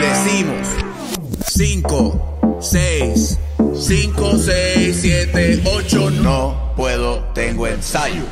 decimos 0.00 0.68
5, 1.46 2.58
6, 2.60 3.38
5, 3.74 4.38
6, 4.38 4.98
7, 5.00 5.62
8, 5.64 6.10
no 6.10 6.72
puedo, 6.76 7.24
tengo 7.34 7.66
ensayo. 7.66 8.22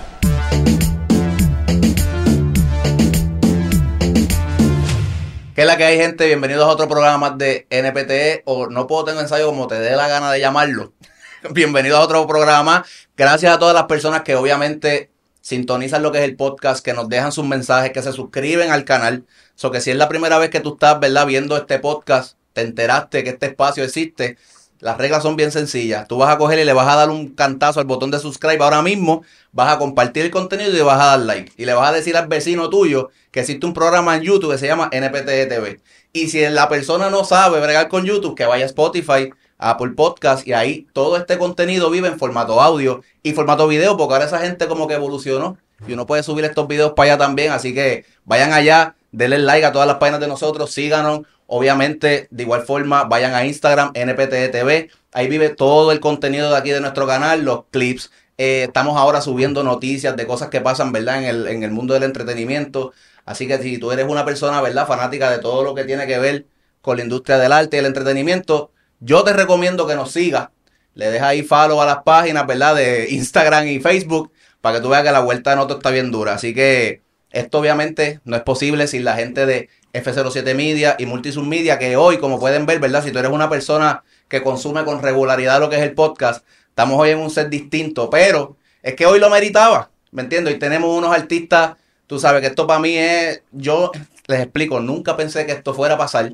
¿Qué 5.54 5.62
es 5.62 5.66
la 5.66 5.76
que 5.76 5.84
hay, 5.84 5.96
gente? 5.96 6.26
Bienvenidos 6.26 6.64
a 6.64 6.68
otro 6.68 6.86
programa 6.86 7.18
más 7.30 7.38
de 7.38 7.66
NPTE 7.70 8.42
o 8.44 8.66
No 8.68 8.86
Puedo 8.86 9.04
Tengo 9.06 9.20
Ensayo 9.20 9.46
como 9.46 9.66
te 9.66 9.80
dé 9.80 9.96
la 9.96 10.06
gana 10.06 10.30
de 10.30 10.38
llamarlo. 10.38 10.92
Bienvenidos 11.50 11.98
a 11.98 12.02
otro 12.02 12.26
programa. 12.26 12.84
Gracias 13.16 13.54
a 13.54 13.58
todas 13.58 13.74
las 13.74 13.84
personas 13.84 14.22
que 14.22 14.36
obviamente 14.36 15.10
sintonizan 15.46 16.02
lo 16.02 16.10
que 16.10 16.18
es 16.18 16.24
el 16.24 16.34
podcast, 16.34 16.84
que 16.84 16.92
nos 16.92 17.08
dejan 17.08 17.30
sus 17.30 17.44
mensajes, 17.44 17.92
que 17.92 18.02
se 18.02 18.12
suscriben 18.12 18.72
al 18.72 18.84
canal. 18.84 19.26
So 19.54 19.70
que 19.70 19.80
si 19.80 19.92
es 19.92 19.96
la 19.96 20.08
primera 20.08 20.38
vez 20.38 20.50
que 20.50 20.58
tú 20.58 20.74
estás, 20.74 20.98
¿verdad? 20.98 21.24
Viendo 21.24 21.56
este 21.56 21.78
podcast, 21.78 22.36
te 22.52 22.62
enteraste 22.62 23.22
que 23.22 23.30
este 23.30 23.46
espacio 23.46 23.84
existe. 23.84 24.38
Las 24.80 24.98
reglas 24.98 25.22
son 25.22 25.36
bien 25.36 25.52
sencillas. 25.52 26.08
Tú 26.08 26.18
vas 26.18 26.34
a 26.34 26.36
coger 26.36 26.58
y 26.58 26.64
le 26.64 26.72
vas 26.72 26.88
a 26.88 26.96
dar 26.96 27.10
un 27.10 27.28
cantazo 27.28 27.78
al 27.78 27.86
botón 27.86 28.10
de 28.10 28.18
subscribe 28.18 28.60
ahora 28.60 28.82
mismo, 28.82 29.22
vas 29.52 29.72
a 29.72 29.78
compartir 29.78 30.24
el 30.24 30.32
contenido 30.32 30.76
y 30.76 30.80
vas 30.80 31.00
a 31.00 31.06
dar 31.06 31.20
like. 31.20 31.52
Y 31.56 31.64
le 31.64 31.74
vas 31.74 31.90
a 31.90 31.92
decir 31.92 32.16
al 32.16 32.26
vecino 32.26 32.68
tuyo 32.68 33.10
que 33.30 33.38
existe 33.38 33.66
un 33.66 33.72
programa 33.72 34.16
en 34.16 34.22
YouTube 34.22 34.50
que 34.50 34.58
se 34.58 34.66
llama 34.66 34.90
NPT 34.90 35.48
TV. 35.48 35.80
Y 36.12 36.26
si 36.26 36.40
la 36.48 36.68
persona 36.68 37.08
no 37.08 37.22
sabe 37.22 37.60
bregar 37.60 37.86
con 37.86 38.04
YouTube, 38.04 38.34
que 38.34 38.46
vaya 38.46 38.64
a 38.64 38.66
Spotify, 38.66 39.30
Apple 39.58 39.92
Podcast 39.96 40.46
y 40.46 40.52
ahí 40.52 40.86
todo 40.92 41.16
este 41.16 41.38
contenido 41.38 41.90
vive 41.90 42.08
en 42.08 42.18
formato 42.18 42.60
audio 42.60 43.02
y 43.22 43.32
formato 43.32 43.66
video, 43.68 43.96
porque 43.96 44.14
ahora 44.14 44.26
esa 44.26 44.38
gente 44.38 44.66
como 44.66 44.86
que 44.86 44.94
evolucionó 44.94 45.58
y 45.86 45.92
uno 45.92 46.06
puede 46.06 46.22
subir 46.22 46.44
estos 46.44 46.68
videos 46.68 46.92
para 46.92 47.12
allá 47.12 47.18
también. 47.18 47.52
Así 47.52 47.74
que 47.74 48.04
vayan 48.24 48.52
allá, 48.52 48.96
denle 49.12 49.38
like 49.38 49.66
a 49.66 49.72
todas 49.72 49.86
las 49.86 49.96
páginas 49.96 50.20
de 50.20 50.28
nosotros, 50.28 50.70
síganos. 50.72 51.22
Obviamente, 51.48 52.26
de 52.30 52.42
igual 52.42 52.62
forma, 52.62 53.04
vayan 53.04 53.34
a 53.34 53.44
Instagram, 53.46 53.92
NPT 53.94 54.50
TV. 54.50 54.90
Ahí 55.12 55.28
vive 55.28 55.50
todo 55.50 55.92
el 55.92 56.00
contenido 56.00 56.50
de 56.50 56.56
aquí 56.56 56.70
de 56.70 56.80
nuestro 56.80 57.06
canal, 57.06 57.44
los 57.44 57.64
clips. 57.70 58.10
Eh, 58.38 58.64
estamos 58.64 58.96
ahora 58.96 59.20
subiendo 59.20 59.62
noticias 59.62 60.16
de 60.16 60.26
cosas 60.26 60.50
que 60.50 60.60
pasan, 60.60 60.92
¿verdad? 60.92 61.22
En 61.22 61.24
el, 61.24 61.46
en 61.46 61.62
el 61.62 61.70
mundo 61.70 61.94
del 61.94 62.02
entretenimiento. 62.02 62.92
Así 63.24 63.46
que 63.46 63.58
si 63.58 63.78
tú 63.78 63.92
eres 63.92 64.06
una 64.08 64.24
persona, 64.24 64.60
¿verdad? 64.60 64.86
Fanática 64.86 65.30
de 65.30 65.38
todo 65.38 65.62
lo 65.62 65.74
que 65.74 65.84
tiene 65.84 66.06
que 66.06 66.18
ver 66.18 66.46
con 66.80 66.96
la 66.96 67.04
industria 67.04 67.38
del 67.38 67.52
arte 67.52 67.76
y 67.76 67.80
el 67.80 67.86
entretenimiento, 67.86 68.70
yo 69.00 69.24
te 69.24 69.32
recomiendo 69.32 69.86
que 69.86 69.94
nos 69.94 70.12
sigas. 70.12 70.48
Le 70.94 71.10
dejas 71.10 71.28
ahí 71.28 71.42
follow 71.42 71.80
a 71.80 71.86
las 71.86 72.02
páginas, 72.04 72.46
¿verdad? 72.46 72.74
De 72.74 73.08
Instagram 73.10 73.66
y 73.68 73.80
Facebook 73.80 74.32
para 74.60 74.78
que 74.78 74.82
tú 74.82 74.88
veas 74.88 75.04
que 75.04 75.12
la 75.12 75.20
vuelta 75.20 75.50
de 75.50 75.56
Noto 75.56 75.74
está 75.76 75.90
bien 75.90 76.10
dura. 76.10 76.34
Así 76.34 76.54
que 76.54 77.02
esto 77.30 77.58
obviamente 77.58 78.20
no 78.24 78.34
es 78.34 78.42
posible 78.42 78.86
sin 78.86 79.04
la 79.04 79.14
gente 79.14 79.46
de 79.46 79.68
F07 79.92 80.54
Media 80.54 80.96
y 80.98 81.06
Multisub 81.06 81.44
Media, 81.44 81.78
que 81.78 81.96
hoy, 81.96 82.18
como 82.18 82.38
pueden 82.40 82.66
ver, 82.66 82.80
¿verdad? 82.80 83.04
Si 83.04 83.12
tú 83.12 83.18
eres 83.18 83.30
una 83.30 83.48
persona 83.48 84.02
que 84.28 84.42
consume 84.42 84.84
con 84.84 85.02
regularidad 85.02 85.60
lo 85.60 85.70
que 85.70 85.76
es 85.76 85.82
el 85.82 85.94
podcast, 85.94 86.44
estamos 86.68 86.98
hoy 86.98 87.10
en 87.10 87.18
un 87.18 87.30
set 87.30 87.48
distinto, 87.48 88.10
pero 88.10 88.56
es 88.82 88.94
que 88.94 89.06
hoy 89.06 89.18
lo 89.18 89.30
meritaba, 89.30 89.90
¿me 90.10 90.22
entiendes? 90.22 90.54
Y 90.54 90.58
tenemos 90.58 90.96
unos 90.96 91.14
artistas, 91.14 91.76
tú 92.06 92.18
sabes 92.18 92.40
que 92.40 92.48
esto 92.48 92.66
para 92.66 92.80
mí 92.80 92.96
es, 92.96 93.42
yo 93.52 93.92
les 94.26 94.40
explico, 94.40 94.80
nunca 94.80 95.16
pensé 95.16 95.46
que 95.46 95.52
esto 95.52 95.74
fuera 95.74 95.94
a 95.94 95.98
pasar. 95.98 96.32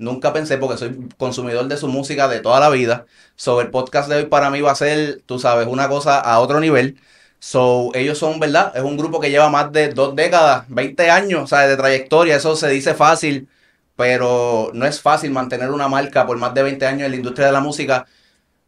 Nunca 0.00 0.32
pensé, 0.32 0.56
porque 0.56 0.78
soy 0.78 1.08
consumidor 1.18 1.68
de 1.68 1.76
su 1.76 1.86
música 1.86 2.26
de 2.26 2.40
toda 2.40 2.58
la 2.58 2.70
vida. 2.70 3.04
So, 3.36 3.60
el 3.60 3.70
podcast 3.70 4.08
de 4.08 4.16
hoy 4.16 4.26
para 4.26 4.50
mí 4.50 4.62
va 4.62 4.72
a 4.72 4.74
ser, 4.74 5.20
tú 5.26 5.38
sabes, 5.38 5.66
una 5.66 5.88
cosa 5.90 6.18
a 6.18 6.40
otro 6.40 6.58
nivel. 6.58 6.98
So, 7.38 7.90
ellos 7.94 8.16
son, 8.18 8.40
¿verdad? 8.40 8.72
Es 8.74 8.82
un 8.82 8.96
grupo 8.96 9.20
que 9.20 9.30
lleva 9.30 9.50
más 9.50 9.72
de 9.72 9.90
dos 9.90 10.16
décadas, 10.16 10.64
20 10.68 11.10
años, 11.10 11.50
sea, 11.50 11.66
de 11.68 11.76
trayectoria. 11.76 12.36
Eso 12.36 12.56
se 12.56 12.70
dice 12.70 12.94
fácil, 12.94 13.48
pero 13.94 14.70
no 14.72 14.86
es 14.86 15.02
fácil 15.02 15.32
mantener 15.32 15.70
una 15.70 15.88
marca 15.88 16.26
por 16.26 16.38
más 16.38 16.54
de 16.54 16.62
20 16.62 16.86
años 16.86 17.02
en 17.02 17.10
la 17.10 17.16
industria 17.18 17.46
de 17.48 17.52
la 17.52 17.60
música, 17.60 18.06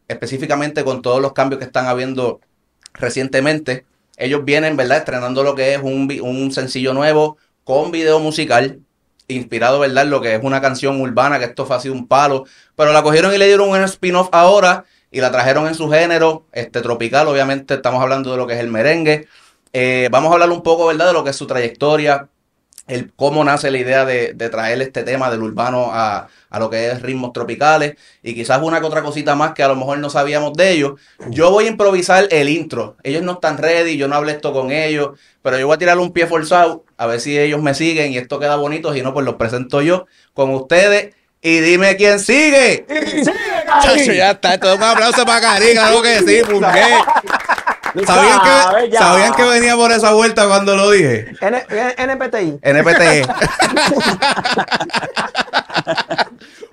específicamente 0.07 0.83
con 0.83 1.01
todos 1.01 1.19
los 1.21 1.33
cambios 1.33 1.59
que 1.59 1.65
están 1.65 1.87
habiendo 1.87 2.41
recientemente. 2.93 3.85
Ellos 4.17 4.45
vienen, 4.45 4.77
¿verdad? 4.77 4.99
Estrenando 4.99 5.43
lo 5.43 5.55
que 5.55 5.73
es 5.73 5.81
un, 5.81 6.11
un 6.21 6.51
sencillo 6.51 6.93
nuevo 6.93 7.37
con 7.63 7.91
video 7.91 8.19
musical 8.19 8.83
inspirado, 9.27 9.79
¿verdad? 9.79 10.05
Lo 10.05 10.21
que 10.21 10.35
es 10.35 10.43
una 10.43 10.61
canción 10.61 10.99
urbana, 11.01 11.39
que 11.39 11.45
esto 11.45 11.65
fue 11.65 11.75
así 11.75 11.89
un 11.89 12.07
palo. 12.07 12.45
Pero 12.75 12.93
la 12.93 13.03
cogieron 13.03 13.33
y 13.33 13.37
le 13.37 13.47
dieron 13.47 13.69
un 13.69 13.83
spin-off 13.83 14.29
ahora 14.31 14.85
y 15.11 15.21
la 15.21 15.31
trajeron 15.31 15.67
en 15.67 15.75
su 15.75 15.89
género, 15.89 16.45
este 16.51 16.81
tropical, 16.81 17.27
obviamente 17.27 17.75
estamos 17.75 18.01
hablando 18.01 18.31
de 18.31 18.37
lo 18.37 18.47
que 18.47 18.53
es 18.53 18.59
el 18.59 18.69
merengue. 18.69 19.27
Eh, 19.71 20.09
vamos 20.11 20.31
a 20.31 20.33
hablar 20.33 20.49
un 20.49 20.63
poco, 20.63 20.87
¿verdad? 20.87 21.07
De 21.07 21.13
lo 21.13 21.23
que 21.23 21.29
es 21.29 21.35
su 21.35 21.45
trayectoria, 21.45 22.29
el 22.87 23.13
cómo 23.13 23.43
nace 23.43 23.71
la 23.71 23.77
idea 23.77 24.05
de, 24.05 24.33
de 24.33 24.49
traer 24.49 24.81
este 24.81 25.03
tema 25.03 25.29
del 25.29 25.43
urbano 25.43 25.91
a, 25.93 26.27
a, 26.49 26.59
lo 26.59 26.69
que 26.69 26.91
es 26.91 27.01
ritmos 27.01 27.31
tropicales 27.31 27.95
y 28.21 28.33
quizás 28.33 28.61
una 28.61 28.81
que 28.81 28.85
otra 28.85 29.03
cosita 29.03 29.35
más 29.35 29.53
que 29.53 29.63
a 29.63 29.69
lo 29.69 29.75
mejor 29.75 29.99
no 29.99 30.09
sabíamos 30.09 30.53
de 30.53 30.71
ellos. 30.71 30.99
Yo 31.29 31.49
voy 31.51 31.65
a 31.65 31.69
improvisar 31.69 32.27
el 32.29 32.49
intro. 32.49 32.97
Ellos 33.03 33.21
no 33.21 33.33
están 33.33 33.57
ready, 33.57 33.97
yo 33.97 34.07
no 34.07 34.15
hablé 34.15 34.33
esto 34.33 34.51
con 34.51 34.71
ellos, 34.71 35.17
pero 35.41 35.57
yo 35.57 35.67
voy 35.67 35.75
a 35.75 35.79
tirar 35.79 35.97
un 35.97 36.11
pie 36.11 36.27
forzado 36.27 36.83
a 37.03 37.05
ver 37.05 37.19
si 37.19 37.37
ellos 37.37 37.61
me 37.61 37.73
siguen 37.73 38.13
y 38.13 38.17
esto 38.17 38.39
queda 38.39 38.55
bonito, 38.55 38.93
si 38.93 39.01
no, 39.01 39.13
pues 39.13 39.25
los 39.25 39.35
presento 39.35 39.81
yo 39.81 40.05
con 40.33 40.51
ustedes. 40.51 41.13
Y 41.41 41.59
dime 41.59 41.97
quién 41.97 42.21
sigue. 42.21 42.85
¡Sigue, 42.87 43.23
Chacho, 43.81 44.13
ya 44.13 44.31
está. 44.31 44.53
Es 44.53 44.61
un 44.63 44.81
aplauso 44.81 45.25
para 45.25 45.41
Karim, 45.41 45.77
algo 45.77 46.01
que 46.01 46.19
sí, 46.19 46.41
porque. 46.49 46.81
¿Sabían 48.05 48.39
que, 48.39 48.97
¿Sabían 48.97 49.33
que 49.33 49.43
venía 49.43 49.75
por 49.75 49.91
esa 49.91 50.13
vuelta 50.13 50.47
cuando 50.47 50.77
lo 50.77 50.89
dije? 50.91 51.33
N 51.41 51.65
NPTI. 51.97 52.59
NPTE. 52.61 53.27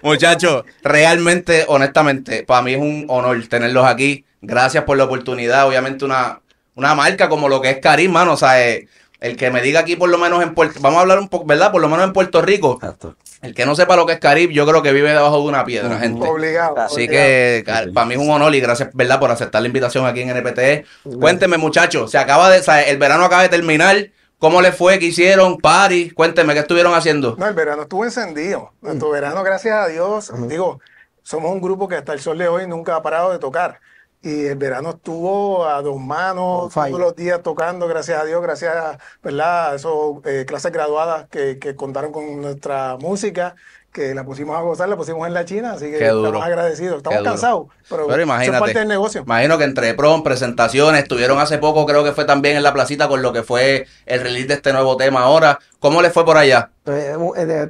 Muchachos, 0.03 0.65
realmente, 0.83 1.65
honestamente, 1.67 2.45
para 2.45 2.63
mí 2.63 2.75
es 2.75 2.81
un 2.81 3.07
honor 3.09 3.45
tenerlos 3.49 3.85
aquí. 3.85 4.25
Gracias 4.41 4.85
por 4.85 4.97
la 4.97 5.05
oportunidad. 5.05 5.67
Obviamente, 5.67 6.05
una, 6.05 6.41
una 6.77 6.95
marca 6.95 7.29
como 7.29 7.49
lo 7.49 7.61
que 7.61 7.71
es 7.71 7.79
Karim, 7.81 8.13
mano. 8.13 8.35
O 8.35 8.37
sea, 8.37 8.65
eh, 8.65 8.87
el 9.21 9.37
que 9.37 9.51
me 9.51 9.61
diga 9.61 9.81
aquí, 9.81 9.97
por 9.97 10.09
lo 10.09 10.19
menos 10.19 10.43
en 10.43 10.55
Puerto 10.55 10.81
Vamos 10.81 10.99
a 10.99 11.01
hablar 11.03 11.19
un 11.19 11.29
poco, 11.29 11.45
¿verdad? 11.45 11.71
Por 11.71 11.81
lo 11.81 11.89
menos 11.89 12.05
en 12.05 12.13
Puerto 12.13 12.41
Rico. 12.43 12.75
Exacto. 12.75 13.17
El 13.43 13.55
que 13.55 13.65
no 13.65 13.75
sepa 13.75 13.97
lo 13.97 14.07
que 14.07 14.15
es 14.15 14.19
Caribe, 14.19 14.53
yo 14.53 14.67
creo 14.67 14.83
que 14.83 14.93
vive 14.93 15.11
debajo 15.11 15.37
de 15.37 15.49
una 15.49 15.65
piedra, 15.65 15.99
gente. 15.99 16.27
Obligado. 16.27 16.77
Así 16.79 17.07
obligado. 17.07 17.27
que 17.27 17.91
para 17.95 18.07
mí 18.07 18.15
es 18.15 18.21
un 18.21 18.31
honor 18.31 18.55
y 18.55 18.61
gracias, 18.61 18.91
¿verdad?, 18.93 19.19
por 19.19 19.31
aceptar 19.31 19.63
la 19.63 19.69
invitación 19.69 20.07
aquí 20.07 20.21
en 20.21 20.31
NPTE. 20.31 20.85
Cuénteme, 21.19 21.57
muchachos, 21.57 22.11
se 22.11 22.19
acaba 22.19 22.51
de, 22.51 22.61
o 22.61 22.63
sea, 22.63 22.83
el 22.83 22.99
verano 22.99 23.25
acaba 23.25 23.43
de 23.43 23.49
terminar. 23.49 24.11
¿Cómo 24.39 24.63
les 24.63 24.75
fue? 24.75 24.99
¿Qué 24.99 25.07
hicieron? 25.07 25.59
¿Party? 25.59 26.11
Cuéntenme, 26.13 26.55
¿qué 26.55 26.61
estuvieron 26.61 26.95
haciendo? 26.95 27.37
No, 27.39 27.47
el 27.47 27.55
verano 27.55 27.83
estuvo 27.83 28.07
encendido. 28.07 28.73
Nuestro 28.81 29.11
verano, 29.11 29.43
gracias 29.43 29.75
a 29.75 29.87
Dios, 29.87 30.33
digo, 30.49 30.81
somos 31.23 31.53
un 31.53 31.61
grupo 31.61 31.89
que 31.89 31.97
hasta 31.97 32.15
el 32.15 32.21
sol 32.21 32.39
de 32.39 32.49
hoy 32.49 32.67
nunca 32.67 32.97
ha 32.97 33.03
parado 33.03 33.33
de 33.33 33.39
tocar. 33.39 33.81
Y 34.23 34.47
el 34.47 34.57
verano 34.57 34.91
estuvo 34.91 35.65
a 35.65 35.81
dos 35.81 35.99
manos, 35.99 36.75
todos 36.75 37.01
los 37.01 37.17
días 37.17 37.43
tocando, 37.43 37.89
gracias 37.89 38.21
a 38.21 38.25
Dios, 38.27 38.43
gracias 38.43 38.77
a, 38.77 38.99
¿verdad? 39.23 39.73
a 39.73 39.75
esas 39.77 39.91
clases 40.47 40.73
graduadas 40.73 41.27
que, 41.31 41.59
que 41.59 41.75
contaron 41.75 42.13
con 42.13 42.43
nuestra 42.43 42.99
música, 43.01 43.55
que 43.93 44.15
la 44.15 44.25
pusimos 44.25 44.57
a 44.57 44.61
gozar, 44.61 44.89
la 44.89 44.97
pusimos 44.97 45.27
en 45.27 45.35
la 45.35 45.45
China, 45.45 45.73
así 45.73 45.91
que 45.91 45.97
estamos 45.97 46.43
agradecidos. 46.43 46.99
Estamos 46.99 47.23
cansados, 47.23 47.67
pero, 47.89 48.07
Pero 48.07 48.17
eso 48.17 48.23
imagínate. 48.23 48.57
es 48.57 48.61
parte 48.61 48.79
del 48.79 48.89
negocio. 48.89 49.23
Imagino 49.23 49.59
que 49.59 49.65
entre 49.65 49.95
prom, 49.95 50.23
presentaciones, 50.23 51.03
estuvieron 51.03 51.39
hace 51.39 51.59
poco, 51.59 51.87
creo 51.87 52.05
que 52.05 52.13
fue 52.13 52.25
también 52.25 52.57
en 52.57 52.63
la 52.63 52.73
placita 52.73 53.09
con 53.09 53.23
lo 53.23 53.33
que 53.33 53.43
fue 53.43 53.87
el 54.07 54.21
release 54.21 54.47
de 54.49 54.55
este 54.55 54.73
nuevo 54.73 54.97
tema 54.97 55.23
ahora. 55.23 55.59
¿Cómo 55.81 56.03
les 56.03 56.13
fue 56.13 56.25
por 56.25 56.37
allá? 56.37 56.71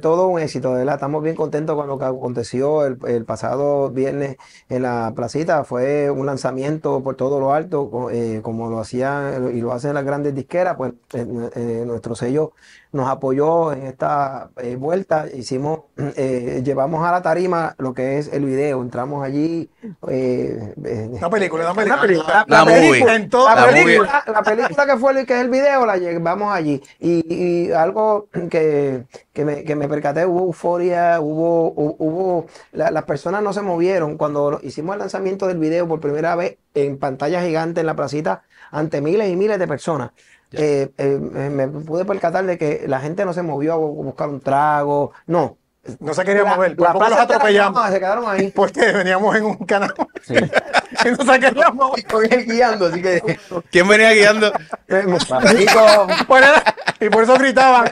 Todo 0.01 0.27
un 0.27 0.39
éxito, 0.39 0.71
de 0.71 0.79
¿verdad? 0.79 0.95
Estamos 0.95 1.21
bien 1.23 1.35
contentos 1.35 1.75
con 1.75 1.87
lo 1.87 1.97
que 1.99 2.05
aconteció 2.05 2.85
el, 2.85 2.97
el 3.07 3.23
pasado 3.25 3.89
viernes 3.89 4.37
en 4.69 4.83
la 4.83 5.13
placita. 5.15 5.63
Fue 5.63 6.09
un 6.09 6.25
lanzamiento 6.25 7.01
por 7.03 7.15
todo 7.15 7.39
lo 7.39 7.53
alto, 7.53 8.09
eh, 8.11 8.39
como 8.43 8.69
lo 8.69 8.79
hacían 8.79 9.51
y 9.55 9.61
lo 9.61 9.71
hacen 9.73 9.93
las 9.93 10.03
grandes 10.05 10.33
disqueras. 10.35 10.75
Pues 10.75 10.93
eh, 11.13 11.25
eh, 11.55 11.83
nuestro 11.85 12.15
sello 12.15 12.53
nos 12.93 13.07
apoyó 13.09 13.71
en 13.73 13.83
esta 13.85 14.49
eh, 14.57 14.75
vuelta. 14.75 15.25
Hicimos, 15.33 15.81
eh, 15.97 16.61
llevamos 16.65 17.05
a 17.07 17.11
la 17.11 17.21
tarima 17.21 17.75
lo 17.77 17.93
que 17.93 18.17
es 18.17 18.29
el 18.33 18.43
video. 18.45 18.81
Entramos 18.81 19.23
allí. 19.23 19.69
eh, 20.09 20.73
eh, 20.83 21.09
Una 21.11 21.29
película. 21.29 21.63
La 21.63 22.45
La 22.47 22.65
película. 22.65 23.15
En 23.15 23.29
todo- 23.29 23.47
La 23.47 23.55
La 23.55 23.65
movie. 23.67 23.83
película, 23.85 24.23
la 24.25 24.41
película 24.43 24.85
que 24.85 24.97
fue 24.97 25.11
el, 25.19 25.25
que 25.27 25.33
es 25.35 25.41
el 25.41 25.49
video, 25.49 25.85
la 25.85 25.97
llevamos 25.97 26.53
allí. 26.53 26.81
Y, 26.99 27.23
y 27.67 27.71
algo 27.71 28.00
que, 28.49 29.05
que, 29.33 29.45
me, 29.45 29.63
que 29.63 29.75
me 29.75 29.87
percaté, 29.87 30.25
hubo 30.25 30.41
euforia, 30.41 31.19
hubo, 31.21 31.73
hu- 31.75 31.95
hubo, 31.99 32.45
la- 32.71 32.91
las 32.91 33.03
personas 33.05 33.41
no 33.43 33.53
se 33.53 33.61
movieron. 33.61 34.17
Cuando 34.17 34.59
hicimos 34.63 34.93
el 34.95 34.99
lanzamiento 34.99 35.47
del 35.47 35.57
video 35.59 35.87
por 35.87 35.99
primera 35.99 36.35
vez 36.35 36.57
en 36.73 36.97
pantalla 36.99 37.41
gigante 37.43 37.81
en 37.81 37.87
la 37.87 37.95
placita, 37.95 38.43
ante 38.71 39.01
miles 39.01 39.29
y 39.29 39.35
miles 39.35 39.59
de 39.59 39.67
personas. 39.67 40.11
eh, 40.53 40.91
eh, 40.97 41.17
me 41.49 41.67
pude 41.69 42.03
percatar 42.05 42.45
de 42.45 42.57
que 42.57 42.83
la 42.87 42.99
gente 42.99 43.23
no 43.25 43.31
se 43.33 43.41
movió 43.41 43.73
a 43.73 43.77
bu- 43.77 44.03
buscar 44.03 44.27
un 44.29 44.41
trago, 44.41 45.11
no. 45.27 45.57
No 45.99 46.13
se 46.13 46.23
quería 46.23 46.43
La- 46.43 46.55
mover, 46.55 46.79
la 46.79 46.93
los 46.93 47.11
atropellamos. 47.13 47.81
no, 47.83 47.91
se 47.91 47.99
quedaron 47.99 48.25
ahí. 48.29 48.51
Porque 48.51 48.91
veníamos 48.91 49.35
en 49.35 49.45
un 49.45 49.55
canal. 49.65 49.93
y 50.29 51.09
nos 51.09 51.25
sacaríamos. 51.25 51.91
Con 52.09 52.23
él 52.31 52.45
guiando, 52.45 52.85
así 52.85 53.01
que. 53.01 53.39
¿Quién 53.71 53.87
venía 53.87 54.11
guiando? 54.13 54.51
Era- 54.87 56.63
y 56.99 57.09
por 57.09 57.23
eso 57.23 57.33
gritaban. 57.35 57.91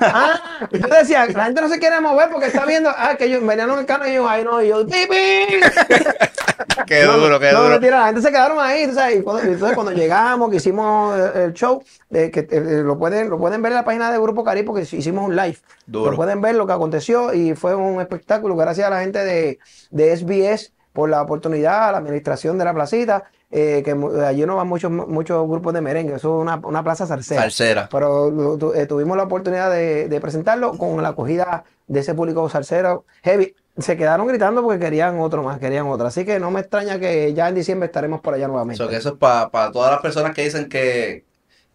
Ah, 0.00 0.68
yo 0.70 0.86
decía, 0.88 1.26
la 1.26 1.44
gente 1.46 1.60
no 1.62 1.68
se 1.68 1.78
quiere 1.78 1.98
mover 2.00 2.28
porque 2.30 2.46
está 2.48 2.66
viendo, 2.66 2.90
ah, 2.90 3.14
que 3.16 3.24
ellos 3.24 3.44
venían 3.46 3.70
en 3.70 3.78
el 3.78 3.86
carro 3.86 4.06
y 4.06 4.14
yo, 4.14 4.28
ay 4.28 4.44
no, 4.44 4.62
y 4.62 4.68
yo, 4.68 4.84
¡pipi! 4.86 5.46
Qué 6.86 7.04
No, 7.04 7.16
duro, 7.16 7.40
qué 7.40 7.52
no, 7.52 7.58
duro. 7.62 7.70
mentira, 7.70 8.00
la 8.00 8.06
gente 8.06 8.20
se 8.20 8.30
quedaron 8.30 8.58
ahí, 8.60 8.86
tú 8.86 8.94
sabes, 8.94 9.18
y 9.18 9.22
cuando- 9.22 9.42
entonces 9.42 9.74
cuando 9.74 9.92
llegamos, 9.92 10.50
que 10.50 10.56
hicimos 10.56 11.18
el, 11.18 11.42
el 11.42 11.52
show, 11.54 11.82
eh, 12.12 12.30
que 12.30 12.46
eh, 12.50 12.82
lo 12.84 12.98
pueden 12.98 13.30
lo 13.30 13.38
pueden 13.38 13.62
ver 13.62 13.72
en 13.72 13.76
la 13.76 13.84
página 13.84 14.12
de 14.12 14.18
Grupo 14.18 14.44
Cari 14.44 14.62
porque 14.62 14.82
hicimos 14.82 15.24
un 15.26 15.34
live. 15.34 15.56
Duro. 15.86 16.10
Pueden 16.34 16.42
ver 16.42 16.54
lo 16.56 16.66
que 16.66 16.72
aconteció 16.72 17.32
y 17.32 17.54
fue 17.54 17.74
un 17.76 18.00
espectáculo 18.00 18.56
gracias 18.56 18.86
a 18.86 18.90
la 18.90 19.00
gente 19.00 19.24
de, 19.24 19.58
de 19.90 20.16
SBS 20.16 20.72
por 20.92 21.08
la 21.08 21.22
oportunidad, 21.22 21.88
a 21.88 21.92
la 21.92 21.98
administración 21.98 22.58
de 22.58 22.64
la 22.64 22.74
placita, 22.74 23.24
eh, 23.50 23.82
que 23.84 23.92
allí 24.24 24.44
no 24.46 24.56
van 24.56 24.66
muchos 24.68 24.90
muchos 24.90 25.46
grupos 25.48 25.72
de 25.74 25.80
merengue, 25.80 26.14
eso 26.14 26.36
es 26.38 26.42
una, 26.42 26.56
una 26.64 26.82
plaza 26.82 27.06
salsera. 27.06 27.42
Salsera. 27.42 27.88
Pero 27.90 28.56
tu- 28.58 28.72
eh, 28.74 28.86
tuvimos 28.86 29.16
la 29.16 29.24
oportunidad 29.24 29.70
de, 29.70 30.08
de 30.08 30.20
presentarlo 30.20 30.76
con 30.76 31.00
la 31.02 31.10
acogida 31.10 31.64
de 31.86 32.00
ese 32.00 32.14
público 32.14 32.48
salsero 32.48 33.04
heavy. 33.22 33.54
Se 33.78 33.96
quedaron 33.96 34.26
gritando 34.28 34.62
porque 34.62 34.78
querían 34.80 35.18
otro 35.20 35.42
más, 35.42 35.58
querían 35.58 35.86
otro. 35.88 36.06
Así 36.06 36.24
que 36.24 36.38
no 36.40 36.50
me 36.52 36.60
extraña 36.60 36.98
que 37.00 37.32
ya 37.34 37.48
en 37.48 37.54
diciembre 37.56 37.86
estaremos 37.86 38.20
por 38.20 38.34
allá 38.34 38.46
nuevamente. 38.48 38.82
So 38.82 38.88
que 38.88 38.96
eso 38.96 39.10
es 39.10 39.14
para 39.16 39.70
todas 39.72 39.90
las 39.90 40.00
personas 40.00 40.32
que 40.34 40.42
dicen 40.44 40.68
que, 40.68 41.24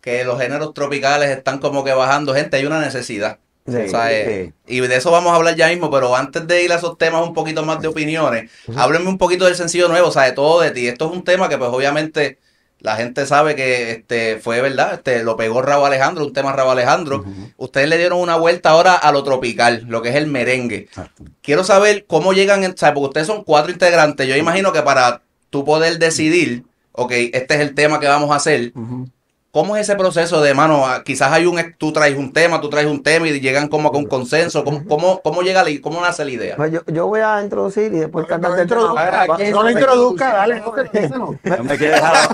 que 0.02 0.24
los 0.24 0.40
géneros 0.40 0.74
tropicales 0.74 1.30
están 1.30 1.60
como 1.60 1.84
que 1.84 1.94
bajando. 1.94 2.34
Gente, 2.34 2.56
hay 2.58 2.66
una 2.66 2.80
necesidad. 2.80 3.40
Sí, 3.72 3.78
O 3.78 3.90
sea, 3.90 4.12
eh, 4.12 4.54
sí. 4.68 4.76
Y 4.78 4.80
de 4.82 4.96
eso 4.96 5.12
vamos 5.12 5.32
a 5.32 5.36
hablar 5.36 5.56
ya 5.56 5.68
mismo, 5.68 5.90
pero 5.90 6.16
antes 6.16 6.46
de 6.48 6.64
ir 6.64 6.72
a 6.72 6.76
esos 6.76 6.98
temas 6.98 7.26
un 7.28 7.34
poquito 7.34 7.64
más 7.64 7.82
de 7.82 7.88
opiniones, 7.88 8.52
háblenme 8.76 9.10
un 9.10 9.18
poquito 9.18 9.46
del 9.46 9.56
sencillo 9.56 9.88
nuevo, 9.88 10.08
o 10.08 10.12
sea, 10.12 10.24
de 10.24 10.32
todo 10.34 10.62
de 10.62 10.72
ti. 10.72 10.88
Esto 10.88 11.08
es 11.10 11.12
un 11.12 11.24
tema 11.24 11.50
que 11.50 11.58
pues 11.58 11.70
obviamente 11.72 12.40
la 12.80 12.96
gente 12.96 13.26
sabe 13.26 13.56
que 13.56 13.92
este 13.92 14.38
fue 14.38 14.62
verdad, 14.62 14.94
este 14.94 15.24
lo 15.24 15.36
pegó 15.36 15.62
Raúl 15.62 15.88
Alejandro, 15.88 16.26
un 16.26 16.34
tema 16.34 16.54
Raúl 16.54 16.72
Alejandro. 16.72 17.26
Ustedes 17.58 17.90
le 17.90 17.98
dieron 17.98 18.20
una 18.20 18.38
vuelta 18.38 18.70
ahora 18.70 18.96
a 18.96 19.12
lo 19.12 19.24
tropical, 19.24 19.86
lo 19.88 20.02
que 20.02 20.10
es 20.10 20.16
el 20.16 20.28
merengue. 20.28 20.88
Quiero 21.42 21.64
saber 21.64 22.06
cómo 22.08 22.32
llegan, 22.32 22.64
o 22.64 22.78
sea, 22.78 22.94
porque 22.94 23.08
ustedes 23.08 23.28
son 23.28 23.44
cuatro 23.44 23.72
integrantes. 23.72 24.28
Yo 24.28 24.36
imagino 24.38 24.72
que 24.72 24.82
para 24.82 25.22
tú 25.50 25.66
poder 25.66 26.00
decidir, 26.00 26.64
ok, 26.94 27.12
este 27.34 27.56
es 27.56 27.60
el 27.60 27.76
tema 27.76 28.00
que 28.00 28.08
vamos 28.08 28.32
a 28.32 28.36
hacer, 28.36 28.72
¿Cómo 29.52 29.76
es 29.76 29.82
ese 29.90 29.96
proceso 29.98 30.42
de, 30.42 30.54
mano, 30.54 30.86
quizás 31.04 31.32
hay 31.32 31.48
un, 31.48 31.60
tú 31.80 31.92
traes 31.92 32.16
un 32.16 32.32
tema, 32.32 32.62
tú 32.62 32.70
traes 32.70 32.86
un 32.86 33.02
tema 33.02 33.28
y 33.28 33.40
llegan 33.40 33.68
como 33.68 33.90
a 33.90 33.98
un 33.98 34.06
consenso? 34.06 34.64
¿Cómo, 34.64 34.86
cómo, 34.86 35.22
cómo 35.24 35.42
llega 35.42 35.64
la, 35.64 35.70
cómo 35.82 36.02
nace 36.02 36.24
la 36.24 36.32
idea? 36.32 36.56
Pues 36.56 36.72
yo, 36.72 36.82
yo 36.86 37.08
voy 37.08 37.22
a 37.22 37.42
introducir 37.42 37.92
y 37.92 37.98
después 37.98 38.28
No, 38.30 38.36
el 38.36 38.42
tema. 38.42 38.62
introduzca, 38.62 39.28
no 39.52 39.64
lo 39.64 39.70
introduzca, 39.72 40.34
dale. 40.34 40.62
No 41.44 41.64
me 41.64 41.78
quiere 41.78 41.96
dejar. 41.96 42.30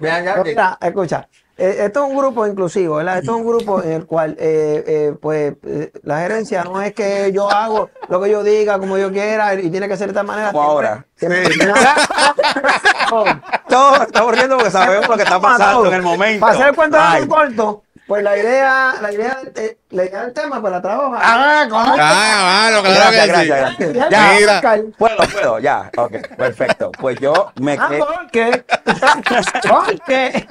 Mira, 0.00 0.78
escucha, 0.80 1.28
esto 1.70 2.04
es 2.04 2.10
un 2.10 2.16
grupo 2.16 2.46
inclusivo, 2.46 2.96
¿verdad? 2.96 3.18
Esto 3.18 3.32
es 3.32 3.36
un 3.38 3.46
grupo 3.46 3.82
en 3.82 3.92
el 3.92 4.06
cual, 4.06 4.36
eh, 4.38 4.84
eh, 4.86 5.14
pues, 5.20 5.54
eh, 5.66 5.92
la 6.02 6.20
gerencia 6.20 6.64
no 6.64 6.80
es 6.82 6.92
que 6.94 7.30
yo 7.32 7.50
hago 7.50 7.90
lo 8.08 8.20
que 8.20 8.30
yo 8.30 8.42
diga, 8.42 8.78
como 8.78 8.98
yo 8.98 9.10
quiera, 9.12 9.54
y 9.54 9.70
tiene 9.70 9.88
que 9.88 9.96
ser 9.96 10.08
de 10.08 10.12
esta 10.12 10.22
manera. 10.22 10.50
Como 10.52 10.62
ahora. 10.62 11.04
Siempre- 11.16 11.44
Todos 13.68 14.00
estamos 14.02 14.32
riendo 14.34 14.56
porque 14.56 14.70
sabemos 14.70 15.08
lo 15.08 15.16
que 15.16 15.22
está 15.22 15.40
pasando 15.40 15.86
en 15.88 15.94
el 15.94 16.02
momento. 16.02 16.40
Para 16.40 16.52
hacer 16.54 16.68
el 16.68 16.74
cuento 16.74 16.98
muy 16.98 17.28
corto, 17.28 17.82
pues 18.06 18.22
la 18.22 18.36
idea, 18.36 18.94
la 19.00 19.12
idea, 19.12 19.38
eh, 19.54 19.78
la 19.90 20.04
idea 20.04 20.22
del 20.24 20.32
tema, 20.32 20.60
pues 20.60 20.72
la 20.72 20.82
trabajo. 20.82 21.14
Ah, 21.16 21.66
¿cómo? 21.70 21.94
Ah, 21.98 22.70
mano, 22.70 22.82
Gracias, 22.82 23.26
gracias, 23.28 23.46
gracias. 23.78 23.92
Ya, 23.94 24.08
Ya, 24.10 24.38
ya, 24.40 24.54
Oscar. 24.56 24.80
Puedo, 24.98 25.16
puedo, 25.32 25.58
ya. 25.60 25.90
Ok, 25.96 26.12
perfecto. 26.36 26.90
Pues 26.98 27.18
yo 27.20 27.52
me 27.60 27.74
Ah, 27.80 27.88
quedé. 27.88 27.98
¿por 28.00 28.30
qué? 28.30 28.64
¿Por 29.68 30.00
qué? 30.02 30.48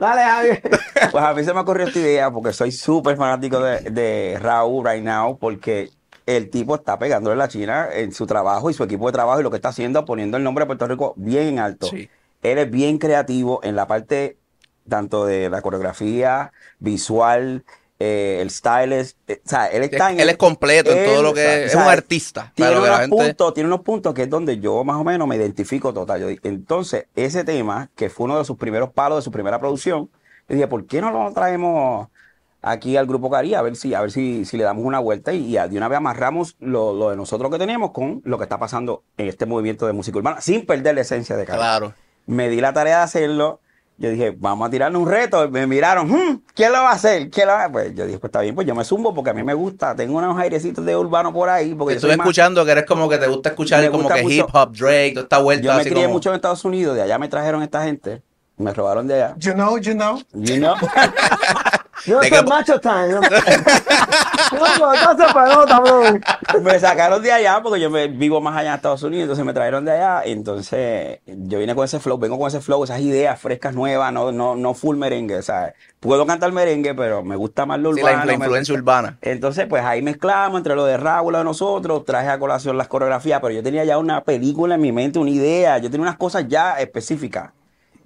Dale, 0.00 0.22
Javier. 0.22 0.62
Pues 1.12 1.24
a 1.24 1.34
mí 1.34 1.44
se 1.44 1.54
me 1.54 1.60
ocurrió 1.60 1.86
esta 1.86 1.98
idea 1.98 2.30
porque 2.30 2.52
soy 2.52 2.72
súper 2.72 3.16
fanático 3.16 3.58
de, 3.60 3.80
de 3.90 4.38
Raúl 4.40 4.86
right 4.86 5.02
now 5.02 5.38
porque 5.38 5.90
el 6.26 6.50
tipo 6.50 6.74
está 6.74 6.98
pegándole 6.98 7.36
la 7.36 7.48
China 7.48 7.88
en 7.92 8.12
su 8.12 8.26
trabajo 8.26 8.70
y 8.70 8.74
su 8.74 8.84
equipo 8.84 9.06
de 9.06 9.12
trabajo 9.12 9.40
y 9.40 9.42
lo 9.42 9.50
que 9.50 9.56
está 9.56 9.70
haciendo 9.70 10.04
poniendo 10.04 10.36
el 10.36 10.44
nombre 10.44 10.64
de 10.64 10.66
Puerto 10.66 10.86
Rico 10.86 11.14
bien 11.16 11.48
en 11.48 11.58
alto. 11.58 11.86
Sí. 11.86 12.08
Él 12.42 12.58
es 12.58 12.70
bien 12.70 12.98
creativo 12.98 13.60
en 13.62 13.76
la 13.76 13.86
parte 13.86 14.36
tanto 14.88 15.24
de 15.24 15.50
la 15.50 15.62
coreografía, 15.62 16.52
visual, 16.78 17.64
eh, 18.00 18.38
el 18.40 18.50
stylist. 18.50 19.18
eh, 19.28 19.42
o 19.44 19.48
sea, 19.48 19.66
él 19.66 19.82
está 19.84 20.10
en 20.10 20.20
Él 20.20 20.30
es 20.30 20.36
completo 20.38 20.90
en 20.90 21.04
todo 21.04 21.22
lo 21.22 21.34
que 21.34 21.64
es, 21.64 21.70
o 21.70 21.72
sea, 21.74 21.82
un 21.84 21.92
artista. 21.92 22.50
Tiene 22.54 22.72
unos, 22.78 22.98
gente, 22.98 23.08
puntos, 23.08 23.54
tiene 23.54 23.66
unos 23.68 23.82
puntos 23.82 24.14
que 24.14 24.22
es 24.22 24.30
donde 24.30 24.58
yo 24.58 24.82
más 24.84 24.96
o 24.96 25.04
menos 25.04 25.28
me 25.28 25.36
identifico 25.36 25.92
total. 25.92 26.20
Yo 26.20 26.28
entonces, 26.42 27.06
ese 27.14 27.44
tema, 27.44 27.90
que 27.94 28.08
fue 28.08 28.24
uno 28.24 28.38
de 28.38 28.44
sus 28.44 28.56
primeros 28.56 28.90
palos 28.90 29.18
de 29.18 29.22
su 29.22 29.30
primera 29.30 29.60
producción, 29.60 30.08
yo 30.48 30.54
dije, 30.56 30.66
¿por 30.66 30.86
qué 30.86 31.00
no 31.02 31.10
lo 31.10 31.30
traemos 31.32 32.08
aquí 32.62 32.96
al 32.96 33.06
Grupo 33.06 33.30
Cari? 33.30 33.54
A 33.54 33.62
ver 33.62 33.76
si, 33.76 33.92
a 33.94 34.00
ver 34.00 34.10
si, 34.10 34.44
si 34.46 34.56
le 34.56 34.64
damos 34.64 34.84
una 34.84 34.98
vuelta 34.98 35.32
y, 35.34 35.56
y 35.56 35.68
de 35.68 35.76
una 35.76 35.88
vez 35.88 35.98
amarramos 35.98 36.56
lo, 36.58 36.94
lo 36.94 37.10
de 37.10 37.16
nosotros 37.16 37.50
que 37.50 37.58
tenemos 37.58 37.90
con 37.90 38.22
lo 38.24 38.38
que 38.38 38.44
está 38.44 38.58
pasando 38.58 39.02
en 39.18 39.28
este 39.28 39.44
movimiento 39.44 39.86
de 39.86 39.92
música 39.92 40.18
urbana, 40.18 40.40
sin 40.40 40.64
perder 40.64 40.94
la 40.94 41.02
esencia 41.02 41.36
de 41.36 41.44
Cari. 41.44 41.58
claro. 41.58 41.94
Me 42.26 42.48
di 42.48 42.60
la 42.60 42.72
tarea 42.72 42.98
de 42.98 43.02
hacerlo. 43.04 43.60
Yo 44.00 44.08
dije, 44.10 44.34
vamos 44.36 44.66
a 44.66 44.70
tirarle 44.70 44.96
un 44.96 45.06
reto. 45.08 45.48
Me 45.50 45.66
miraron, 45.66 46.10
"Hmm, 46.10 46.40
¿quién 46.54 46.72
lo 46.72 46.78
va 46.78 46.90
a 46.90 46.94
hacer? 46.94 47.28
¿Quién 47.30 47.46
lo 47.48 47.52
va 47.52 47.64
a-?" 47.64 47.70
Pues 47.70 47.94
yo 47.94 48.06
dije, 48.06 48.18
pues 48.18 48.30
está 48.30 48.40
bien, 48.40 48.54
pues 48.54 48.66
yo 48.66 48.74
me 48.74 48.82
zumbo 48.82 49.12
porque 49.14 49.28
a 49.30 49.34
mí 49.34 49.42
me 49.42 49.52
gusta. 49.52 49.94
Tengo 49.94 50.16
unos 50.16 50.38
airecitos 50.38 50.84
de 50.86 50.96
urbano 50.96 51.32
por 51.34 51.50
ahí. 51.50 51.74
Porque 51.74 51.92
yo 51.94 51.96
Estuve 51.96 52.16
más- 52.16 52.24
escuchando 52.26 52.64
que 52.64 52.72
eres 52.72 52.86
como 52.86 53.08
que 53.10 53.18
te 53.18 53.26
gusta 53.28 53.50
escuchar 53.50 53.82
Me 53.82 53.90
como 53.90 54.04
gusta 54.04 54.16
que 54.16 54.22
mucho- 54.22 54.34
hip 54.36 54.54
hop, 54.54 54.72
Drake, 54.74 55.10
toda 55.12 55.22
esta 55.24 55.38
vuelta 55.38 55.64
Yo 55.66 55.74
me 55.74 55.80
así 55.82 55.90
crié 55.90 56.04
como... 56.04 56.14
mucho 56.14 56.30
en 56.30 56.36
Estados 56.36 56.64
Unidos, 56.64 56.96
de 56.96 57.02
allá 57.02 57.18
me 57.18 57.28
trajeron 57.28 57.62
esta 57.62 57.84
gente, 57.84 58.22
me 58.56 58.72
robaron 58.72 59.06
de 59.06 59.14
allá. 59.22 59.34
You 59.38 59.52
know, 59.52 59.76
you 59.78 59.92
know. 59.92 60.18
You 60.32 60.56
know? 60.56 60.74
Yo 62.06 62.20
¿De 62.20 62.28
soy 62.28 62.46
macho 62.46 62.80
time. 62.80 63.08
¿no? 63.14 63.20
No, 64.50 66.60
me 66.62 66.80
sacaron 66.80 67.22
de 67.22 67.32
allá 67.32 67.60
porque 67.62 67.80
yo 67.80 67.90
me 67.90 68.08
vivo 68.08 68.40
más 68.40 68.56
allá 68.56 68.70
en 68.70 68.74
Estados 68.76 69.02
Unidos, 69.02 69.22
entonces 69.22 69.44
me 69.44 69.52
trajeron 69.52 69.84
de 69.84 69.92
allá. 69.92 70.22
Entonces 70.24 71.20
yo 71.26 71.58
vine 71.58 71.74
con 71.74 71.84
ese 71.84 72.00
flow, 72.00 72.18
vengo 72.18 72.38
con 72.38 72.48
ese 72.48 72.60
flow, 72.60 72.82
esas 72.84 73.00
ideas 73.00 73.40
frescas, 73.40 73.74
nuevas, 73.74 74.12
no, 74.12 74.32
no, 74.32 74.56
no 74.56 74.74
full 74.74 74.96
merengue, 74.96 75.42
¿sabes? 75.42 75.74
Puedo 76.00 76.26
cantar 76.26 76.52
merengue, 76.52 76.94
pero 76.94 77.22
me 77.22 77.36
gusta 77.36 77.66
más 77.66 77.78
lo 77.78 77.94
Sí, 77.94 78.02
urbano. 78.02 78.24
la, 78.24 78.34
influencia 78.34 78.74
urbana. 78.74 79.18
Entonces, 79.20 79.66
pues 79.66 79.84
ahí 79.84 80.02
mezclamos 80.02 80.58
entre 80.58 80.74
lo 80.74 80.84
de 80.84 80.96
Raúl, 80.96 81.32
lo 81.32 81.38
de 81.38 81.44
nosotros, 81.44 82.04
traje 82.04 82.28
a 82.28 82.38
colación 82.38 82.78
las 82.78 82.88
coreografías, 82.88 83.40
pero 83.40 83.54
yo 83.54 83.62
tenía 83.62 83.84
ya 83.84 83.98
una 83.98 84.22
película 84.22 84.76
en 84.76 84.80
mi 84.80 84.92
mente, 84.92 85.18
una 85.18 85.30
idea, 85.30 85.78
yo 85.78 85.90
tenía 85.90 86.02
unas 86.02 86.16
cosas 86.16 86.46
ya 86.48 86.80
específicas. 86.80 87.50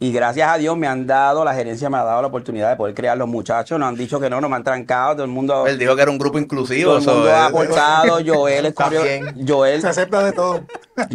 Y 0.04 0.12
gracias 0.12 0.50
a 0.52 0.58
Dios 0.58 0.76
me 0.76 0.86
han 0.86 1.06
dado, 1.06 1.46
la 1.46 1.54
gerencia 1.54 1.88
me 1.88 1.96
ha 1.96 2.04
dado 2.04 2.20
la 2.20 2.28
oportunidad 2.28 2.68
de 2.68 2.76
poder 2.76 2.94
crear 2.94 3.16
los 3.16 3.26
muchachos, 3.26 3.78
nos 3.78 3.88
han 3.88 3.94
dicho 3.94 4.20
que 4.20 4.28
no, 4.28 4.38
nos 4.38 4.52
han 4.52 4.62
trancado, 4.62 5.14
todo 5.14 5.24
el 5.24 5.30
mundo, 5.30 5.66
Él 5.66 5.78
dijo 5.78 5.96
que 5.96 6.02
era 6.02 6.10
un 6.10 6.18
grupo 6.18 6.38
inclusivo. 6.38 6.98
todo 6.98 6.98
el 6.98 7.06
mundo 7.06 7.30
ha 7.30 7.46
aportado, 7.46 8.18
Joel 8.26 8.66
es, 8.66 8.74
bien. 8.90 9.46
Joel, 9.48 9.80
Se 9.80 9.88
acepta 9.88 10.22
de 10.22 10.32
todo. 10.32 10.60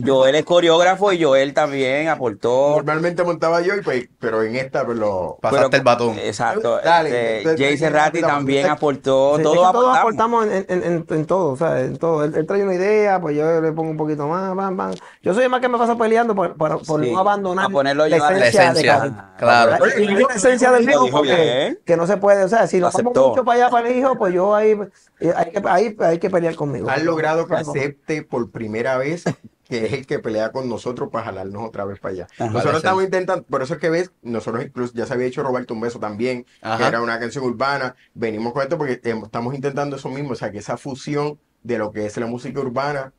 Joel 0.03 0.33
es 0.33 0.43
coreógrafo 0.43 1.13
y 1.13 1.23
Joel 1.23 1.53
también 1.53 2.07
aportó. 2.07 2.73
Normalmente 2.77 3.23
montaba 3.23 3.61
yo, 3.61 3.75
y 3.75 3.81
pues, 3.81 4.09
pero 4.19 4.41
en 4.41 4.55
esta 4.55 4.83
pues, 4.83 4.97
lo... 4.97 5.37
Pasaste 5.39 5.65
Pero- 5.69 5.77
el 5.77 5.83
batón. 5.83 6.17
Exacto. 6.17 6.79
Dale, 6.83 7.43
este, 7.43 7.63
Jay 7.63 7.77
Serrati 7.77 8.21
también 8.21 8.71
aportó, 8.71 9.37
es 9.37 9.43
todos 9.43 9.67
que 9.67 9.71
todos 9.71 9.97
aportamos. 9.97 10.47
en, 10.47 10.65
en, 10.67 10.83
en, 10.83 11.05
en 11.07 11.25
todo, 11.27 11.51
o 11.51 11.57
sea, 11.57 11.79
en 11.79 11.95
todo. 11.97 12.23
Él, 12.23 12.33
él 12.35 12.47
trae 12.47 12.63
una 12.63 12.73
idea, 12.73 13.21
pues 13.21 13.37
yo 13.37 13.61
le 13.61 13.71
pongo 13.71 13.91
un 13.91 13.97
poquito 13.97 14.27
más, 14.27 14.55
bam, 14.55 14.75
bam. 14.75 14.93
Yo 15.21 15.35
soy 15.35 15.43
el 15.43 15.49
más 15.51 15.61
que 15.61 15.69
me 15.69 15.77
paso 15.77 15.95
peleando 15.95 16.33
por, 16.33 16.55
por, 16.57 16.83
por 16.83 17.03
Sí, 17.03 17.11
no 17.11 17.19
abandonar 17.19 17.67
a 17.67 17.69
ponerlo 17.69 18.07
la 18.07 18.17
yo 18.17 18.23
a 18.23 18.31
la 18.31 18.47
esencia, 18.47 18.73
claro. 18.81 19.85
La, 19.85 20.01
y 20.01 20.07
la 20.07 20.33
esencia 20.35 20.71
del 20.71 20.89
hijo, 20.89 21.05
dijo 21.05 21.17
porque 21.17 21.35
bien. 21.35 21.79
que 21.85 21.97
no 21.97 22.07
se 22.07 22.17
puede, 22.17 22.43
o 22.43 22.47
sea, 22.47 22.67
si 22.67 22.79
Lo 22.79 22.87
nos 22.87 22.93
vamos 22.93 23.11
aceptó. 23.11 23.29
mucho 23.29 23.45
para 23.45 23.61
allá 23.61 23.69
para 23.69 23.89
el 23.89 23.97
hijo, 23.97 24.17
pues 24.17 24.33
yo 24.33 24.55
ahí, 24.55 24.77
eh, 25.19 25.33
hay 25.35 25.51
que, 25.51 25.61
ahí 25.65 25.97
hay 25.99 26.19
que 26.19 26.29
pelear 26.29 26.55
conmigo. 26.55 26.89
Han 26.89 27.05
logrado 27.05 27.47
que 27.47 27.55
acepte 27.55 28.23
por 28.23 28.51
primera 28.51 28.97
vez 28.97 29.23
que 29.69 29.85
es 29.85 29.93
el 29.93 30.07
que 30.07 30.17
pelea 30.17 30.51
con 30.51 30.67
nosotros 30.67 31.09
para 31.11 31.25
jalarnos 31.25 31.67
otra 31.67 31.85
vez 31.85 31.99
para 31.99 32.13
allá. 32.13 32.27
Ajá. 32.39 32.51
nosotros 32.51 32.77
estamos 32.77 33.03
intentando, 33.03 33.45
por 33.45 33.61
eso 33.61 33.75
es 33.75 33.79
que 33.79 33.91
ves, 33.91 34.11
nosotros 34.23 34.65
incluso 34.65 34.93
ya 34.95 35.05
se 35.05 35.13
había 35.13 35.27
hecho 35.27 35.43
Roberto 35.43 35.75
un 35.75 35.81
beso 35.81 35.99
también, 35.99 36.47
Ajá. 36.61 36.77
que 36.79 36.83
era 36.85 37.01
una 37.01 37.19
canción 37.19 37.43
urbana, 37.43 37.95
venimos 38.15 38.51
con 38.51 38.63
esto 38.63 38.79
porque 38.79 38.99
estamos 39.03 39.53
intentando 39.53 39.95
eso 39.97 40.09
mismo, 40.09 40.31
o 40.31 40.35
sea, 40.35 40.51
que 40.51 40.57
esa 40.57 40.75
fusión 40.77 41.39
de 41.61 41.77
lo 41.77 41.91
que 41.91 42.07
es 42.07 42.17
la 42.17 42.25
música 42.25 42.59
urbana, 42.59 43.13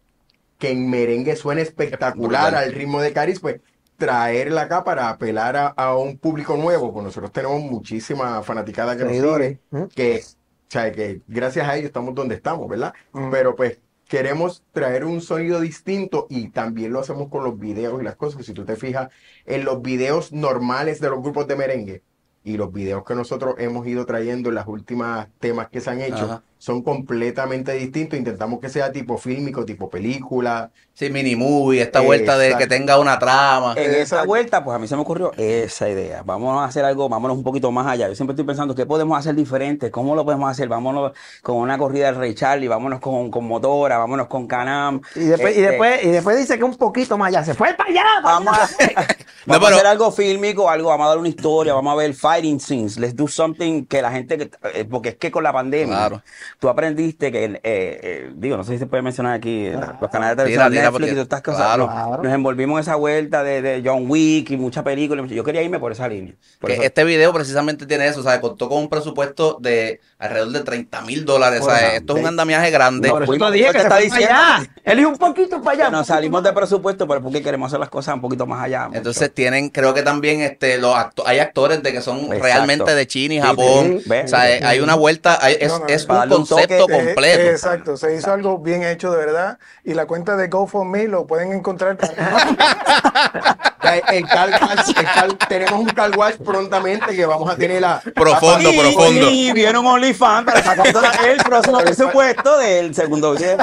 que 0.58 0.70
en 0.72 0.90
merengue 0.90 1.36
suena 1.36 1.60
espectacular 1.60 2.54
al 2.56 2.72
ritmo 2.72 3.00
de 3.00 3.12
Caris, 3.12 3.38
pues 3.38 3.60
traerla 4.00 4.62
acá 4.62 4.83
para 4.83 5.11
apelar 5.11 5.57
a, 5.57 5.66
a 5.69 5.95
un 5.95 6.16
público 6.16 6.57
nuevo, 6.57 6.92
pues 6.92 7.04
nosotros 7.04 7.30
tenemos 7.30 7.61
muchísima 7.61 8.42
fanaticada 8.42 8.97
que 8.97 9.04
nos 9.04 9.12
Seguidores, 9.12 9.59
sigue, 9.71 9.83
¿eh? 9.83 9.88
que, 9.95 10.16
o 10.16 10.71
sea, 10.71 10.90
que 10.90 11.21
gracias 11.28 11.69
a 11.69 11.76
ellos 11.76 11.88
estamos 11.88 12.14
donde 12.14 12.35
estamos, 12.35 12.66
¿verdad? 12.66 12.95
Mm. 13.12 13.30
Pero 13.30 13.54
pues 13.54 13.78
queremos 14.09 14.64
traer 14.73 15.04
un 15.04 15.21
sonido 15.21 15.61
distinto 15.61 16.26
y 16.30 16.49
también 16.49 16.92
lo 16.92 17.00
hacemos 17.00 17.28
con 17.28 17.45
los 17.45 17.59
videos 17.59 18.00
y 18.00 18.04
las 18.04 18.16
cosas. 18.16 18.45
Si 18.45 18.54
tú 18.54 18.64
te 18.64 18.75
fijas 18.75 19.11
en 19.45 19.64
los 19.66 19.83
videos 19.83 20.33
normales 20.33 20.99
de 21.00 21.11
los 21.11 21.23
grupos 21.23 21.47
de 21.47 21.57
merengue 21.57 22.02
y 22.42 22.57
los 22.57 22.73
videos 22.73 23.04
que 23.04 23.14
nosotros 23.14 23.57
hemos 23.59 23.87
ido 23.87 24.07
trayendo 24.07 24.49
en 24.49 24.54
las 24.54 24.66
últimas 24.66 25.28
temas 25.38 25.69
que 25.69 25.83
se 25.83 25.90
han 25.90 26.00
hecho, 26.00 26.25
Ajá. 26.25 26.42
Son 26.60 26.82
completamente 26.82 27.72
distintos. 27.72 28.18
Intentamos 28.18 28.60
que 28.60 28.68
sea 28.68 28.92
tipo 28.92 29.16
fílmico, 29.16 29.64
tipo 29.64 29.88
película. 29.88 30.70
Sí, 30.92 31.08
mini 31.08 31.34
movie, 31.34 31.80
esta 31.80 32.00
vuelta 32.00 32.36
de 32.36 32.54
que 32.58 32.66
tenga 32.66 32.98
una 32.98 33.18
trama. 33.18 33.72
En 33.78 33.94
esa 33.94 34.24
vuelta, 34.24 34.62
pues 34.62 34.76
a 34.76 34.78
mí 34.78 34.86
se 34.86 34.94
me 34.94 35.00
ocurrió 35.00 35.32
esa 35.38 35.88
idea. 35.88 36.22
Vamos 36.22 36.60
a 36.60 36.66
hacer 36.66 36.84
algo, 36.84 37.08
vámonos 37.08 37.38
un 37.38 37.42
poquito 37.42 37.72
más 37.72 37.86
allá. 37.86 38.06
Yo 38.08 38.14
siempre 38.14 38.34
estoy 38.34 38.44
pensando, 38.44 38.74
¿qué 38.74 38.84
podemos 38.84 39.18
hacer 39.18 39.34
diferente? 39.34 39.90
¿Cómo 39.90 40.14
lo 40.14 40.26
podemos 40.26 40.50
hacer? 40.50 40.68
Vámonos 40.68 41.12
con 41.42 41.56
una 41.56 41.78
corrida 41.78 42.06
del 42.06 42.16
Rey 42.16 42.34
Charlie, 42.34 42.68
vámonos 42.68 43.00
con, 43.00 43.30
con 43.30 43.46
Motora, 43.46 43.96
vámonos 43.96 44.26
con 44.26 44.46
Canam. 44.46 45.00
Y 45.16 45.20
después, 45.20 45.56
y, 45.56 45.60
Este, 45.60 45.70
después, 45.70 46.04
y 46.04 46.08
después 46.10 46.36
dice 46.38 46.58
que 46.58 46.64
un 46.64 46.76
poquito 46.76 47.16
más 47.16 47.28
allá. 47.28 47.44
Se 47.44 47.54
fue 47.54 47.72
para 47.72 47.88
allá. 47.88 48.04
para 48.22 48.34
Vamos 48.38 48.58
allá. 48.58 48.92
a, 49.00 49.06
No, 49.46 49.54
vamos 49.54 49.70
a 49.70 49.74
hacer 49.76 49.86
algo 49.86 50.12
fílmico, 50.12 50.68
algo, 50.68 50.90
vamos 50.90 51.06
a 51.06 51.08
dar 51.08 51.18
una 51.18 51.28
historia, 51.28 51.72
vamos 51.72 51.94
a 51.94 51.96
ver 51.96 52.12
fighting 52.12 52.60
scenes, 52.60 52.98
let's 52.98 53.16
do 53.16 53.26
something 53.26 53.86
que 53.86 54.02
la 54.02 54.12
gente, 54.12 54.36
que- 54.36 54.50
eh, 54.74 54.84
porque 54.84 55.08
es 55.10 55.16
que 55.16 55.30
con 55.30 55.42
la 55.42 55.50
pandemia, 55.50 55.96
Claro. 55.96 56.22
Tú 56.59 56.69
aprendiste 56.69 57.30
que, 57.33 57.45
eh, 57.45 57.61
eh, 57.62 58.33
digo, 58.35 58.57
no 58.57 58.64
sé 58.64 58.73
si 58.73 58.78
se 58.78 58.87
puede 58.87 59.02
mencionar 59.02 59.35
aquí, 59.35 59.66
eh, 59.66 59.78
los 60.00 60.11
canales 60.11 60.37
de 60.37 60.42
televisión, 60.45 60.73
Netflix 60.73 60.90
porque- 60.92 61.07
y 61.07 61.11
todas 61.11 61.23
estas 61.25 61.42
cosas, 61.42 61.61
claro. 61.66 61.87
nos, 61.87 61.95
Claro. 61.95 62.23
nos 62.23 62.33
envolvimos 62.33 62.76
en 62.78 62.80
esa 62.80 62.97
vuelta 62.97 63.42
de, 63.45 63.62
de 63.62 63.83
John 63.85 64.04
Wick 64.09 64.50
y 64.50 64.57
muchas 64.57 64.83
películas, 64.85 65.28
yo 65.30 65.45
quería 65.45 65.62
irme 65.62 65.78
por 65.78 65.92
esa 65.92 66.09
línea. 66.09 66.35
Por 66.61 66.69
Que 66.71 66.75
eso- 66.75 66.83
este 66.85 67.04
video 67.04 67.33
precisamente 67.33 67.87
tiene 67.87 68.07
eso, 68.07 68.21
o 68.21 68.23
sea, 68.23 68.40
contó 68.40 68.69
con 68.69 68.78
un 68.78 68.88
presupuesto 68.88 69.59
de 69.61 70.00
alrededor 70.20 70.52
de 70.52 70.60
30 70.60 71.00
mil 71.02 71.24
dólares. 71.24 71.60
O 71.62 71.64
sea, 71.64 71.74
Bueno, 71.74 71.88
esto 71.94 72.14
es 72.14 72.20
un 72.20 72.26
andamiaje 72.28 72.70
grande. 72.70 73.08
No, 73.08 73.14
Por 73.14 73.22
eso 73.24 73.32
fuimos- 73.32 73.50
te 73.50 73.56
dije 73.56 73.66
yo 73.66 73.72
que 73.72 73.78
para 73.88 73.96
diciendo. 73.96 74.28
allá. 74.34 74.70
Él 74.84 74.98
dijo 74.98 75.08
un 75.10 75.16
poquito 75.18 75.62
para 75.62 75.76
allá. 75.86 75.90
nos 75.90 76.06
salimos 76.06 76.42
de 76.42 76.52
presupuesto, 76.52 77.08
pero 77.08 77.22
porque 77.22 77.42
queremos 77.42 77.68
hacer 77.68 77.80
las 77.80 77.88
cosas 77.88 78.14
un 78.14 78.20
poquito 78.20 78.46
más 78.46 78.62
allá. 78.62 78.86
mucho. 78.86 78.98
Entonces 78.98 79.32
tienen, 79.34 79.70
creo 79.70 79.94
que 79.94 80.02
también 80.02 80.40
este, 80.42 80.78
los 80.78 80.94
acto- 80.94 81.22
hay 81.26 81.38
actores 81.38 81.82
de 81.82 81.92
que 81.92 82.02
son 82.02 82.18
Exacto. 82.18 82.42
realmente 82.42 82.94
de 82.94 83.06
China 83.06 83.34
y 83.34 83.40
Sí, 83.40 83.46
Japón. 83.46 84.00
sí, 84.04 84.10
o 84.24 84.28
sea, 84.28 84.50
eh, 84.50 84.60
hay 84.64 84.80
una 84.80 84.94
vuelta, 84.94 85.38
hay- 85.40 85.56
es, 85.58 85.68
No, 85.72 85.78
no, 85.80 85.86
es 85.86 86.04
para 86.06 86.22
un 86.24 86.28
concepto 86.44 86.86
completo. 86.86 87.40
eh, 87.40 87.50
exacto, 87.50 87.96
se 87.96 88.14
hizo 88.14 88.32
algo 88.32 88.58
bien 88.58 88.82
hecho 88.82 89.10
de 89.10 89.16
verdad. 89.18 89.58
Y 89.84 89.94
la 89.94 90.06
cuenta 90.06 90.36
de 90.36 90.48
GoFundMe 90.48 91.08
lo 91.08 91.26
pueden 91.26 91.52
encontrar. 91.52 91.96
El 93.82 94.26
car 94.26 94.50
wash, 94.50 94.88
el 94.96 95.04
car- 95.04 95.32
tenemos 95.49 95.80
un 95.80 95.87
car 95.88 96.16
wash 96.16 96.34
prontamente 96.37 97.14
que 97.16 97.25
vamos 97.25 97.50
a 97.50 97.56
tener 97.56 97.80
la 97.80 98.00
Profundo, 98.14 98.70
y, 98.72 98.78
profundo. 98.78 99.30
Y 99.30 99.52
viene 99.52 99.78
un 99.78 99.87
OnlyFans 99.87 100.44
para 100.44 100.62
sacar 100.62 100.92
todo 100.92 101.02
el 101.26 101.37
próximo 101.38 101.78
presupuesto 101.78 102.58
del 102.58 102.94
segundo 102.94 103.32
video. 103.32 103.56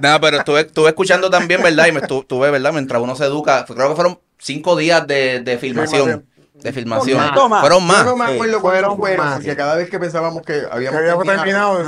Nada, 0.00 0.20
pero 0.20 0.38
estuve, 0.38 0.60
estuve 0.62 0.88
escuchando 0.88 1.28
también, 1.30 1.62
¿verdad? 1.62 1.86
Y 1.86 1.92
me 1.92 2.00
estu- 2.00 2.22
estuve, 2.22 2.50
¿verdad? 2.50 2.72
Mientras 2.72 3.00
uno 3.02 3.14
se 3.14 3.24
educa, 3.24 3.64
creo 3.66 3.90
que 3.90 3.94
fueron 3.94 4.18
cinco 4.38 4.74
días 4.76 5.06
de, 5.06 5.40
de 5.40 5.58
filmación. 5.58 6.26
De 6.62 6.72
filmación. 6.72 7.18
Más. 7.18 7.48
Más. 7.48 7.60
Fueron 7.60 7.86
más. 7.86 7.98
Yo 8.04 8.10
no 8.10 8.16
me 8.16 8.26
Sí. 8.26 8.34
acuerdo 8.34 8.60
Fueron 8.60 8.96
fueron, 8.96 9.26
más. 9.26 9.34
porque 9.36 9.56
cada 9.56 9.76
vez 9.76 9.88
que 9.88 9.98
pensábamos 9.98 10.42
que 10.42 10.62
habíamos, 10.70 10.98
Que 11.00 11.10
habíamos 11.10 11.24
terminado, 11.24 11.78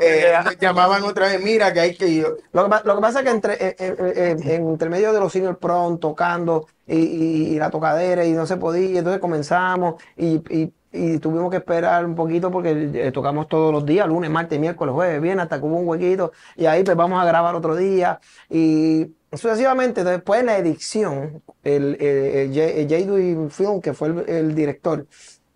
que- 0.00 0.20
eh, 0.28 0.32
llamaban 0.60 1.02
otra 1.02 1.26
vez, 1.28 1.42
mira 1.42 1.72
que 1.72 1.80
hay 1.80 1.94
que 1.96 2.08
ir. 2.08 2.26
Lo 2.52 2.64
que, 2.64 2.70
pa- 2.70 2.82
lo 2.84 2.94
que 2.96 3.00
pasa 3.00 3.18
es 3.20 3.24
que 3.24 3.30
entre, 3.30 3.54
eh, 3.54 3.76
eh, 3.78 3.96
eh, 3.98 4.54
entre 4.54 4.88
medio 4.88 5.12
de 5.12 5.20
los 5.20 5.32
senior 5.32 5.58
prom 5.58 5.98
tocando 5.98 6.66
y, 6.86 6.96
y- 6.96 7.46
y 7.54 7.58
la 7.58 7.70
tocadera 7.70 8.24
y 8.24 8.32
no 8.32 8.46
se 8.46 8.56
podía, 8.56 8.98
entonces 8.98 9.20
comenzamos 9.20 9.96
y, 10.16 10.36
y- 10.56 10.72
y 10.94 11.18
tuvimos 11.18 11.50
que 11.50 11.56
esperar 11.56 12.04
un 12.04 12.14
poquito 12.14 12.50
porque 12.50 12.90
eh, 12.94 13.10
tocamos 13.12 13.48
todos 13.48 13.72
los 13.72 13.84
días, 13.86 14.06
lunes, 14.06 14.30
martes, 14.30 14.60
miércoles, 14.60 14.94
jueves, 14.94 15.20
viernes, 15.22 15.44
hasta 15.44 15.58
que 15.58 15.64
hubo 15.64 15.76
un 15.78 15.88
huequito 15.88 16.32
y 16.54 16.66
ahí 16.66 16.84
pues 16.84 16.96
vamos 16.96 17.20
a 17.20 17.24
grabar 17.24 17.54
otro 17.54 17.74
día 17.74 18.20
y 18.50 19.06
sucesivamente 19.32 20.04
después 20.04 20.40
en 20.40 20.46
la 20.46 20.58
edición, 20.58 21.42
el, 21.64 21.96
el, 22.00 22.00
el 22.00 22.48
J- 22.48 22.82
J.D. 23.04 23.50
Film, 23.50 23.80
que 23.80 23.94
fue 23.94 24.08
el, 24.08 24.28
el 24.28 24.54
director, 24.54 25.06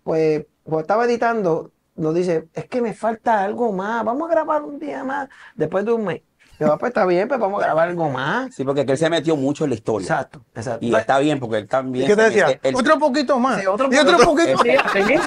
pues 0.03 0.45
cuando 0.63 0.81
estaba 0.81 1.05
editando, 1.05 1.71
nos 1.95 2.13
dice, 2.13 2.47
es 2.53 2.65
que 2.65 2.81
me 2.81 2.93
falta 2.93 3.43
algo 3.43 3.71
más, 3.71 4.03
vamos 4.03 4.29
a 4.29 4.33
grabar 4.33 4.63
un 4.63 4.79
día 4.79 5.03
más, 5.03 5.29
después 5.55 5.85
de 5.85 5.91
un 5.93 6.05
mes. 6.05 6.21
Yo, 6.59 6.73
"Ah, 6.73 6.77
pues 6.79 6.89
está 6.89 7.05
bien, 7.05 7.27
pues 7.27 7.39
vamos 7.39 7.61
a 7.61 7.65
grabar 7.67 7.87
algo 7.89 8.09
más. 8.09 8.55
Sí, 8.55 8.63
porque 8.63 8.83
que 8.83 8.93
él 8.93 8.97
se 8.97 9.11
metió 9.11 9.35
mucho 9.35 9.63
en 9.65 9.69
la 9.69 9.75
historia. 9.75 10.05
Exacto, 10.05 10.41
exacto. 10.55 10.83
Y 10.83 10.95
está 10.95 11.19
bien, 11.19 11.39
porque 11.39 11.57
él 11.57 11.65
¿Y 11.65 11.67
también. 11.67 12.07
qué 12.07 12.15
te 12.15 12.23
decía? 12.23 12.47
mete- 12.47 12.69
él- 12.69 12.75
Otro 12.75 12.97
poquito 12.97 13.37
más. 13.37 13.59
Sí, 13.61 13.67
otro 13.67 13.87
y 13.93 13.97
otro 13.97 14.17
poquito. 14.17 14.57
poquito. 14.57 15.21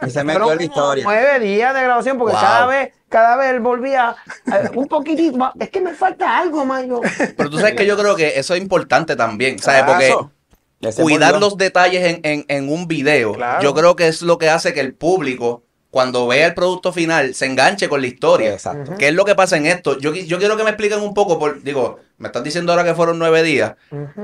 él 0.00 0.10
se 0.10 0.24
metió 0.24 0.50
en 0.52 0.58
la 0.58 0.64
historia. 0.64 1.04
nueve 1.04 1.38
días 1.40 1.72
de 1.74 1.82
grabación 1.82 2.18
porque 2.18 2.32
Wow. 2.34 2.42
cada 2.42 2.66
vez, 2.66 2.92
cada 3.14 3.36
vez 3.36 3.62
volvía 3.62 4.16
eh, 4.46 4.70
un 4.74 4.88
poquitito 4.88 5.36
más. 5.38 5.52
Es 5.60 5.70
que 5.70 5.80
me 5.80 5.94
falta 5.94 6.36
algo 6.36 6.64
más. 6.64 6.84
Yo. 6.84 7.00
Pero 7.36 7.48
tú 7.48 7.58
sabes 7.58 7.74
que 7.76 7.86
yo 7.86 7.96
creo 7.96 8.16
que 8.16 8.38
eso 8.40 8.54
es 8.54 8.60
importante 8.60 9.14
también, 9.14 9.60
¿sabes? 9.60 9.84
Claro. 9.84 10.32
Porque 10.80 11.00
cuidar 11.00 11.38
los 11.38 11.56
detalles 11.56 12.04
en, 12.04 12.20
en- 12.24 12.44
en 12.48 12.68
un 12.72 12.88
video, 12.88 13.34
Claro. 13.34 13.62
yo 13.62 13.72
creo 13.72 13.94
que 13.94 14.08
es 14.08 14.20
lo 14.22 14.36
que 14.36 14.50
hace 14.50 14.74
que 14.74 14.80
el 14.80 14.94
público, 14.94 15.62
cuando 15.90 16.26
vea 16.26 16.48
el 16.48 16.54
producto 16.54 16.92
final, 16.92 17.34
se 17.36 17.46
enganche 17.46 17.88
con 17.88 18.00
la 18.00 18.08
historia. 18.08 18.52
Exacto. 18.52 18.94
¿Qué 18.98 19.08
es 19.08 19.14
lo 19.14 19.24
que 19.24 19.36
pasa 19.36 19.56
en 19.56 19.66
esto? 19.66 19.96
Yo, 20.00 20.12
yo 20.12 20.38
quiero 20.38 20.56
que 20.56 20.64
me 20.64 20.70
expliquen 20.70 20.98
un 21.00 21.14
poco, 21.14 21.38
por, 21.38 21.62
digo, 21.62 22.00
me 22.18 22.26
estás 22.28 22.42
diciendo 22.42 22.72
ahora 22.72 22.82
que 22.84 22.94
fueron 22.94 23.18
nueve 23.20 23.44
días. 23.44 23.74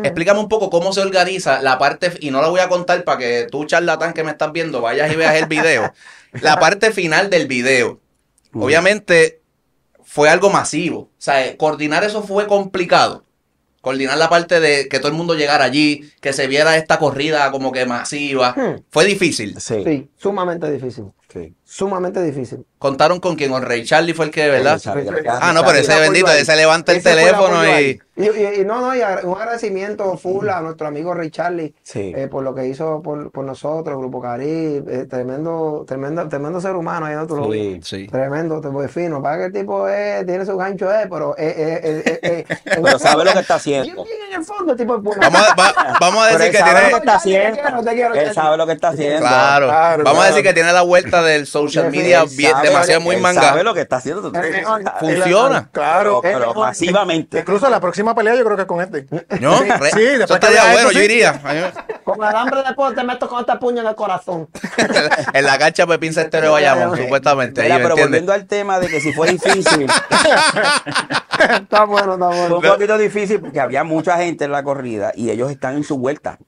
Explícame 0.02 0.40
un 0.40 0.48
poco 0.48 0.68
cómo 0.68 0.92
se 0.92 1.00
organiza 1.00 1.62
la 1.62 1.78
parte, 1.78 2.12
y 2.18 2.32
no 2.32 2.42
la 2.42 2.48
voy 2.48 2.58
a 2.60 2.68
contar 2.68 3.04
para 3.04 3.18
que 3.18 3.46
tú, 3.50 3.64
charlatán 3.66 4.12
que 4.14 4.24
me 4.24 4.32
estás 4.32 4.50
viendo, 4.52 4.80
vayas 4.80 5.12
y 5.12 5.16
veas 5.16 5.36
el 5.36 5.46
video. 5.46 5.92
la 6.42 6.58
parte 6.58 6.90
final 6.90 7.30
del 7.30 7.46
video. 7.46 8.00
Obviamente 8.52 9.42
fue 10.02 10.28
algo 10.28 10.50
masivo. 10.50 10.98
O 10.98 11.10
sea, 11.18 11.56
coordinar 11.56 12.04
eso 12.04 12.22
fue 12.22 12.46
complicado. 12.46 13.24
Coordinar 13.80 14.18
la 14.18 14.28
parte 14.28 14.60
de 14.60 14.88
que 14.88 14.98
todo 14.98 15.08
el 15.08 15.16
mundo 15.16 15.34
llegara 15.34 15.64
allí, 15.64 16.10
que 16.20 16.32
se 16.32 16.46
viera 16.46 16.76
esta 16.76 16.98
corrida 16.98 17.50
como 17.50 17.72
que 17.72 17.86
masiva. 17.86 18.54
Hmm. 18.56 18.82
Fue 18.90 19.06
difícil. 19.06 19.58
Sí. 19.60 19.82
Sí, 19.84 20.08
sumamente 20.16 20.70
difícil. 20.70 21.06
sí. 21.32 21.54
Sumamente 21.72 22.20
difícil. 22.20 22.66
Contaron 22.78 23.20
con 23.20 23.36
quien, 23.36 23.52
con 23.52 23.62
Ray 23.62 23.84
Charlie 23.84 24.12
fue 24.12 24.24
el 24.24 24.30
que, 24.32 24.48
¿verdad? 24.48 24.80
Charlie, 24.80 25.04
sí. 25.04 25.08
Charlie, 25.08 25.28
Ah, 25.40 25.52
no, 25.52 25.64
pero 25.64 25.78
ese 25.78 26.00
bendito, 26.00 26.28
ese 26.32 26.56
levanta 26.56 26.90
el 26.90 26.98
Ese 26.98 27.10
teléfono 27.10 27.64
y... 27.64 28.00
Y, 28.16 28.24
y- 28.24 28.60
y 28.60 28.64
no, 28.66 28.80
no, 28.82 28.94
y 28.94 28.98
un 29.22 29.34
agradecimiento 29.38 30.14
full 30.18 30.48
a 30.48 30.60
nuestro 30.60 30.88
amigo 30.88 31.14
Ray 31.14 31.30
Charlie 31.30 31.74
Sí. 31.82 32.12
eh, 32.14 32.26
por 32.28 32.42
lo 32.42 32.54
que 32.54 32.66
hizo 32.66 33.00
por, 33.02 33.30
por 33.30 33.44
nosotros, 33.44 33.96
Grupo 33.98 34.20
Caribe, 34.20 34.82
eh, 35.02 35.06
tremendo, 35.06 35.84
tremendo, 35.86 36.28
tremendo 36.28 36.60
ser 36.60 36.74
humano 36.76 37.06
ahí, 37.06 37.14
¿no? 37.14 37.26
Tú 37.26 37.36
lo 37.36 37.44
Sí. 37.44 37.50
ves. 37.78 37.86
Sí. 37.88 38.06
Tremendo, 38.08 38.60
te 38.60 38.68
voy 38.68 38.88
fino. 38.88 39.22
Para 39.22 39.38
que 39.38 39.44
el 39.44 39.52
tipo 39.52 39.88
es, 39.88 40.26
tiene 40.26 40.44
su 40.44 40.54
gancho, 40.56 40.92
eh, 40.92 41.06
pero 41.08 41.34
eh, 41.38 41.54
eh, 41.56 41.80
eh, 42.04 42.20
eh, 42.22 42.44
eh, 42.46 42.56
Pero 42.82 42.98
sabe 42.98 43.24
lo 43.24 43.32
que 43.32 43.38
está 43.38 43.54
haciendo. 43.54 44.04
en 44.04 44.38
el 44.38 44.44
fondo, 44.44 44.72
el 44.72 44.78
tipo. 44.78 44.98
Vamos 45.00 45.16
a, 45.48 45.54
va- 45.54 45.96
vamos 46.00 46.26
a 46.26 46.36
decir 46.36 46.50
que 46.52 46.58
sabe 46.58 46.70
tiene... 46.72 46.90
lo 46.90 46.96
que 46.96 46.98
está 46.98 47.14
haciendo. 47.14 48.20
Él 48.20 48.34
sabe 48.34 48.56
lo 48.58 48.66
que 48.66 48.72
está 48.72 48.88
haciendo. 48.88 49.20
Claro. 49.20 49.66
Claro, 49.68 50.04
Vamos 50.04 50.24
a 50.24 50.26
decir 50.26 50.42
que 50.42 50.52
tiene 50.52 50.72
la 50.74 50.82
vuelta 50.82 51.22
del 51.22 51.46
social 51.62 51.86
Él 51.86 51.90
media 51.92 52.24
bien, 52.24 52.52
Sabe- 52.52 52.68
demasiado 52.68 53.00
muy 53.00 53.16
él 53.16 53.22
manga. 53.22 53.42
Sabe 53.42 53.62
lo 53.64 53.74
que 53.74 53.80
está 53.82 53.96
haciendo. 53.96 54.32
Funciona. 55.00 55.68
Claro. 55.72 56.20
Pero, 56.22 56.38
pero 56.50 56.54
masivamente. 56.54 57.40
Incluso 57.40 57.68
la 57.70 57.80
próxima 57.80 58.14
pelea 58.14 58.34
yo 58.34 58.44
creo 58.44 58.56
que 58.56 58.62
es 58.62 58.68
con 58.68 58.80
este. 58.80 59.06
¿No? 59.40 59.58
Sí, 59.58 59.64
sí, 59.92 60.00
después 60.00 60.30
estaría 60.30 60.62
bueno, 60.72 60.78
esto, 60.88 60.92
yo 60.92 61.00
iría. 61.02 61.40
Me- 61.44 61.72
Con 62.04 62.22
alambre 62.24 62.62
de 62.62 62.74
poder 62.74 62.94
te 62.96 63.04
meto 63.04 63.28
con 63.28 63.40
esta 63.40 63.58
puña 63.58 63.82
en 63.82 63.88
el 63.88 63.94
corazón. 63.94 64.48
en 65.32 65.44
la 65.44 65.58
cancha 65.58 65.86
Pepín 65.86 66.12
Cestero 66.12 66.46
de 66.46 66.52
Bayamón, 66.52 66.96
supuestamente. 66.96 67.62
Mira, 67.62 67.76
ahí, 67.76 67.82
¿me 67.82 67.88
pero 67.88 67.96
volviendo 68.02 68.32
al 68.32 68.46
tema 68.46 68.78
de 68.78 68.88
que 68.88 69.00
si 69.00 69.12
fue 69.12 69.28
difícil, 69.30 69.86
está 71.62 71.84
bueno, 71.84 72.14
está 72.14 72.26
fue 72.28 72.36
bueno. 72.38 72.56
un 72.56 72.62
poquito 72.62 72.98
difícil 72.98 73.40
porque 73.40 73.60
había 73.60 73.84
mucha 73.84 74.16
gente 74.18 74.44
en 74.44 74.52
la 74.52 74.62
corrida 74.62 75.12
y 75.14 75.30
ellos 75.30 75.50
están 75.50 75.76
en 75.76 75.84
su 75.84 75.98
vuelta. 75.98 76.38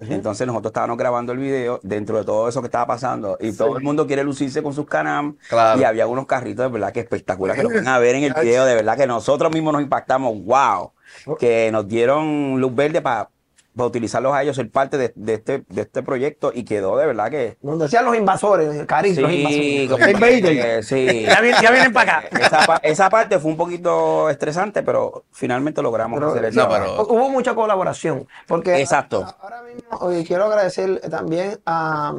Entonces 0.00 0.46
nosotros 0.46 0.70
estábamos 0.70 0.96
grabando 0.96 1.32
el 1.32 1.38
video 1.38 1.80
dentro 1.82 2.18
de 2.18 2.24
todo 2.24 2.48
eso 2.48 2.60
que 2.60 2.66
estaba 2.66 2.86
pasando 2.86 3.36
y 3.40 3.52
todo 3.52 3.76
el 3.76 3.82
mundo 3.82 4.06
quiere 4.06 4.24
lucirse 4.24 4.62
con 4.62 4.72
sus 4.72 4.86
canam. 4.86 5.36
Claro. 5.48 5.80
y 5.80 5.84
había 5.84 6.06
unos 6.06 6.26
carritos 6.26 6.64
de 6.66 6.72
verdad 6.72 6.92
que 6.92 7.00
espectacular 7.00 7.56
que 7.56 7.62
lo 7.62 7.68
van 7.68 7.88
a 7.88 7.98
ver 7.98 8.14
en 8.14 8.24
el 8.24 8.34
video. 8.40 8.64
De 8.64 8.74
verdad 8.74 8.96
que 8.96 9.06
nosotros 9.06 9.52
mismos 9.52 9.72
nos 9.72 9.82
impactamos. 9.82 10.42
Wow 10.44 10.92
que 11.38 11.70
nos 11.72 11.86
dieron 11.88 12.60
luz 12.60 12.74
verde 12.74 13.00
para 13.00 13.30
utilizarlos 13.76 14.34
a 14.34 14.42
ellos 14.42 14.56
ser 14.56 14.70
parte 14.70 14.98
de, 14.98 15.12
de 15.14 15.34
este 15.34 15.64
de 15.68 15.82
este 15.82 16.02
proyecto 16.02 16.50
y 16.54 16.64
quedó 16.64 16.96
de 16.96 17.06
verdad 17.06 17.30
que 17.30 17.56
Donde 17.62 17.84
decían 17.84 18.04
los 18.04 18.16
invasores, 18.16 18.66
los 18.66 18.74
Sí, 18.74 18.80
invasores. 18.82 19.88
como 19.88 19.98
que 20.18 20.82
sí. 20.82 21.22
Ya 21.26 21.40
vienen, 21.40 21.62
ya 21.62 21.70
vienen 21.70 21.92
para 21.92 22.18
acá. 22.18 22.28
Esa, 22.38 22.66
pa- 22.66 22.80
esa 22.82 23.08
parte 23.10 23.38
fue 23.38 23.50
un 23.52 23.56
poquito 23.56 24.28
estresante, 24.28 24.82
pero 24.82 25.24
finalmente 25.30 25.80
logramos 25.82 26.18
Pero- 26.18 26.30
hacer 26.32 26.44
el 26.46 26.54
No, 26.54 26.68
pero- 26.68 27.02
Hubo 27.06 27.30
mucha 27.30 27.54
colaboración. 27.54 28.26
Porque 28.46 28.80
Exacto. 28.80 29.24
ahora 29.40 29.62
mismo 29.62 30.24
quiero 30.26 30.44
agradecer 30.46 31.00
también 31.08 31.58
a, 31.64 32.14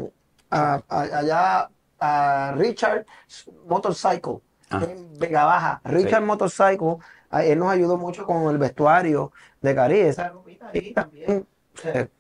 a- 0.50 0.82
a- 0.90 1.02
allá 1.02 1.70
a 2.00 2.54
Richard 2.58 3.06
Motorcycle 3.68 4.40
Ah. 4.70 4.82
en 4.90 5.20
Vega 5.20 5.44
Baja. 5.46 5.82
Richard 5.84 6.22
Sí. 6.22 6.26
Motorcycle, 6.26 6.96
él 7.44 7.60
nos 7.60 7.70
ayudó 7.72 7.98
mucho 7.98 8.26
con 8.26 8.50
el 8.50 8.58
vestuario 8.58 9.32
de 9.62 9.76
Caribe. 9.76 10.08
Esa 10.10 10.32
ahí 10.62 10.94
también. 10.94 11.46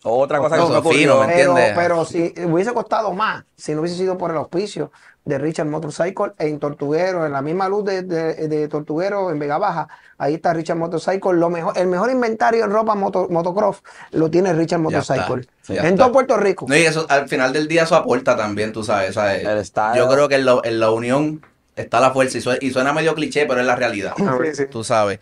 Otra 0.03 0.39
cosa 0.39 0.55
que 0.57 0.63
Eso, 0.63 0.83
fino. 0.83 1.19
¿me 1.19 1.27
pero, 1.27 1.51
entiendes? 1.57 1.73
pero 1.75 2.05
si 2.05 2.33
hubiese 2.45 2.73
costado 2.73 3.13
más, 3.13 3.43
si 3.55 3.73
no 3.75 3.81
hubiese 3.81 3.97
sido 3.97 4.17
por 4.17 4.31
el 4.31 4.37
auspicio 4.37 4.91
de 5.25 5.37
Richard 5.37 5.67
Motorcycle 5.67 6.31
en 6.39 6.57
Tortuguero, 6.57 7.25
en 7.27 7.31
la 7.33 7.43
misma 7.43 7.69
luz 7.69 7.85
de, 7.85 8.01
de- 8.01 8.47
de 8.47 8.67
Tortuguero 8.69 9.29
en 9.29 9.37
Vega 9.37 9.59
Baja, 9.59 9.87
ahí 10.17 10.35
está 10.35 10.53
Richard 10.53 10.77
Motorcycle. 10.77 11.33
Lo 11.33 11.49
mejor, 11.51 11.77
el 11.77 11.87
mejor 11.87 12.09
inventario 12.09 12.63
en 12.63 12.71
ropa 12.71 12.95
moto, 12.95 13.27
motocross 13.29 13.83
lo 14.11 14.31
tiene 14.31 14.51
Richard 14.53 14.79
Motorcycle. 14.79 15.47
en 15.67 15.75
está. 15.85 15.95
todo 15.97 16.11
Puerto 16.11 16.37
Rico. 16.37 16.65
No, 16.67 16.75
y 16.75 16.81
eso 16.83 17.05
al 17.09 17.27
final 17.27 17.53
del 17.53 17.67
día 17.67 17.83
eso 17.83 17.95
aporta 17.95 18.35
también, 18.35 18.71
tú 18.73 18.83
sabes. 18.83 19.13
¿sabes? 19.13 19.45
El 19.45 19.63
style. 19.63 19.97
Yo 19.97 20.07
creo 20.09 20.27
que 20.27 20.35
en 20.35 20.45
la, 20.45 20.59
en 20.63 20.79
la 20.79 20.89
unión 20.89 21.45
está 21.75 21.99
la 21.99 22.11
fuerza. 22.11 22.37
Y, 22.37 22.41
sue- 22.41 22.57
y 22.61 22.71
suena 22.71 22.93
medio 22.93 23.13
cliché, 23.15 23.45
pero 23.45 23.59
es 23.61 23.65
la 23.65 23.75
realidad. 23.75 24.13
Sí, 24.17 24.23
sí. 24.53 24.63
Tú 24.69 24.83
sabes. 24.83 25.19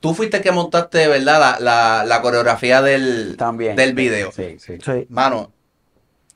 Tú 0.00 0.14
fuiste 0.14 0.38
el 0.38 0.42
que 0.42 0.52
montaste, 0.52 1.08
¿verdad? 1.08 1.38
La, 1.40 1.58
la, 1.60 2.04
la 2.04 2.22
coreografía 2.22 2.82
del, 2.82 3.36
También. 3.36 3.76
del 3.76 3.94
video. 3.94 4.32
Sí, 4.32 4.56
sí. 4.58 4.78
Sí. 4.84 5.06
Mano, 5.08 5.52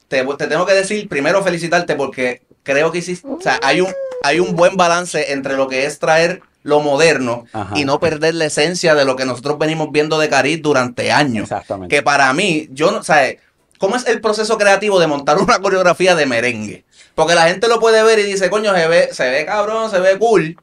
te, 0.09 0.25
te 0.25 0.47
tengo 0.47 0.67
que 0.67 0.75
decir, 0.75 1.09
primero 1.09 1.43
felicitarte 1.43 1.95
porque 1.97 2.43
creo 2.63 2.93
que 2.93 2.99
hiciste, 2.99 3.27
o 3.27 3.41
sea, 3.41 3.59
hay 3.63 3.81
un, 3.81 3.93
hay 4.23 4.41
un 4.41 4.55
buen 4.55 4.77
balance 4.77 5.33
entre 5.33 5.57
lo 5.57 5.69
que 5.69 5.87
es 5.87 5.99
traer 5.99 6.41
lo 6.63 6.81
moderno 6.81 7.45
Ajá. 7.53 7.79
y 7.79 7.85
no 7.85 8.01
perder 8.01 8.35
la 8.35 8.47
esencia 8.47 8.95
de 8.95 9.05
lo 9.05 9.17
que 9.17 9.27
nosotros 9.27 9.59
venimos 9.59 9.89
viendo 9.93 10.19
de 10.19 10.31
Cariz 10.31 10.63
durante 10.63 11.13
años. 11.13 11.43
Exactamente. 11.45 11.95
Que 11.95 12.03
para 12.03 12.33
mí, 12.33 12.69
yo 12.71 12.91
no, 12.91 13.03
¿sabes? 13.03 13.37
¿Cómo 13.79 13.97
es 13.97 14.07
el 14.07 14.23
proceso 14.23 14.57
creativo 14.57 14.99
de 14.99 15.07
montar 15.07 15.37
una 15.37 15.59
coreografía 15.59 16.15
de 16.15 16.25
merengue? 16.25 16.85
Porque 17.15 17.35
la 17.35 17.49
gente 17.49 17.69
lo 17.69 17.81
puede 17.81 18.03
ver 18.03 18.19
y 18.19 18.25
dice, 18.25 18.51
coño, 18.51 18.75
se 18.75 18.89
ve, 18.89 19.09
se 19.13 19.31
ve 19.31 19.47
cabrón, 19.47 19.91
se 19.91 20.01
ve 20.01 20.19
cool, 20.19 20.57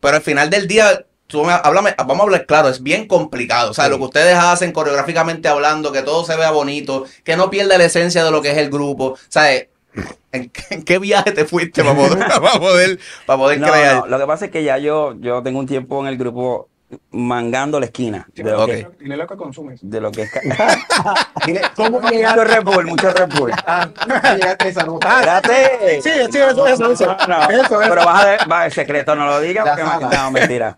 pero 0.00 0.16
al 0.16 0.22
final 0.22 0.50
del 0.50 0.68
día, 0.68 1.06
tú 1.26 1.44
me- 1.44 1.52
háblame, 1.52 1.94
vamos 1.98 2.20
a 2.20 2.22
hablar 2.24 2.46
claro, 2.46 2.68
es 2.68 2.82
bien 2.82 3.06
complicado. 3.08 3.70
O 3.70 3.74
sea, 3.74 3.88
lo 3.88 3.98
que 3.98 4.04
ustedes 4.04 4.36
hacen 4.36 4.72
coreográficamente 4.72 5.48
hablando, 5.48 5.92
que 5.92 6.02
todo 6.02 6.24
se 6.24 6.36
vea 6.36 6.50
bonito, 6.52 7.04
que 7.24 7.36
no 7.36 7.50
pierda 7.50 7.78
la 7.78 7.84
esencia 7.84 8.24
de 8.24 8.30
lo 8.30 8.42
que 8.42 8.52
es 8.52 8.58
el 8.58 8.70
grupo. 8.70 9.18
¿Sabes? 9.28 9.68
¿En, 10.32 10.50
qué- 10.50 10.62
en 10.70 10.84
qué 10.84 10.98
viaje 11.00 11.32
te 11.32 11.44
fuiste 11.44 11.82
para 11.84 11.96
poder, 11.96 12.18
para 12.28 12.60
poder, 12.60 13.00
para 13.26 13.38
poder 13.38 13.60
No, 13.60 13.70
crear? 13.72 13.96
no, 13.96 14.06
lo 14.06 14.18
que 14.18 14.26
pasa 14.26 14.44
es 14.46 14.50
que 14.52 14.64
ya 14.64 14.78
yo, 14.78 15.14
yo 15.20 15.42
tengo 15.42 15.58
un 15.60 15.66
tiempo 15.66 16.00
en 16.00 16.06
el 16.08 16.16
grupo 16.18 16.69
mangando 17.10 17.78
la 17.78 17.86
esquina 17.86 18.26
de 18.34 18.42
lo, 18.42 18.66
que, 18.66 18.88
Dile 18.98 19.16
lo 19.16 19.26
que 19.26 19.36
consumes. 19.36 19.80
de 19.82 20.00
lo 20.00 20.10
que 20.10 20.22
es. 20.22 20.32
Dile, 21.46 21.62
¿Cómo 21.76 22.00
mucho 22.00 22.08
llegaste? 22.08 22.44
Red 22.44 22.64
Bull, 22.64 22.86
mucho 22.86 23.10
Red 23.12 23.28
Bull. 23.38 23.52
Ah, 23.66 23.88
llegaste 24.36 24.68
esa 24.68 24.84
nota? 24.84 25.20
Espérate. 25.20 26.02
Sí, 26.02 26.10
sí, 26.32 26.38
eso, 26.38 26.66
eso, 26.66 26.92
eso. 26.92 27.06
No, 27.06 27.26
no, 27.28 27.50
Eso, 27.50 27.80
eso. 27.80 27.90
Pero 27.90 28.04
vas 28.04 28.24
a 28.24 28.26
ver, 28.26 28.40
va, 28.50 28.66
el 28.66 28.72
secreto 28.72 29.14
no 29.14 29.26
lo 29.26 29.40
digas 29.40 29.66
porque 29.68 29.84
me- 29.84 29.90
sala. 29.90 30.22
no, 30.24 30.30
mentira. 30.32 30.76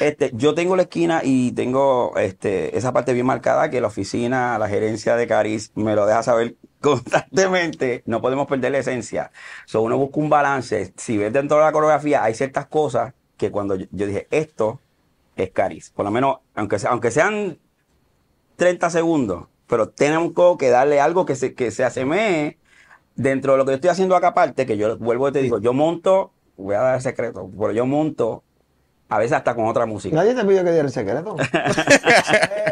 Este, 0.00 0.30
yo 0.34 0.54
tengo 0.54 0.76
la 0.76 0.82
esquina 0.82 1.20
y 1.22 1.52
tengo 1.52 2.14
este, 2.16 2.76
esa 2.76 2.92
parte 2.92 3.12
bien 3.12 3.26
marcada 3.26 3.68
que 3.70 3.80
la 3.80 3.88
oficina, 3.88 4.58
la 4.58 4.68
gerencia 4.68 5.16
de 5.16 5.26
Caris 5.26 5.72
me 5.74 5.94
lo 5.94 6.06
deja 6.06 6.22
saber 6.22 6.54
constantemente. 6.80 8.02
No 8.06 8.20
podemos 8.20 8.46
perder 8.46 8.72
la 8.72 8.78
esencia. 8.78 9.30
So, 9.66 9.82
uno 9.82 9.98
busca 9.98 10.20
un 10.20 10.30
balance. 10.30 10.92
Si 10.96 11.16
ves 11.18 11.32
dentro 11.32 11.58
de 11.58 11.64
la 11.64 11.72
coreografía, 11.72 12.22
hay 12.24 12.34
ciertas 12.34 12.66
cosas 12.66 13.12
que 13.36 13.50
cuando 13.50 13.74
yo, 13.76 13.86
yo 13.90 14.06
dije 14.06 14.26
esto 14.30 14.80
es 15.44 15.50
Caris. 15.50 15.90
Por 15.90 16.04
lo 16.04 16.10
menos, 16.10 16.38
aunque, 16.54 16.78
sea- 16.78 16.90
aunque 16.90 17.10
sean 17.10 17.58
30 18.56 18.90
segundos, 18.90 19.46
pero 19.66 19.88
tenemos 19.88 20.32
que 20.58 20.68
darle 20.70 21.00
algo 21.00 21.24
que 21.24 21.36
se, 21.36 21.54
que 21.54 21.70
se 21.70 21.84
asemeje 21.84 22.58
dentro 23.14 23.52
de 23.52 23.58
lo 23.58 23.64
que 23.64 23.70
yo 23.72 23.74
estoy 23.76 23.90
haciendo 23.90 24.16
acá 24.16 24.28
aparte, 24.28 24.66
que 24.66 24.76
yo 24.76 24.96
vuelvo 24.98 25.28
y 25.28 25.32
te 25.32 25.42
digo, 25.42 25.58
yo 25.60 25.72
monto, 25.72 26.32
voy 26.56 26.74
a 26.74 26.80
dar 26.80 26.94
el 26.96 27.02
secreto, 27.02 27.48
pero 27.58 27.72
yo 27.72 27.86
monto 27.86 28.42
a 29.08 29.18
veces 29.18 29.32
hasta 29.32 29.54
con 29.54 29.66
otra 29.66 29.86
música. 29.86 30.14
Nadie 30.14 30.34
te 30.34 30.44
pidió 30.44 30.62
que 30.64 30.70
diera 30.70 30.86
el 30.86 30.92
secreto. 30.92 31.34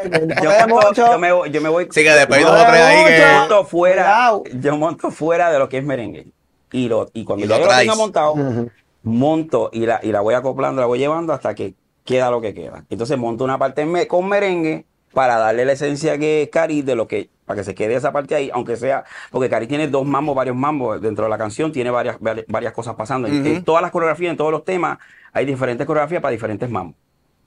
Yo, 0.43 0.51
monto- 0.69 0.93
yo 0.95 1.19
me, 1.19 1.33
voy- 1.33 1.51
yo 1.51 1.61
me 1.61 1.69
voy 1.69 1.89
Sí, 1.91 2.03
que 2.03 2.11
después 2.11 2.41
No 2.41 2.53
dos 2.53 2.63
o 2.63 2.67
tres 2.67 2.81
ahí 2.83 2.97
mucho. 3.03 3.09
que... 3.17 3.39
monto 3.39 3.65
fuera, 3.65 4.03
Cuidado. 4.05 4.45
yo 4.61 4.77
monto 4.77 5.11
fuera 5.11 5.51
de 5.51 5.59
lo 5.59 5.69
que 5.69 5.79
es 5.79 5.85
merengue. 5.85 6.29
Y, 6.73 6.89
lo, 6.89 7.09
y 7.13 7.25
cuando 7.25 7.45
Y 7.45 7.49
lo 7.49 7.59
yo 7.59 7.65
lo 7.67 7.77
tenga 7.77 7.95
montado, 7.97 8.35
monto 9.03 9.71
y 9.73 9.87
la, 9.87 10.01
y 10.03 10.13
la 10.13 10.21
voy 10.21 10.35
acoplando, 10.35 10.81
la 10.81 10.87
voy 10.87 10.99
llevando 10.99 11.33
hasta 11.33 11.55
que 11.55 11.75
queda 12.09 12.31
lo 12.31 12.41
que 12.41 12.55
queda. 12.55 12.85
Entonces 12.89 13.19
monto 13.19 13.45
una 13.45 13.59
parte 13.59 13.87
con 14.09 14.29
merengue 14.29 14.87
para 15.13 15.37
darle 15.37 15.65
la 15.67 15.73
esencia 15.73 16.19
que 16.19 16.43
es 16.43 16.49
Cari 16.49 16.83
de 16.83 16.95
lo 16.95 17.07
que, 17.07 17.29
para 17.45 17.59
que 17.59 17.65
se 17.65 17.75
quede 17.75 17.95
esa 17.95 18.13
parte 18.13 18.35
ahí, 18.35 18.51
aunque 18.53 18.77
sea, 18.77 19.05
porque 19.31 19.49
Cari 19.51 19.67
tiene 19.67 19.89
dos 19.89 20.07
mambos, 20.07 20.35
varios 20.35 20.57
mambos 20.57 21.01
dentro 21.01 21.25
de 21.25 21.31
la 21.31 21.39
canción, 21.39 21.71
tiene 21.73 21.91
varias, 21.91 22.19
vari- 22.21 22.45
varias 22.49 22.73
cosas 22.73 22.95
pasando. 22.95 23.29
En-. 23.29 23.47
En 23.57 23.65
todas 23.65 23.83
las 23.83 23.91
coreografías, 23.91 24.31
en 24.31 24.37
todos 24.37 24.51
los 24.53 24.65
temas, 24.65 24.99
hay 25.33 25.45
diferentes 25.45 25.87
coreografías 25.87 26.23
para 26.23 26.33
diferentes 26.33 26.69
mambos, 26.71 26.97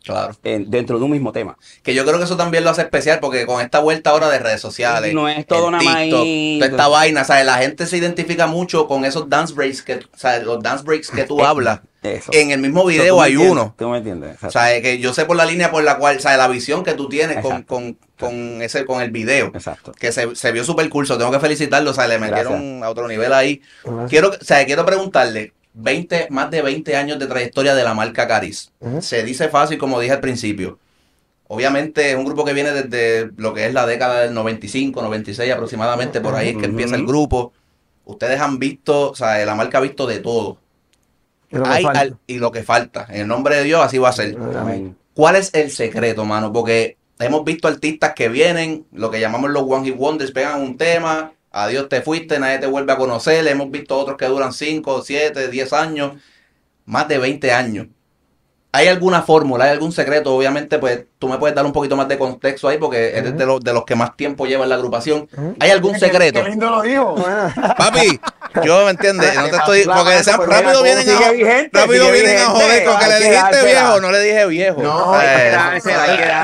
Claro. 0.03 0.35
en- 0.43 0.69
dentro 0.71 0.97
de 0.97 1.05
un 1.05 1.11
mismo 1.11 1.31
tema. 1.31 1.57
Que 1.83 1.93
yo 1.93 2.03
creo 2.05 2.17
que 2.17 2.23
eso 2.25 2.37
también 2.37 2.63
lo 2.63 2.69
hace 2.71 2.81
especial 2.81 3.19
porque 3.19 3.45
con 3.45 3.61
esta 3.61 3.79
vuelta 3.79 4.09
ahora 4.09 4.29
de 4.29 4.39
redes 4.39 4.59
sociales. 4.61 5.13
No 5.13 5.29
es 5.29 5.45
todo 5.45 5.69
nada 5.69 5.83
más. 5.83 6.09
Toda 6.09 6.25
esta 6.25 6.87
vaina, 6.87 7.23
¿sabes? 7.23 7.45
La 7.45 7.57
gente 7.57 7.85
se 7.85 7.97
identifica 7.97 8.47
mucho 8.47 8.87
con 8.87 9.05
esos 9.05 9.29
dance 9.29 9.53
breaks 9.53 9.81
que, 9.83 9.99
¿sabes? 10.15 10.43
Los 10.43 10.61
dance 10.63 10.83
breaks 10.83 11.09
que 11.11 11.23
tú 11.25 11.41
hablas. 11.45 11.81
Eso. 12.01 12.31
En 12.33 12.49
el 12.49 12.59
mismo 12.59 12.83
video 12.83 13.13
tú 13.17 13.21
hay 13.21 13.33
entiendes, 13.33 13.51
uno. 13.61 13.75
Tú 13.77 13.89
me 13.89 13.97
entiendes. 13.99 14.43
O 14.43 14.49
sea, 14.49 14.81
que 14.81 14.97
yo 14.97 15.13
sé 15.13 15.25
por 15.25 15.35
la 15.37 15.45
línea 15.45 15.69
por 15.69 15.83
la 15.83 15.97
cual, 15.99 16.19
¿sabes? 16.19 16.39
La 16.39 16.47
visión 16.47 16.83
que 16.83 16.93
tú 16.95 17.07
tienes 17.07 17.37
con, 17.43 17.61
con, 17.61 17.95
con 18.19 18.59
ese, 18.63 18.85
con 18.85 19.03
el 19.03 19.11
video. 19.11 19.51
Exacto. 19.53 19.91
Que 19.91 20.11
se, 20.11 20.35
se 20.35 20.51
vio 20.51 20.63
súper 20.63 20.89
curso. 20.89 21.19
Tengo 21.19 21.29
que 21.29 21.39
felicitarlo. 21.39 21.91
O 21.91 21.93
sea, 21.93 22.07
le 22.07 22.17
metieron 22.17 22.53
Gracias. 22.79 22.83
a 22.83 22.89
otro 22.89 23.07
nivel 23.07 23.31
ahí. 23.33 23.61
Quiero, 24.09 24.29
o 24.29 24.43
sea, 24.43 24.65
quiero 24.65 24.83
preguntarle, 24.83 25.53
20, 25.73 26.27
más 26.29 26.51
de 26.51 26.61
20 26.61 26.95
años 26.95 27.19
de 27.19 27.27
trayectoria 27.27 27.73
de 27.75 27.83
la 27.83 27.93
marca 27.93 28.27
Caris. 28.27 28.71
Se 29.01 29.23
dice 29.23 29.49
fácil, 29.49 29.77
como 29.77 29.99
dije 29.99 30.13
al 30.13 30.19
principio. 30.19 30.79
Obviamente 31.47 32.11
es 32.11 32.15
un 32.15 32.23
grupo 32.25 32.45
que 32.45 32.53
viene 32.53 32.71
desde 32.71 33.29
lo 33.35 33.53
que 33.53 33.65
es 33.65 33.73
la 33.73 33.85
década 33.85 34.21
del 34.21 34.33
95, 34.33 35.01
96 35.01 35.51
aproximadamente, 35.51 36.21
por 36.21 36.35
ahí 36.35 36.49
es 36.49 36.57
que 36.57 36.65
empieza 36.65 36.95
el 36.95 37.05
grupo. 37.05 37.51
Ustedes 38.05 38.39
han 38.39 38.57
visto, 38.57 39.11
o 39.11 39.15
sea, 39.15 39.43
la 39.45 39.55
marca 39.55 39.77
ha 39.77 39.81
visto 39.81 40.07
de 40.07 40.19
todo. 40.19 40.57
Y 41.51 41.57
lo 41.57 41.65
Hay 41.67 41.83
al- 41.85 42.17
y 42.27 42.37
lo 42.39 42.51
que 42.51 42.63
falta. 42.63 43.05
En 43.09 43.21
el 43.21 43.27
nombre 43.27 43.57
de 43.57 43.63
Dios 43.63 43.81
así 43.83 43.97
va 43.97 44.09
a 44.09 44.13
ser. 44.13 44.37
Amén. 44.57 44.95
¿Cuál 45.13 45.35
es 45.35 45.53
el 45.53 45.69
secreto, 45.71 46.23
mano? 46.23 46.53
Porque 46.53 46.95
hemos 47.19 47.43
visto 47.43 47.67
artistas 47.67 48.13
que 48.15 48.29
vienen, 48.29 48.85
lo 48.93 49.11
que 49.11 49.19
llamamos 49.19 49.49
los 49.51 49.63
One 49.67 49.85
Hit 49.85 49.97
Wonders, 49.97 50.31
pegan 50.31 50.61
un 50.61 50.77
tema, 50.77 51.33
adiós 51.51 51.89
te 51.89 52.01
fuiste, 52.01 52.39
nadie 52.39 52.59
te 52.59 52.67
vuelve 52.67 52.93
a 52.93 52.97
conocer. 52.97 53.47
Hemos 53.47 53.71
visto 53.71 53.97
otros 53.97 54.17
que 54.17 54.25
duran 54.27 54.53
5, 54.53 55.03
7, 55.03 55.49
10 55.49 55.73
años, 55.73 56.21
más 56.85 57.07
de 57.07 57.17
20 57.19 57.51
años. 57.51 57.87
¿Hay 58.73 58.87
alguna 58.87 59.21
fórmula, 59.21 59.65
hay 59.65 59.71
algún 59.71 59.91
secreto? 59.91 60.33
Obviamente, 60.33 60.79
pues 60.79 61.03
tú 61.19 61.27
me 61.27 61.37
puedes 61.37 61.53
dar 61.55 61.65
un 61.65 61.73
poquito 61.73 61.97
más 61.97 62.07
de 62.07 62.17
contexto 62.17 62.69
ahí 62.69 62.77
porque 62.77 63.17
eres 63.17 63.37
de, 63.37 63.45
los, 63.45 63.59
de 63.61 63.73
los 63.73 63.83
que 63.83 63.95
más 63.95 64.15
tiempo 64.15 64.45
lleva 64.45 64.63
en 64.63 64.69
la 64.69 64.75
agrupación. 64.75 65.27
¿Hay 65.59 65.71
algún 65.71 65.99
secreto? 65.99 66.41
Qué 66.41 66.49
lindo 66.49 66.69
lo 66.69 66.81
dijo. 66.81 67.15
Bueno, 67.15 67.53
Papi, 67.77 68.19
yo 68.63 68.85
me 68.85 68.91
entiendes, 68.91 69.35
no 69.35 69.49
te 69.49 69.55
estoy. 69.57 69.83
Porque 69.83 70.23
sean- 70.23 70.41
rápido 70.41 70.83
vienen 70.83 71.09
a, 71.09 71.31
vigente, 71.31 71.69
rápido 71.73 72.11
vienen 72.11 72.37
a 72.37 72.45
joder 72.45 72.85
con 72.85 72.97
que 72.99 73.07
le 73.07 73.19
dijiste 73.19 73.65
viejo, 73.65 73.99
no 74.01 74.11
le 74.11 74.19
dije 74.21 74.45
viejo. 74.47 74.81
No, 74.81 75.21
Eh. 75.21 75.51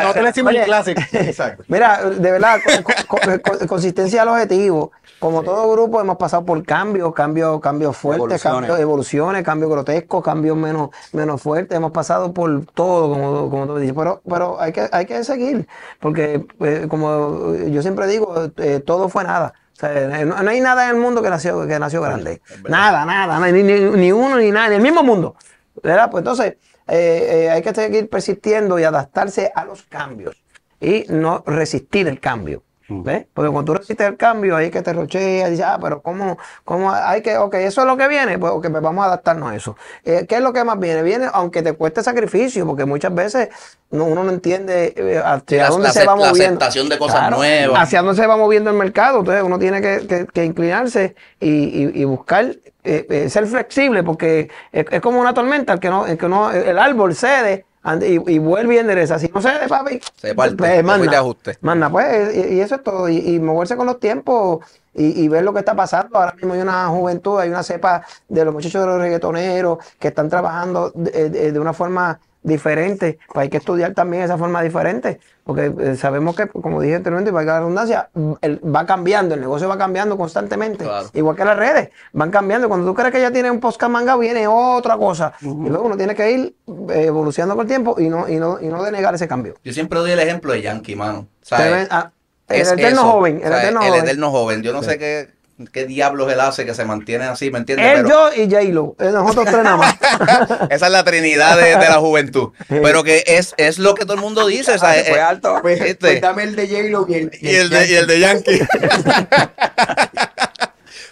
No 0.04 0.14
te 0.14 0.22
le 0.22 0.28
decimos 0.28 0.54
el 0.54 0.64
clásico. 0.66 1.02
Exacto. 1.14 1.64
Mira, 1.68 2.02
de 2.04 2.32
verdad, 2.32 2.60
co- 2.84 2.94
co- 3.08 3.18
co- 3.42 3.68
consistencia 3.68 4.22
al 4.24 4.28
objetivo. 4.30 4.92
Como 5.20 5.42
todo 5.42 5.72
grupo 5.72 6.00
hemos 6.00 6.18
pasado 6.18 6.46
por 6.46 6.64
cambios, 6.64 7.12
cambios, 7.16 7.60
cambios 7.60 7.98
fuertes, 7.98 8.20
Evoluciones. 8.20 8.44
cambios, 8.44 8.80
evoluciones, 8.80 9.44
cambios 9.44 9.72
grotescos, 9.72 10.24
cambios 10.24 10.56
menos, 10.56 10.90
menos 11.12 11.42
fuertes. 11.42 11.76
Hemos 11.76 11.92
pasado 11.92 12.17
por 12.34 12.66
todo, 12.74 13.14
como, 13.14 13.50
como 13.50 13.68
tú 13.68 13.78
dices. 13.78 13.96
Pero, 13.98 14.22
pero 14.28 14.60
hay 14.60 14.72
que, 14.72 14.88
hay 14.92 15.06
que 15.06 15.24
seguir, 15.24 15.68
porque 16.00 16.46
eh, 16.60 16.86
como 16.90 17.56
yo 17.56 17.82
siempre 17.82 18.08
digo, 18.08 18.52
eh, 18.58 18.82
todo 18.86 19.10
fue 19.10 19.24
nada. 19.24 19.54
O 19.74 19.80
sea, 19.80 20.22
eh, 20.22 20.26
no, 20.26 20.42
no 20.42 20.50
hay 20.50 20.60
nada 20.60 20.90
en 20.90 20.96
el 20.96 21.02
mundo 21.02 21.22
que 21.22 21.30
nació, 21.30 21.68
que 21.68 21.78
nació 21.80 22.02
grande. 22.02 22.42
Nada, 22.68 23.06
nada, 23.06 23.40
ni, 23.52 23.64
ni, 23.64 23.80
ni 23.80 24.12
uno 24.12 24.38
ni 24.38 24.52
nada, 24.52 24.68
en 24.68 24.74
el 24.74 24.82
mismo 24.82 25.04
mundo. 25.04 25.36
¿Verdad? 25.84 26.10
Pues 26.10 26.22
entonces, 26.22 26.56
eh, 26.88 27.50
hay 27.52 27.62
que 27.62 27.74
seguir 27.74 28.10
persistiendo 28.10 28.80
y 28.80 28.84
adaptarse 28.84 29.52
a 29.54 29.66
los 29.66 29.84
cambios 29.84 30.36
y 30.80 31.06
no 31.10 31.44
resistir 31.46 32.08
el 32.08 32.20
cambio. 32.20 32.64
¿Ves? 32.90 33.26
Porque 33.34 33.52
cuando 33.52 33.74
tú 33.74 33.78
resistes 33.80 34.08
el 34.08 34.16
cambio, 34.16 34.56
ahí 34.56 34.68
es 34.68 34.72
que 34.72 34.82
te 34.82 34.94
rochea, 34.94 35.50
dices, 35.50 35.66
ah, 35.68 35.78
pero 35.82 36.02
¿cómo, 36.02 36.38
cómo 36.64 36.92
hay 36.92 37.22
que, 37.22 37.38
ok, 37.38 37.56
eso 37.56 37.82
es 37.82 37.88
lo 37.88 37.98
que 37.98 38.08
viene, 38.08 38.40
pues 38.40 38.54
ok, 38.54 38.68
pues 38.72 38.82
vamos 38.82 39.04
a 39.04 39.08
adaptarnos 39.08 39.52
a 39.52 39.56
eso. 39.56 39.76
Eh, 40.06 40.26
¿Qué 40.28 40.36
es 40.36 40.42
lo 40.42 40.54
que 40.54 40.64
más 40.64 40.80
viene? 40.80 41.04
Viene, 41.04 41.28
aunque 41.34 41.62
te 41.62 41.74
cueste 41.74 42.02
sacrificio, 42.02 42.66
porque 42.66 42.86
muchas 42.86 43.14
veces 43.14 43.50
no- 43.92 44.06
uno 44.06 44.24
no 44.24 44.32
entiende 44.32 44.94
eh, 44.96 45.22
hacia 45.24 45.64
la- 45.64 45.70
dónde 45.70 45.88
la 45.88 45.94
se 45.94 46.06
va 46.06 46.16
la 46.16 46.30
moviendo. 46.30 46.44
aceptación 46.60 46.88
de 46.88 46.98
cosas 46.98 47.30
nuevas. 47.30 47.82
Hacia 47.84 48.02
dónde 48.02 48.22
se 48.22 48.26
va 48.28 48.38
moviendo 48.38 48.70
el 48.70 48.78
mercado. 48.78 49.20
Entonces 49.20 49.44
uno 49.44 49.60
tiene 49.60 49.82
que, 49.82 50.08
que- 50.08 50.26
que 50.28 50.46
inclinarse 50.46 51.16
y, 51.42 51.50
y- 51.50 51.92
y 51.94 52.04
buscar 52.06 52.46
eh, 52.86 53.06
eh, 53.10 53.30
ser 53.30 53.46
flexible, 53.48 54.02
porque 54.02 54.50
es, 54.72 54.86
es 54.90 55.02
como 55.02 55.20
una 55.20 55.34
tormenta, 55.34 55.74
el 55.74 55.80
que 55.82 55.90
no, 55.90 56.08
el 56.08 56.18
que 56.18 56.30
no, 56.30 56.52
el 56.52 56.80
árbol 56.80 57.14
cede 57.16 57.66
y, 58.02 58.22
y 58.34 58.40
vuelve 58.40 58.76
y 58.76 58.78
endereza. 58.80 59.18
Si 59.20 59.30
no 59.34 59.42
cede, 59.42 59.68
papi, 59.68 60.00
Se 60.16 60.36
parte, 60.36 60.56
pues, 60.56 60.84
manda, 60.84 61.10
te 61.10 61.16
ajuste. 61.16 61.58
manda, 61.62 61.90
pues, 61.90 62.36
y, 62.36 62.56
y 62.56 62.60
eso 62.62 62.76
es 62.76 62.84
todo. 62.84 63.08
Y, 63.10 63.18
y 63.18 63.40
moverse 63.40 63.76
con 63.76 63.86
los 63.88 64.00
tiempos 64.00 64.66
y, 64.94 65.24
y 65.24 65.28
ver 65.28 65.44
lo 65.44 65.54
que 65.54 65.60
está 65.60 65.76
pasando. 65.76 66.18
Ahora 66.18 66.34
mismo 66.34 66.54
hay 66.54 66.62
una 66.62 66.88
juventud, 66.88 67.40
hay 67.40 67.50
una 67.50 67.64
cepa 67.64 68.04
de 68.28 68.46
los 68.46 68.54
muchachos 68.54 68.82
de 68.82 68.88
los 68.88 69.00
reggaetoneros 69.00 69.78
que 70.00 70.10
están 70.10 70.30
trabajando 70.30 70.92
de, 70.96 71.30
de- 71.30 71.52
de 71.52 71.60
una 71.60 71.74
forma 71.74 72.20
diferente. 72.48 73.20
Pues 73.34 73.44
hay 73.44 73.50
que 73.50 73.58
estudiar 73.58 73.94
también 73.94 74.24
esa 74.24 74.38
forma 74.38 74.62
diferente. 74.62 75.20
Porque 75.44 75.72
eh, 75.80 75.96
sabemos 75.96 76.36
que, 76.36 76.48
como 76.48 76.82
dije 76.82 76.96
anteriormente, 76.96 77.32
valga 77.32 77.54
la 77.54 77.60
redundancia, 77.60 78.10
el- 78.42 78.60
va 78.76 78.86
cambiando, 78.86 79.36
el 79.36 79.42
negocio 79.42 79.70
va 79.70 79.78
cambiando 79.78 80.18
constantemente. 80.18 80.84
Claro. 80.84 81.08
Igual 81.14 81.36
que 81.36 81.46
las 81.46 81.58
redes, 81.58 81.90
van 82.14 82.32
cambiando. 82.32 82.68
Cuando 82.68 82.86
tú 82.88 82.94
crees 82.94 83.12
que 83.14 83.22
ya 83.22 83.32
tienes 83.32 83.52
un 83.52 83.60
podcast 83.60 83.92
manga, 83.92 84.18
viene 84.18 84.48
otra 84.48 84.98
cosa. 84.98 85.34
Y 85.42 85.46
luego 85.70 85.84
uno 85.86 85.96
tiene 85.98 86.16
que 86.16 86.32
ir 86.32 86.56
eh, 86.90 87.04
evolucionando 87.06 87.56
con 87.56 87.66
el 87.66 87.70
tiempo 87.70 87.96
y 88.00 88.10
no, 88.10 88.28
y 88.28 88.36
no, 88.38 88.60
y 88.60 88.68
no 88.68 88.84
denegar 88.84 89.14
ese 89.16 89.28
cambio. 89.28 89.56
Yo 89.64 89.72
siempre 89.74 90.00
doy 90.00 90.12
el 90.12 90.20
ejemplo 90.20 90.52
de 90.54 90.62
Yankee, 90.62 90.96
mano. 90.96 91.28
¿Sabes? 91.42 91.88
Ah, 91.92 92.12
el 92.50 92.62
Es 92.62 92.72
eterno 92.72 93.02
eso, 93.02 93.12
joven, 93.12 93.36
el 93.38 93.44
¿sabes? 93.44 93.58
eterno 93.60 93.82
el 93.82 93.88
joven. 93.90 94.04
eterno 94.04 94.32
joven. 94.32 94.62
Yo 94.64 94.74
no 94.74 94.84
sé 94.84 94.98
qué, 94.98 95.30
qué 95.72 95.86
diablos 95.86 96.32
él 96.32 96.40
hace 96.40 96.66
que 96.66 96.74
se 96.74 96.86
mantiene 96.86 97.26
así, 97.26 97.50
¿me 97.50 97.58
entiendes? 97.60 97.88
Él, 97.98 98.04
Pero- 98.06 98.32
yo 98.32 98.44
y 98.44 98.50
J-Lo. 98.50 98.96
Eh, 99.00 99.12
Nosotros 99.12 99.46
tres 99.46 99.64
nada 99.64 99.78
más. 99.78 99.96
Esa 100.70 100.86
es 100.86 100.92
la 100.92 101.04
trinidad 101.04 101.58
de, 101.58 101.70
de 101.70 101.76
la 101.90 101.96
juventud. 102.00 102.50
Pero 102.68 103.04
que 103.04 103.24
es, 103.26 103.54
es 103.58 103.80
lo 103.80 103.96
que 103.96 104.04
todo 104.06 104.14
el 104.14 104.22
mundo 104.22 104.46
dice. 104.48 104.74
o 104.74 104.78
sea, 104.78 104.92
Ah, 104.92 104.94
se 104.94 105.02
eh, 105.02 105.06
fue 105.10 105.22
alto. 105.22 105.58
Pues, 105.62 105.80
Este. 105.82 105.96
pues 105.96 106.22
dame 106.22 106.44
el 106.44 106.56
de 106.56 106.68
J-Lo 106.68 107.06
y 107.10 107.14
el, 107.16 107.32
y, 107.42 107.56
el 107.56 107.70
de, 107.70 107.88
y 107.88 107.94
el 107.96 108.08
de 108.08 108.20
Yankee. 108.20 108.60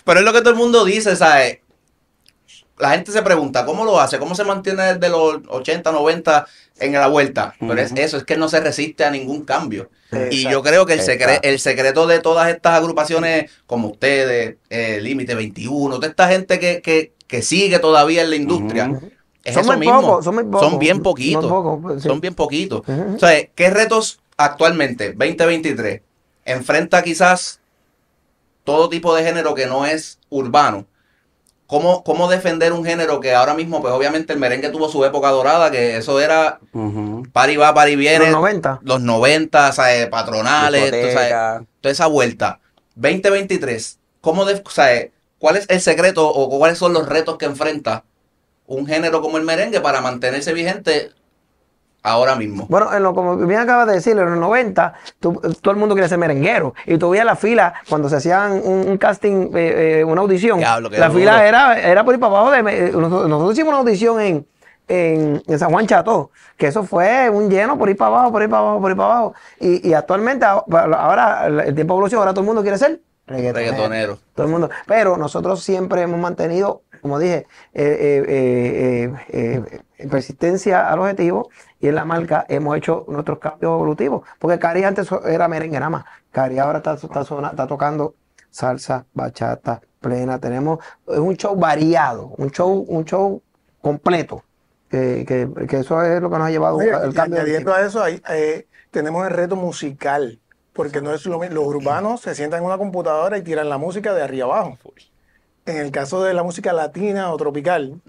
Pero 0.05 0.19
es 0.19 0.25
lo 0.25 0.33
que 0.33 0.39
todo 0.39 0.51
el 0.51 0.55
mundo 0.55 0.85
dice, 0.85 1.15
¿sabes? 1.15 1.59
La 2.77 2.91
gente 2.91 3.11
se 3.11 3.21
pregunta, 3.21 3.65
¿cómo 3.65 3.85
lo 3.85 3.99
hace? 4.01 4.19
¿Cómo 4.19 4.35
se 4.35 4.43
mantiene 4.43 4.83
desde 4.95 5.09
los 5.09 5.39
80, 5.47 5.91
90 5.93 6.45
en 6.79 6.91
la 6.93 7.07
vuelta? 7.07 7.55
Pero 7.59 7.73
es 7.79 7.93
eso, 7.95 8.17
es 8.17 8.23
que 8.25 8.35
no 8.35 8.49
se 8.49 8.59
resiste 8.59 9.05
a 9.05 9.11
ningún 9.11 9.45
cambio. 9.45 9.89
Y 10.29 10.43
yo 10.49 10.61
creo 10.61 10.85
que 10.85 10.93
el, 10.93 10.99
secre- 10.99 11.21
Exacto. 11.23 11.47
el 11.47 11.59
secreto 11.59 12.05
de 12.07 12.19
todas 12.19 12.49
estas 12.49 12.73
agrupaciones, 12.73 13.49
como 13.65 13.87
ustedes, 13.89 14.55
eh, 14.69 14.99
Límite 15.01 15.35
21, 15.35 15.95
toda 15.95 16.07
esta 16.07 16.27
gente 16.27 16.59
que, 16.59 16.81
que, 16.81 17.13
que 17.27 17.41
sigue 17.41 17.79
todavía 17.79 18.21
en 18.23 18.29
la 18.29 18.35
industria, 18.35 18.91
es 19.43 19.53
Son 19.53 19.61
eso 19.63 19.71
muy 19.71 19.79
mismo. 19.79 20.01
pocos, 20.01 20.25
son 20.25 20.35
muy 20.35 20.43
pocos. 20.43 20.61
Son 20.69 20.79
bien 20.79 21.01
poquitos. 21.01 22.01
sí. 22.01 22.07
Son 22.09 22.19
bien 22.21 22.35
poquitos. 22.35 22.81
Ujú. 22.87 23.15
O 23.15 23.19
sea, 23.19 23.45
¿qué 23.55 23.69
retos 23.69 24.19
actualmente, 24.37 25.13
2023, 25.13 26.01
enfrenta 26.43 27.01
quizás 27.03 27.59
todo 28.63 28.89
tipo 28.89 29.15
de 29.15 29.23
género 29.23 29.53
que 29.53 29.65
no 29.65 29.85
es 29.85 30.19
urbano? 30.29 30.85
¿Cómo, 31.67 32.03
¿Cómo 32.03 32.29
defender 32.29 32.73
un 32.73 32.85
género 32.85 33.19
que 33.19 33.33
ahora 33.33 33.55
mismo, 33.55 33.81
pues 33.81 33.91
obviamente 33.93 34.33
el 34.33 34.39
merengue 34.39 34.69
tuvo 34.69 34.87
su 34.87 35.03
época 35.03 35.29
dorada, 35.31 35.71
que 35.71 35.97
eso 35.97 36.19
era 36.19 36.59
Ujú. 36.73 37.23
pari 37.33 37.57
va, 37.57 37.73
pari 37.73 37.95
viene, 37.95 38.25
Los 38.25 38.33
90. 38.35 38.79
los 38.83 39.01
90, 39.01 39.71
¿sabes? 39.71 40.07
patronales, 40.07 40.83
tú 40.83 40.89
sabes, 40.91 41.05
Discoteca. 41.07 41.63
toda 41.81 41.91
esa 41.91 42.05
vuelta. 42.05 42.59
2023, 42.95 43.99
¿cómo 44.21 44.45
de, 44.45 44.61
o 44.63 44.69
sea, 44.69 45.07
¿cuál 45.39 45.57
es 45.57 45.65
el 45.69 45.81
secreto 45.81 46.27
o 46.29 46.49
cuáles 46.57 46.77
son 46.77 46.93
los 46.93 47.07
retos 47.09 47.37
que 47.37 47.45
enfrenta 47.45 48.03
un 48.67 48.85
género 48.87 49.21
como 49.21 49.37
el 49.37 49.43
merengue 49.43 49.81
para 49.81 50.01
mantenerse 50.01 50.53
vigente 50.53 51.11
ahora 52.05 52.35
mismo? 52.35 52.65
Bueno, 52.69 52.93
en 52.93 53.03
lo, 53.03 53.13
como 53.13 53.35
bien 53.37 53.59
acabas 53.59 53.87
de 53.87 53.93
decir, 53.93 54.13
en 54.17 54.25
los 54.29 54.37
90, 54.39 54.93
tú- 55.19 55.41
todo 55.61 55.71
el 55.73 55.77
mundo 55.79 55.95
quería 55.95 56.07
ser 56.07 56.17
merenguero. 56.17 56.73
Y 56.85 56.97
tú 56.97 57.09
veías 57.09 57.25
la 57.25 57.35
fila 57.35 57.73
cuando 57.89 58.07
se 58.09 58.15
hacían 58.17 58.53
un, 58.63 58.87
un 58.87 58.97
casting, 58.97 59.49
eh, 59.55 59.99
eh, 59.99 60.03
una 60.03 60.21
audición. 60.21 60.59
Diablo, 60.59 60.89
la 60.89 61.07
duro. 61.07 61.19
fila 61.19 61.47
era, 61.47 61.79
era 61.79 62.03
por 62.05 62.13
ir 62.13 62.19
para 62.19 62.37
abajo. 62.37 62.51
De, 62.51 62.59
eh, 62.59 62.91
nosotros, 62.93 63.27
nosotros 63.29 63.53
hicimos 63.53 63.69
una 63.69 63.79
audición 63.79 64.21
en, 64.21 64.47
en, 64.87 65.43
en 65.47 65.59
San 65.59 65.71
Juan 65.71 65.87
Chato, 65.87 66.29
que 66.57 66.67
eso 66.67 66.83
fue 66.83 67.29
un 67.29 67.49
lleno 67.49 67.77
por 67.77 67.89
ir 67.89 67.97
para 67.97 68.09
abajo, 68.15 68.31
por 68.31 68.43
ir 68.43 68.49
para 68.49 68.61
abajo, 68.61 68.81
por 68.81 68.91
ir 68.91 68.97
para 68.97 69.09
abajo. 69.11 69.33
Y, 69.59 69.89
y 69.89 69.93
actualmente, 69.93 70.45
ahora, 70.45 71.47
el 71.47 71.73
tiempo 71.75 71.93
evoluciona, 71.95 72.21
ahora 72.21 72.33
todo 72.33 72.41
el 72.41 72.47
mundo 72.47 72.61
quiere 72.61 72.77
ser 72.77 73.01
reggaetonero. 73.27 73.71
Reggaetonero. 73.71 74.17
Todo 74.35 74.45
el 74.45 74.51
mundo. 74.51 74.69
Pero 74.85 75.17
nosotros 75.17 75.63
siempre 75.63 76.01
hemos 76.03 76.19
mantenido, 76.19 76.83
como 77.05 77.19
dije, 77.19 77.45
eh, 77.71 78.25
eh, 78.27 79.13
eh, 79.29 79.61
eh, 79.99 80.07
persistencia 80.09 80.89
al 80.91 80.97
objetivo 80.97 81.51
y 81.79 81.87
en 81.87 81.93
la 81.93 82.03
marca 82.03 82.47
hemos 82.49 82.75
hecho 82.75 83.05
nuestros 83.07 83.37
cambios 83.37 83.73
evolutivos. 83.73 84.27
Porque 84.39 84.57
Cari 84.57 84.83
antes 84.83 85.07
era 85.23 85.47
merengue 85.47 85.77
nada 85.79 85.91
más. 85.91 86.05
Cari 86.31 86.57
ahora 86.57 86.79
está, 86.79 86.95
está, 86.95 87.23
sona- 87.23 87.49
está 87.49 87.67
tocando 87.67 88.15
salsa, 88.49 89.05
bachata, 89.13 89.81
plena. 89.99 90.39
Tenemos 90.39 90.79
es 91.07 91.19
un 91.19 91.35
show 91.37 91.55
variado, 91.55 92.33
un 92.37 92.49
show, 92.49 92.83
un 92.87 93.05
show 93.05 93.39
completo. 93.81 94.43
Que, 94.89 95.25
que- 95.27 95.67
que 95.67 95.77
eso 95.81 96.01
es 96.01 96.19
lo 96.19 96.31
que 96.31 96.37
nos 96.39 96.47
ha 96.47 96.49
llevado 96.49 96.77
Oye, 96.77 96.89
el 96.89 97.11
y 97.11 97.13
cambio. 97.13 97.39
añadiendo 97.39 97.71
a 97.71 97.81
eso, 97.85 98.01
ahí, 98.01 98.19
eh, 98.31 98.65
tenemos 98.89 99.27
el 99.27 99.31
reto 99.31 99.55
musical, 99.55 100.39
porque 100.73 101.01
no 101.01 101.13
es 101.13 101.23
lo 101.27 101.37
mismo. 101.37 101.53
Los 101.53 101.65
urbanos 101.67 102.21
se 102.21 102.33
sientan 102.33 102.61
en 102.61 102.65
una 102.65 102.79
computadora 102.79 103.37
y 103.37 103.43
tiran 103.43 103.69
la 103.69 103.77
música 103.77 104.11
de 104.15 104.23
arriba 104.23 104.45
abajo. 104.45 104.79
En 105.65 105.77
el 105.77 105.91
caso 105.91 106.23
de 106.23 106.33
la 106.33 106.43
música 106.43 106.73
latina 106.73 107.31
o 107.33 107.37
tropical, 107.37 107.99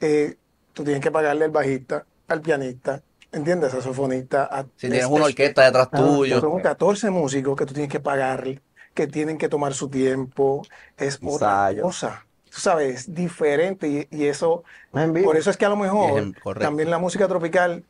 eh, 0.00 0.36
tú 0.74 0.84
tienes 0.84 1.02
que 1.02 1.10
pagarle 1.10 1.46
al 1.46 1.50
bajista, 1.50 2.04
al 2.28 2.42
pianista, 2.42 3.02
¿entiendes? 3.32 3.72
Saxofonista. 3.72 4.44
a- 4.44 4.64
Si 4.64 4.68
tienes 4.88 5.00
es- 5.00 5.06
una 5.06 5.20
es- 5.24 5.30
orquesta 5.30 5.64
detrás 5.64 5.88
Ah, 5.92 5.96
tuyo. 5.96 6.40
Son 6.40 6.60
14 6.60 7.10
músicos 7.10 7.56
que 7.56 7.64
tú 7.64 7.72
tienes 7.72 7.90
que 7.90 8.00
pagarle, 8.00 8.60
que 8.92 9.06
tienen 9.06 9.38
que 9.38 9.48
tomar 9.48 9.72
su 9.72 9.88
tiempo. 9.88 10.62
Es 10.98 11.16
otra 11.16 11.30
Ensayo. 11.70 11.82
cosa. 11.82 12.26
Tú 12.50 12.60
sabes, 12.60 12.94
es 13.08 13.14
diferente 13.14 13.88
y, 13.88 14.08
y 14.16 14.26
eso, 14.26 14.64
Es 14.94 15.22
por 15.24 15.36
eso 15.36 15.50
es 15.50 15.56
que 15.56 15.66
a 15.66 15.68
lo 15.70 15.76
mejor 15.76 16.20
Es 16.20 16.58
también 16.60 16.90
la 16.90 16.98
música 16.98 17.26
tropical 17.28 17.84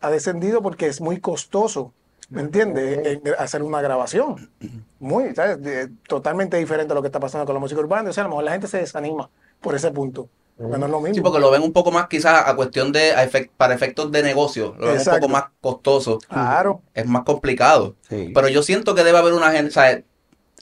ha 0.00 0.10
descendido 0.10 0.62
porque 0.62 0.86
es 0.86 1.00
muy 1.00 1.20
costoso, 1.20 1.92
¿me 2.28 2.42
entiendes? 2.42 3.06
En- 3.06 3.22
hacer 3.38 3.62
una 3.62 3.80
grabación. 3.80 4.50
Muy, 4.98 5.34
¿sabes? 5.34 5.62
De- 5.62 5.88
totalmente 6.08 6.56
diferente 6.56 6.92
a 6.92 6.94
lo 6.94 7.02
que 7.02 7.08
está 7.08 7.20
pasando 7.20 7.44
con 7.46 7.54
la 7.54 7.60
música 7.60 7.80
urbana. 7.80 8.10
O 8.10 8.12
sea, 8.12 8.22
a 8.22 8.26
lo 8.26 8.30
mejor 8.30 8.44
la 8.44 8.52
gente 8.52 8.66
se 8.68 8.78
desanima 8.78 9.28
por 9.60 9.74
ese 9.74 9.90
punto. 9.90 10.28
Pero 10.58 10.70
no 10.78 10.86
es 10.86 10.90
lo 10.90 11.00
mismo. 11.00 11.14
Sí, 11.16 11.20
porque 11.20 11.38
lo 11.38 11.50
ven 11.50 11.60
un 11.62 11.72
poco 11.74 11.90
más 11.90 12.06
quizás 12.08 12.48
a 12.48 12.56
cuestión 12.56 12.90
de, 12.90 13.12
a 13.12 13.28
para 13.58 13.74
efectos 13.74 14.10
de 14.10 14.22
negocio, 14.22 14.74
lo 14.78 14.86
ven 14.86 14.98
un 14.98 15.04
poco 15.04 15.28
más 15.28 15.44
costoso, 15.60 16.18
Claro. 16.28 16.80
es 16.94 17.04
más 17.06 17.24
complicado. 17.24 17.94
Sí. 18.08 18.30
Pero 18.34 18.48
yo 18.48 18.62
siento 18.62 18.94
que 18.94 19.04
debe 19.04 19.18
haber 19.18 19.34
una 19.34 19.50
gente, 19.52 19.70
¿sabes? 19.70 20.04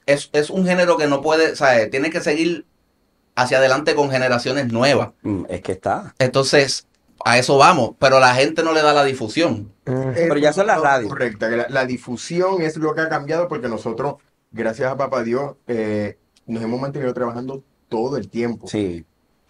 Es, 0.07 0.31
es 0.33 0.51
un 0.51 0.67
género 0.67 0.97
que 0.97 1.07
no 1.07 1.23
puede, 1.23 1.55
¿sabes? 1.55 1.91
Tiene 1.91 2.11
que 2.11 2.21
seguir 2.21 2.67
hacia 3.37 3.59
adelante 3.59 3.95
con 3.95 4.11
generaciones 4.11 4.73
nuevas. 4.73 5.11
Mm, 5.23 5.45
Es 5.49 5.61
que 5.63 5.71
está. 5.73 6.13
Entonces, 6.19 6.89
a 7.25 7.39
eso 7.39 7.57
vamos, 7.57 7.93
pero 7.99 8.21
la 8.21 8.35
gente 8.35 8.63
no 8.63 8.73
le 8.73 8.83
da 8.83 8.93
la 8.93 9.05
difusión. 9.05 9.73
Mm. 9.87 10.11
Pero 10.15 10.37
ya 10.37 10.53
son 10.53 10.67
las 10.67 10.81
radios. 10.81 11.09
Correcto, 11.11 11.49
que 11.49 11.57
la, 11.57 11.67
la 11.69 11.87
difusión 11.87 12.61
es 12.63 12.77
lo 12.77 12.95
que 12.95 13.01
ha 13.01 13.09
cambiado 13.09 13.49
porque 13.49 13.69
nosotros, 13.69 14.17
gracias 14.53 14.91
a 14.91 14.97
Papá 14.97 15.23
Dios, 15.23 15.55
eh, 15.67 16.19
nos 16.47 16.63
hemos 16.63 16.81
mantenido 16.81 17.13
trabajando 17.15 17.63
todo 17.89 18.17
el 18.17 18.29
tiempo. 18.29 18.69
Sí. 18.69 19.05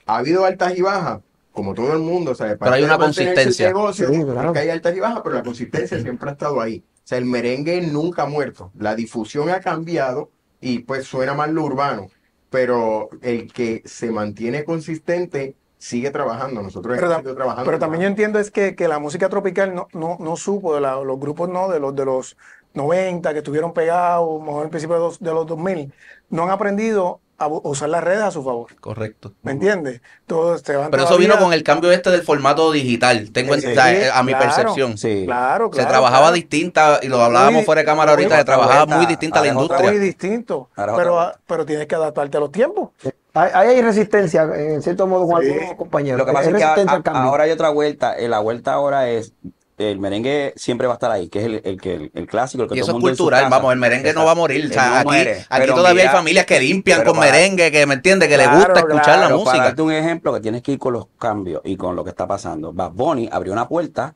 Ha 0.06 0.18
habido 0.18 0.44
altas 0.44 0.76
y 0.78 0.82
bajas, 0.82 1.20
como 1.52 1.74
todo 1.74 1.92
el 1.94 1.98
mundo, 2.00 2.32
o 2.32 2.34
sea, 2.34 2.56
Pero 2.58 2.72
hay 2.72 2.82
parte 2.82 2.84
una 2.84 2.98
consistencia. 2.98 3.66
negocio, 3.68 4.08
Sí, 4.08 4.22
claro. 4.22 4.48
es 4.48 4.52
que 4.52 4.58
hay 4.60 4.68
altas 4.70 4.96
y 4.96 5.00
bajas, 5.00 5.20
pero 5.24 5.34
la 5.36 5.42
consistencia 5.42 6.00
siempre 6.00 6.28
ha 6.28 6.32
estado 6.32 6.60
ahí. 6.60 6.84
O 6.96 7.06
sea, 7.06 7.18
el 7.18 7.24
merengue 7.26 7.80
nunca 7.82 8.22
ha 8.22 8.26
muerto. 8.26 8.70
La 8.78 8.94
difusión 8.94 9.50
ha 9.50 9.60
cambiado 9.60 10.30
y 10.60 10.80
pues 10.80 11.04
suena 11.06 11.34
más 11.34 11.50
lo 11.50 11.64
urbano, 11.64 12.08
pero 12.50 13.08
el 13.22 13.52
que 13.52 13.82
se 13.84 14.10
mantiene 14.10 14.64
consistente 14.64 15.56
sigue 15.84 16.10
trabajando. 16.10 16.62
Nosotros 16.62 16.96
Pero, 16.96 17.12
hemos 17.12 17.34
trabajando. 17.34 17.64
pero 17.66 17.78
también 17.78 18.02
yo 18.02 18.08
entiendo 18.08 18.38
es 18.38 18.50
que, 18.50 18.74
que 18.74 18.88
la 18.88 18.98
música 18.98 19.28
tropical 19.28 19.74
no, 19.74 19.88
no, 19.92 20.16
no 20.20 20.36
supo, 20.36 20.74
de 20.74 20.80
la- 20.80 20.96
los 21.02 21.18
grupos 21.18 21.48
no, 21.48 21.68
de 21.68 21.80
los, 21.80 21.94
de 21.94 22.04
los 22.04 22.36
90 22.74 23.32
que 23.32 23.38
estuvieron 23.38 23.72
pegados, 23.72 24.40
mejor 24.42 24.64
al 24.64 24.70
principio 24.70 24.96
de 24.96 25.02
los, 25.02 25.18
de 25.20 25.32
los 25.32 25.46
2000, 25.46 25.92
no 26.30 26.44
han 26.44 26.50
aprendido 26.50 27.20
a 27.38 27.46
usar 27.48 27.88
las 27.88 28.02
redes 28.04 28.22
a 28.22 28.30
su 28.30 28.42
favor. 28.44 28.74
Correcto. 28.80 29.32
¿Me 29.42 29.52
entiendes? 29.52 30.00
Todos 30.26 30.60
se 30.60 30.76
van 30.76 30.90
Pero 30.90 31.04
eso 31.04 31.18
vino 31.18 31.36
con 31.38 31.52
el 31.52 31.62
cambio 31.62 31.90
este 31.92 32.10
del 32.10 32.22
formato 32.22 32.70
digital, 32.72 33.30
tengo 33.32 33.54
en- 33.54 33.60
Sí, 33.60 33.74
sea, 33.74 34.16
a 34.18 34.22
mi 34.22 34.32
claro. 34.32 34.44
percepción. 34.46 34.96
Sí. 34.98 35.22
Claro, 35.26 35.66
Se 35.66 35.70
claro. 35.72 35.88
trabajaba 35.90 36.20
claro. 36.26 36.34
distinta, 36.34 37.00
y 37.02 37.08
lo 37.08 37.20
hablábamos 37.20 37.54
Muy- 37.54 37.64
fuera 37.64 37.80
de 37.80 37.84
cámara 37.86 38.12
ahorita, 38.12 38.36
se 38.38 38.44
trabajaba 38.44 38.86
muy 38.96 39.06
distinta 39.06 39.42
la 39.44 39.58
otra 39.58 39.78
Muy 39.78 39.86
industria. 39.88 40.00
distinto, 40.00 40.68
pero, 40.76 41.32
pero 41.46 41.66
tienes 41.66 41.86
que 41.86 41.94
adaptarte 41.94 42.36
a 42.36 42.40
los 42.40 42.52
tiempos. 42.52 42.90
Ahí 43.34 43.68
hay 43.70 43.82
resistencia, 43.82 44.42
en 44.54 44.80
cierto 44.80 45.08
modo, 45.08 45.26
con 45.26 45.42
Sí. 45.42 45.50
algunos 45.50 45.74
compañeros. 45.74 46.18
Lo 46.20 46.26
que 46.26 46.32
pasa 46.32 46.50
es 46.50 46.56
que 46.56 46.62
a- 46.62 47.22
ahora 47.24 47.44
hay 47.44 47.50
otra 47.50 47.70
vuelta. 47.70 48.14
eh, 48.16 48.28
La 48.28 48.38
vuelta 48.38 48.72
ahora 48.74 49.08
es. 49.10 49.32
El 49.76 49.98
merengue 49.98 50.52
siempre 50.54 50.86
va 50.86 50.92
a 50.92 50.96
estar 50.96 51.10
ahí, 51.10 51.28
que 51.28 51.40
es 51.40 51.46
el, 51.46 51.60
el, 51.64 51.80
que- 51.80 51.94
el, 51.94 52.10
el 52.14 52.26
clásico. 52.28 52.62
El 52.62 52.68
que 52.68 52.76
Y 52.76 52.78
todo 52.78 52.84
eso 52.84 52.90
el 52.92 52.96
es 52.96 53.00
mundo 53.00 53.08
en 53.08 53.16
su 53.16 53.22
cultural, 53.24 53.50
vamos, 53.50 53.72
el 53.72 53.78
merengue 53.80 54.12
no 54.12 54.24
va 54.24 54.30
a 54.30 54.34
morir. 54.36 54.66
O 54.70 54.72
sea, 54.72 55.00
aquí, 55.00 55.06
muere, 55.08 55.46
aquí 55.48 55.66
todavía 55.66 55.94
mira, 56.02 56.10
hay 56.10 56.16
familias 56.16 56.46
que 56.46 56.60
limpian 56.60 57.02
con 57.02 57.16
para- 57.16 57.32
merengue, 57.32 57.72
que 57.72 57.84
me 57.86 57.94
entiende, 57.94 58.28
que 58.28 58.36
Claro, 58.36 58.56
gusta 58.56 58.80
escuchar 58.80 59.18
la 59.18 59.28
música. 59.30 59.50
Para 59.52 59.64
darte 59.64 59.82
un 59.82 59.92
ejemplo, 59.92 60.32
que 60.32 60.40
tienes 60.40 60.62
que 60.62 60.70
ir 60.72 60.78
con 60.78 60.92
los 60.92 61.06
cambios 61.18 61.60
y 61.64 61.76
con 61.76 61.96
lo 61.96 62.04
que 62.04 62.10
está 62.10 62.26
pasando. 62.28 62.72
Bad 62.72 62.92
Bunny 62.92 63.28
abrió 63.32 63.52
una 63.52 63.66
puerta 63.66 64.14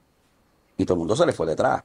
y 0.77 0.85
todo 0.85 0.95
el 0.95 0.99
mundo 1.01 1.17
se 1.17 1.27
le 1.27 1.33
fue 1.33 1.45
detrás. 1.47 1.83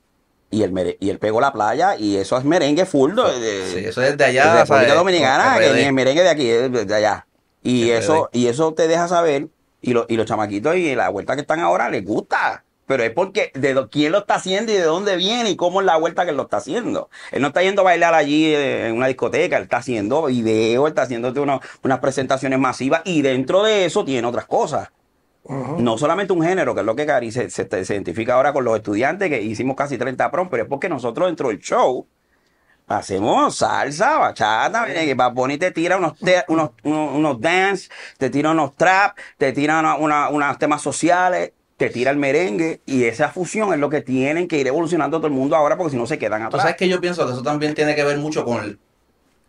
Y 0.51 0.62
él, 0.62 0.71
mere- 0.71 0.97
y 0.99 1.09
él 1.09 1.17
pegó 1.17 1.41
la 1.41 1.51
playa 1.51 1.95
y 1.97 2.17
eso 2.17 2.38
es 2.38 2.43
merengue 2.45 2.86
full. 2.86 3.15
de- 3.15 3.39
de- 3.39 3.71
Sí, 3.71 3.86
eso 3.88 4.03
es 4.03 4.12
de 4.12 4.17
de 4.17 4.25
allá, 4.25 4.43
República 4.62 4.65
¿sabes? 4.67 4.93
Dominicana, 4.93 5.57
que 5.57 5.73
ni 5.73 5.81
el 5.81 5.93
merengue 5.93 6.21
de 6.21 6.29
aquí, 6.29 6.47
es 6.47 6.71
de 6.88 6.93
allá. 6.95 7.25
Y 7.63 7.89
eso, 7.89 8.29
y 8.31 8.45
eso 8.45 8.71
te 8.75 8.88
deja 8.88 9.07
saber, 9.07 9.47
y, 9.81 9.93
lo- 9.93 10.05
y 10.07 10.15
los 10.15 10.27
chamaquitos 10.27 10.75
y 10.75 10.93
la 10.93 11.09
vuelta 11.09 11.33
que 11.33 11.41
están 11.41 11.59
ahora 11.59 11.89
les 11.89 12.05
gusta. 12.05 12.63
Pero 12.85 13.03
es 13.03 13.11
porque 13.11 13.51
de 13.53 13.87
quién 13.89 14.11
lo 14.11 14.19
está 14.19 14.35
haciendo 14.35 14.71
y 14.71 14.75
de 14.75 14.83
dónde 14.83 15.15
viene 15.15 15.49
y 15.49 15.55
cómo 15.55 15.79
es 15.79 15.85
la 15.85 15.95
vuelta 15.95 16.25
que 16.25 16.31
él 16.31 16.37
lo 16.37 16.43
está 16.43 16.57
haciendo. 16.57 17.09
Él 17.31 17.41
no 17.41 17.47
está 17.47 17.61
yendo 17.63 17.81
a 17.81 17.85
bailar 17.85 18.13
allí 18.13 18.45
eh, 18.53 18.87
en 18.87 18.97
una 18.97 19.07
discoteca, 19.07 19.57
él 19.57 19.63
está 19.63 19.77
haciendo 19.77 20.25
video, 20.25 20.85
él 20.87 20.91
está 20.91 21.03
haciéndote 21.03 21.39
uno- 21.39 21.61
unas 21.81 21.99
presentaciones 21.99 22.59
masivas 22.59 23.01
y 23.05 23.21
dentro 23.21 23.63
de 23.63 23.85
eso 23.85 24.03
tiene 24.03 24.27
otras 24.27 24.45
cosas. 24.45 24.89
No 25.79 25.97
solamente 25.97 26.31
un 26.33 26.41
género, 26.43 26.73
que 26.73 26.81
es 26.81 26.85
lo 26.85 26.95
que 26.95 27.05
Cari 27.05 27.31
se, 27.31 27.49
se- 27.49 27.85
se 27.85 27.93
identifica 27.93 28.35
ahora 28.35 28.53
con 28.53 28.63
los 28.63 28.75
estudiantes, 28.77 29.29
que 29.29 29.41
hicimos 29.41 29.75
casi 29.75 29.97
30 29.97 30.29
prom, 30.31 30.49
pero 30.49 30.63
es 30.63 30.69
porque 30.69 30.87
nosotros 30.89 31.27
dentro 31.27 31.49
del 31.49 31.59
show 31.59 32.07
hacemos 32.87 33.55
salsa, 33.57 34.17
bachata, 34.19 34.85
que 34.85 35.13
Bad 35.15 35.33
Bunny 35.33 35.57
te 35.57 35.71
tira 35.71 35.97
unos, 35.97 36.17
te- 36.19 36.43
unos, 36.47 36.71
unos, 36.83 37.15
unos 37.15 37.41
dance, 37.41 37.89
te 38.17 38.29
tira 38.29 38.51
unos 38.51 38.75
trap, 38.75 39.17
te 39.37 39.51
tira 39.53 39.79
una- 39.79 39.95
una- 39.95 40.29
unos 40.29 40.57
temas 40.59 40.81
sociales, 40.81 41.51
te 41.87 41.89
tira 41.93 42.11
el 42.11 42.17
merengue, 42.17 42.81
y 42.85 43.03
esa 43.05 43.29
fusión 43.29 43.73
es 43.73 43.79
lo 43.79 43.89
que 43.89 44.01
tienen 44.01 44.47
que 44.47 44.57
ir 44.57 44.67
evolucionando 44.67 45.17
todo 45.17 45.27
el 45.27 45.33
mundo 45.33 45.55
ahora, 45.55 45.77
porque 45.77 45.91
si 45.91 45.97
no 45.97 46.05
se 46.05 46.17
quedan 46.17 46.41
Tú 46.41 46.47
atrás. 46.47 46.61
sabes 46.63 46.77
que 46.77 46.87
yo 46.87 47.01
pienso 47.01 47.25
que 47.25 47.33
eso 47.33 47.43
también 47.43 47.73
tiene 47.75 47.95
que 47.95 48.03
ver 48.03 48.17
mucho 48.17 48.45
con 48.45 48.63
el- 48.63 48.79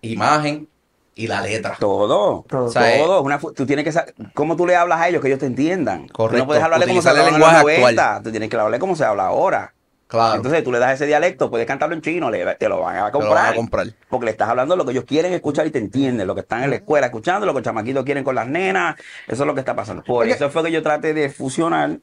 imagen, 0.03 0.69
y 1.17 1.29
la 1.29 1.41
letra. 1.41 1.77
Todo. 1.79 2.45
Todo. 2.49 2.65
O 2.65 2.71
sea, 2.71 2.99
todo. 2.99 3.23
Una 3.23 3.39
tú 3.39 3.65
tienes 3.67 3.85
que 3.85 3.93
saber 3.93 4.15
cómo 4.35 4.57
tú 4.57 4.67
le 4.67 4.75
hablas 4.75 5.01
a 5.01 5.09
ellos, 5.09 5.23
que 5.23 5.29
ellos 5.29 5.39
te 5.39 5.47
entiendan. 5.47 6.09
Tú 6.09 6.13
Correcto. 6.13 6.39
no 6.39 6.47
puedes 6.47 6.63
hablarle 6.63 6.89
como 6.89 7.03
se 7.03 7.09
hablaba 7.09 7.29
en 7.29 7.35
los 7.35 7.41
lenguaje 7.41 7.63
90. 7.81 8.03
actual. 8.03 8.23
Tú 8.25 8.31
tienes 8.33 8.49
que 8.51 8.57
hablarle 8.57 8.79
como 8.81 8.97
se 8.97 9.05
habla 9.05 9.27
ahora. 9.27 9.75
Claro. 10.07 10.37
Entonces 10.37 10.63
tú 10.63 10.71
le 10.71 10.79
das 10.79 10.93
ese 10.95 11.07
dialecto, 11.07 11.51
puedes 11.51 11.67
cantarlo 11.67 11.95
en 11.95 12.03
chino, 12.03 12.31
le- 12.31 12.55
te 12.57 12.69
lo 12.69 12.81
van 12.81 12.97
a 12.97 13.07
Te 13.07 13.13
lo 13.13 13.13
comprar. 13.13 13.35
van 13.45 13.53
a 13.53 13.57
comprar. 13.57 13.87
Porque 14.09 14.27
le 14.27 14.31
estás 14.33 14.49
hablando 14.49 14.77
lo 14.77 14.85
que 14.85 14.93
ellos 14.93 15.05
quieren 15.05 15.33
escuchar 15.33 15.67
y 15.67 15.71
te 15.71 15.79
entienden, 15.79 16.27
lo 16.27 16.35
que 16.35 16.43
están 16.43 16.63
en 16.63 16.71
la 16.71 16.77
escuela 16.77 17.07
escuchando, 17.07 17.47
lo 17.47 17.53
que 17.53 17.59
los 17.61 17.65
chamaquitos 17.65 18.05
quieren 18.05 18.23
con 18.23 18.35
las 18.35 18.47
nenas. 18.47 18.97
Eso 19.27 19.43
es 19.43 19.47
lo 19.47 19.55
que 19.55 19.61
está 19.61 19.75
pasando. 19.75 20.03
Por 20.05 20.25
Oye. 20.25 20.33
eso 20.33 20.51
fue 20.51 20.63
que 20.65 20.71
yo 20.73 20.83
traté 20.83 21.15
de 21.15 21.31
fusionar 21.31 21.99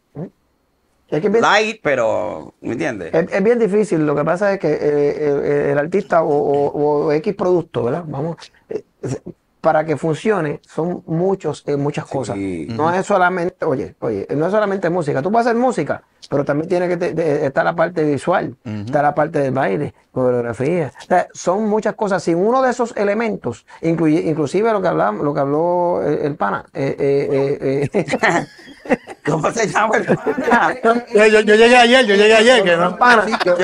Es 1.09 1.19
que 1.21 1.27
es 1.27 1.31
bien, 1.31 1.41
light, 1.41 1.79
pero, 1.83 2.53
¿me 2.61 2.73
entiendes? 2.73 3.13
es- 3.13 3.31
es 3.33 3.43
bien 3.43 3.59
difícil. 3.59 4.05
Lo 4.05 4.15
que 4.15 4.23
pasa 4.23 4.53
es 4.53 4.59
que 4.59 4.71
eh, 4.71 5.27
el, 5.29 5.69
el 5.71 5.77
artista 5.77 6.23
o, 6.23 6.29
o- 6.29 7.05
o 7.05 7.11
X 7.11 7.35
producto, 7.35 7.83
¿verdad? 7.83 8.03
Vamos, 8.07 8.37
eh, 8.69 8.83
para 9.61 9.85
que 9.85 9.95
funcione 9.95 10.59
son 10.67 11.03
muchos, 11.05 11.63
eh, 11.67 11.77
muchas 11.77 12.05
cosas. 12.05 12.35
No 12.75 12.91
es 12.93 13.05
solamente, 13.05 13.63
oye, 13.65 13.95
oye, 13.99 14.27
no 14.35 14.47
es 14.47 14.51
solamente 14.51 14.89
música. 14.89 15.21
Tú 15.21 15.31
puedes 15.31 15.45
hacer 15.47 15.57
música, 15.59 16.03
pero 16.29 16.43
también 16.43 16.67
tiene 16.67 16.87
que 16.87 16.97
te- 16.97 17.45
estar 17.45 17.63
la 17.63 17.75
parte 17.75 18.03
visual, 18.03 18.55
está 18.65 19.01
la 19.03 19.13
parte 19.13 19.39
del 19.39 19.51
baile, 19.53 19.93
coreografía. 20.11 20.91
O 20.99 21.05
sea, 21.05 21.27
son 21.33 21.67
muchas 21.67 21.93
cosas. 21.95 22.23
Sin 22.23 22.37
uno 22.37 22.61
de 22.63 22.71
esos 22.71 22.95
elementos, 22.97 23.65
incluye- 23.81 24.23
inclusive 24.25 24.71
lo 24.71 24.81
que 24.81 24.87
hablamos, 24.87 25.23
lo 25.23 25.33
que 25.33 25.39
habló 25.39 26.01
el, 26.03 26.19
el 26.19 26.35
pana, 26.35 26.65
eh, 26.73 26.95
eh, 26.97 27.89
eh, 27.93 28.03
eh, 28.03 28.45
¿Cómo 29.25 29.51
se 29.51 29.67
llama 29.67 29.97
el 29.97 30.05
pana? 30.05 30.75
Yo, 30.83 31.25
yo- 31.27 31.39
yo 31.41 31.55
llegué 31.55 31.77
ayer, 31.77 32.05
yo 32.05 32.15
llegué 32.15 32.35
ayer, 32.35 32.63
que 32.63 32.75
no. 32.75 32.95
pana. 32.97 33.25
Yo- 33.45 33.55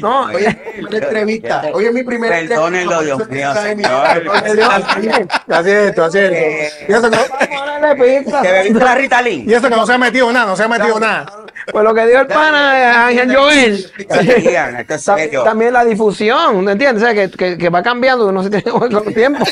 No, 0.00 0.24
Oye, 0.26 0.58
una 0.88 0.98
entrevista. 0.98 1.62
Oye, 1.72 1.88
es 1.88 1.94
mi 1.94 2.02
primera 2.02 2.36
Perdónenlo, 2.36 3.00
entrevista. 3.00 3.28
Dios 3.32 3.52
por 3.52 3.66
eso 3.66 3.76
mío, 3.76 5.12
mi- 5.46 5.54
Así 5.54 5.70
es 5.70 5.76
esto, 5.88 6.04
así 6.04 6.18
es 6.18 6.32
esto. 6.32 6.84
Y 6.88 6.92
eso, 6.94 7.10
que. 7.10 7.16
¿Que 8.42 8.52
bebiste 8.52 8.84
la 8.84 8.94
Ritalin? 8.94 9.48
y 9.48 9.54
eso 9.54 9.68
que 9.68 9.76
no 9.76 9.86
se 9.86 9.92
ha 9.94 9.98
metido 9.98 10.32
nada, 10.32 10.46
no 10.46 10.56
se 10.56 10.64
ha 10.64 10.68
metido 10.68 10.98
nada. 11.00 11.26
Pues 11.70 11.84
lo 11.84 11.94
que 11.94 12.06
dijo 12.06 12.20
el 12.20 12.26
pana 12.26 12.78
eh, 12.80 12.84
Ángel 13.18 13.36
Joel. 13.36 13.92
Es. 14.08 15.04
También 15.44 15.72
la 15.72 15.84
difusión, 15.84 16.64
¿me 16.64 16.72
entiendes? 16.72 17.02
O 17.02 17.06
sea, 17.06 17.14
que, 17.14 17.30
que, 17.30 17.56
que 17.58 17.68
va 17.68 17.82
cambiando, 17.82 18.30
no 18.32 18.42
se 18.42 18.50
tiene 18.50 18.64
con 18.70 18.92
el 19.06 19.14
tiempo. 19.14 19.44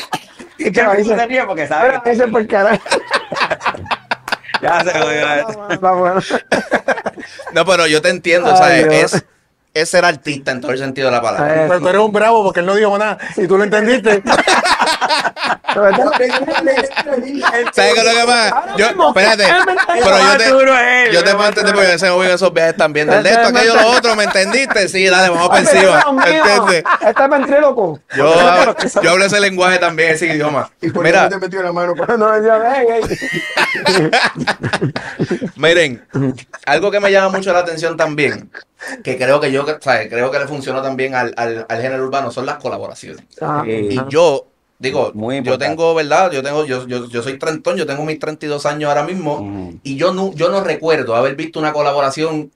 Y 0.57 0.71
que 0.71 0.83
dice- 0.97 1.15
se 1.15 1.25
ríe 1.25 1.43
porque 1.45 1.67
sabe 1.67 1.99
Pero 2.03 2.13
ese 2.15 2.27
por 2.27 2.45
carajo. 2.47 2.81
Ya 4.61 4.83
se 4.83 4.91
jodió. 4.99 5.79
Vamos, 5.79 6.33
No, 7.53 7.65
pero 7.65 7.87
yo 7.87 8.01
te 8.01 8.09
entiendo, 8.09 8.55
¿sabes? 8.55 8.85
Es, 9.13 9.25
es 9.73 9.89
ser 9.89 10.05
artista 10.05 10.51
en 10.51 10.61
todo 10.61 10.71
el 10.71 10.77
sentido 10.77 11.07
de 11.09 11.15
la 11.15 11.21
palabra. 11.21 11.65
Pero 11.67 11.79
tú 11.79 11.89
eres 11.89 12.01
un 12.01 12.11
bravo 12.11 12.43
porque 12.43 12.59
él 12.61 12.65
no 12.65 12.75
dijo 12.75 12.97
nada. 12.97 13.17
Y 13.37 13.47
tú 13.47 13.57
lo 13.57 13.63
entendiste. 13.63 14.23
¿Sabes 17.73 17.93
qué 17.93 17.99
es 17.99 18.05
lo 18.05 18.11
que 18.11 18.25
pasa? 18.25 18.63
Yo, 18.77 18.87
espérate, 18.87 19.43
pero 20.03 20.17
yo 20.17 20.37
te, 20.37 20.45
yo 21.13 21.23
te 21.23 21.35
puedo 21.35 21.49
entender 21.49 21.75
porque 21.75 21.91
yo 21.91 21.99
se 21.99 22.05
me 22.05 22.11
voy 22.11 22.27
en 22.27 22.33
esos 22.33 22.53
viajes 22.53 22.77
también. 22.77 23.07
Del 23.07 23.23
de 23.23 23.31
esto, 23.31 23.47
aquello, 23.47 23.75
lo 23.75 23.87
otro, 23.89 24.15
¿me 24.15 24.25
entendiste? 24.25 24.87
Sí, 24.87 25.07
dale, 25.07 25.29
vamos 25.29 25.49
por 25.49 25.59
encima. 25.59 26.05
¿Entiendes? 26.25 26.83
Está 27.05 27.27
ventríloco. 27.27 27.99
Yo, 28.15 28.33
yo 29.01 29.11
hablo 29.11 29.25
ese 29.25 29.39
lenguaje 29.39 29.79
también, 29.79 30.11
ese 30.11 30.27
idioma. 30.27 30.69
¿Y 30.81 30.89
por 30.89 31.03
qué 31.03 31.11
Mira, 31.11 31.29
te 31.29 31.37
metió 31.37 31.61
la 31.61 31.71
mano? 31.71 31.93
Miren, 35.55 36.05
algo 36.65 36.91
que 36.91 36.99
me 36.99 37.11
llama 37.11 37.37
mucho 37.37 37.53
la 37.53 37.59
atención 37.59 37.97
también, 37.97 38.51
que 39.03 39.17
creo 39.17 39.39
que 39.39 39.51
yo, 39.51 39.65
creo 39.65 40.31
que 40.31 40.39
le 40.39 40.47
funcionó 40.47 40.81
también 40.81 41.15
al, 41.15 41.33
al, 41.37 41.65
al 41.67 41.81
género 41.81 42.05
urbano, 42.05 42.31
son 42.31 42.45
las 42.45 42.57
colaboraciones. 42.57 43.25
Ah. 43.41 43.63
Y 43.65 43.99
yo, 44.09 44.47
digo, 44.79 45.11
Muy 45.13 45.41
yo 45.43 45.57
tengo, 45.57 45.93
¿verdad? 45.93 46.31
Yo 46.31 46.41
tengo, 46.41 46.65
yo, 46.65 46.87
yo, 46.87 47.07
yo 47.07 47.21
soy 47.21 47.37
trentón, 47.37 47.75
yo 47.77 47.85
tengo 47.85 48.03
mis 48.05 48.17
32 48.19 48.65
años 48.65 48.87
ahora 48.89 49.03
mismo, 49.03 49.71
y 49.83 49.95
yo 49.97 50.13
no, 50.13 50.33
yo 50.33 50.49
no 50.49 50.63
recuerdo 50.63 51.15
haber 51.15 51.35
visto 51.35 51.59
una 51.59 51.73
colaboración 51.73 52.51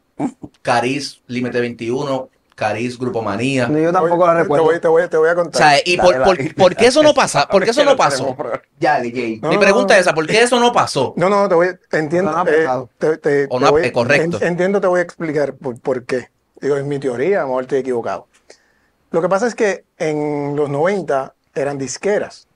Cariz, 0.62 1.22
Límite 1.28 1.60
21, 1.60 2.30
Cariz, 2.56 2.98
Grupo 3.00 3.22
Manía. 3.24 3.68
Ni 3.68 3.82
yo 3.82 3.92
tampoco 3.92 4.26
la 4.28 4.34
Te 4.36 4.42
recuerdo. 4.44 4.66
voy, 4.66 4.80
te 4.80 4.88
voy, 4.88 5.08
te 5.10 5.18
voy 5.18 5.30
a 5.30 5.34
O 5.34 5.36
contar. 5.36 5.62
sea, 5.62 5.80
¿y 5.84 5.98
por, 5.98 6.14
Dale, 6.14 6.24
por, 6.26 6.56
por 6.56 6.76
qué 6.76 6.86
eso 6.88 7.02
no 7.04 7.14
pasa? 7.16 7.48
¿Por 7.48 7.64
qué 7.64 7.72
eso 7.72 7.84
no 7.84 7.96
pasó? 7.98 8.36
Ya. 8.80 9.00
No, 9.00 9.04
Mi 9.04 9.40
no, 9.42 9.60
pregunta 9.60 9.94
no. 9.96 10.00
es 10.00 10.06
esa, 10.06 10.14
¿por 10.14 10.28
qué 10.28 10.42
eso 10.44 10.60
no 10.60 10.72
pasó? 10.72 11.14
No, 11.18 11.30
no, 11.30 11.50
te 11.50 11.56
voy, 11.56 11.68
entiendo. 11.92 12.32
No, 12.32 12.44
no 12.44 12.50
ha 12.50 12.54
eh, 12.54 12.58
pasado. 12.64 12.90
te- 13.00 13.18
te- 13.18 13.46
O 13.50 13.58
te 13.58 13.60
no 13.60 13.68
ha- 13.68 13.72
voy- 13.72 13.86
eh, 13.86 13.92
correcto. 13.92 14.38
en- 14.40 14.48
entiendo, 14.50 14.80
te 14.80 14.88
voy 14.88 15.00
a 15.00 15.04
explicar 15.04 15.56
por, 15.56 15.80
por 15.82 16.06
qué. 16.06 16.30
Digo, 16.62 16.78
es 16.78 16.86
mi 16.86 17.00
teoría, 17.00 17.40
a 17.40 17.42
lo 17.42 17.48
mejor 17.48 17.64
estoy 17.64 17.80
equivocado. 17.80 18.28
Lo 19.12 19.22
que 19.22 19.30
pasa 19.30 19.48
es 19.48 19.56
que 19.56 19.84
en 19.98 20.56
los 20.56 20.70
90 20.70 21.34
eran 21.56 21.78
disqueras, 21.78 22.48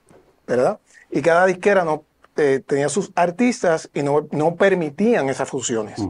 ¿verdad? 0.46 0.78
Y 1.10 1.22
cada 1.22 1.46
disquera 1.46 1.84
no 1.84 2.04
eh, 2.36 2.62
tenía 2.66 2.88
sus 2.88 3.10
artistas 3.14 3.90
y 3.94 4.02
no, 4.02 4.28
no 4.30 4.54
permitían 4.56 5.28
esas 5.28 5.48
fusiones. 5.48 6.00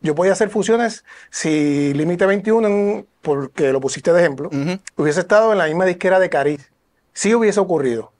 Yo 0.00 0.14
podía 0.14 0.32
hacer 0.32 0.50
fusiones 0.50 1.04
si 1.30 1.92
Límite 1.94 2.26
21, 2.26 2.68
en- 2.68 3.06
porque 3.22 3.72
lo 3.72 3.80
pusiste 3.80 4.12
de 4.12 4.20
ejemplo, 4.20 4.50
hubiese 4.96 5.20
estado 5.20 5.50
en 5.52 5.58
la 5.58 5.66
misma 5.66 5.84
disquera 5.84 6.18
de 6.20 6.30
Cariz. 6.30 6.70
Sí 7.12 7.34
hubiese 7.34 7.58
ocurrido. 7.60 8.12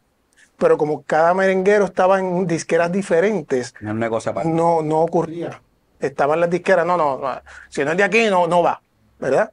Pero 0.59 0.79
como 0.79 1.03
cada 1.03 1.35
merenguero 1.35 1.85
estaba 1.85 2.19
en 2.19 2.47
disqueras 2.47 2.91
diferentes, 2.91 3.75
no, 4.47 4.81
no 4.83 5.01
ocurría. 5.03 5.61
Estaban 6.01 6.41
las 6.41 6.49
disqueras, 6.51 6.87
no, 6.87 6.97
no, 6.97 7.19
no, 7.19 7.41
si 7.69 7.85
no 7.85 7.91
es 7.93 7.97
de 7.99 8.03
aquí, 8.05 8.27
no, 8.31 8.47
no 8.47 8.63
va, 8.63 8.81
¿verdad? 9.21 9.53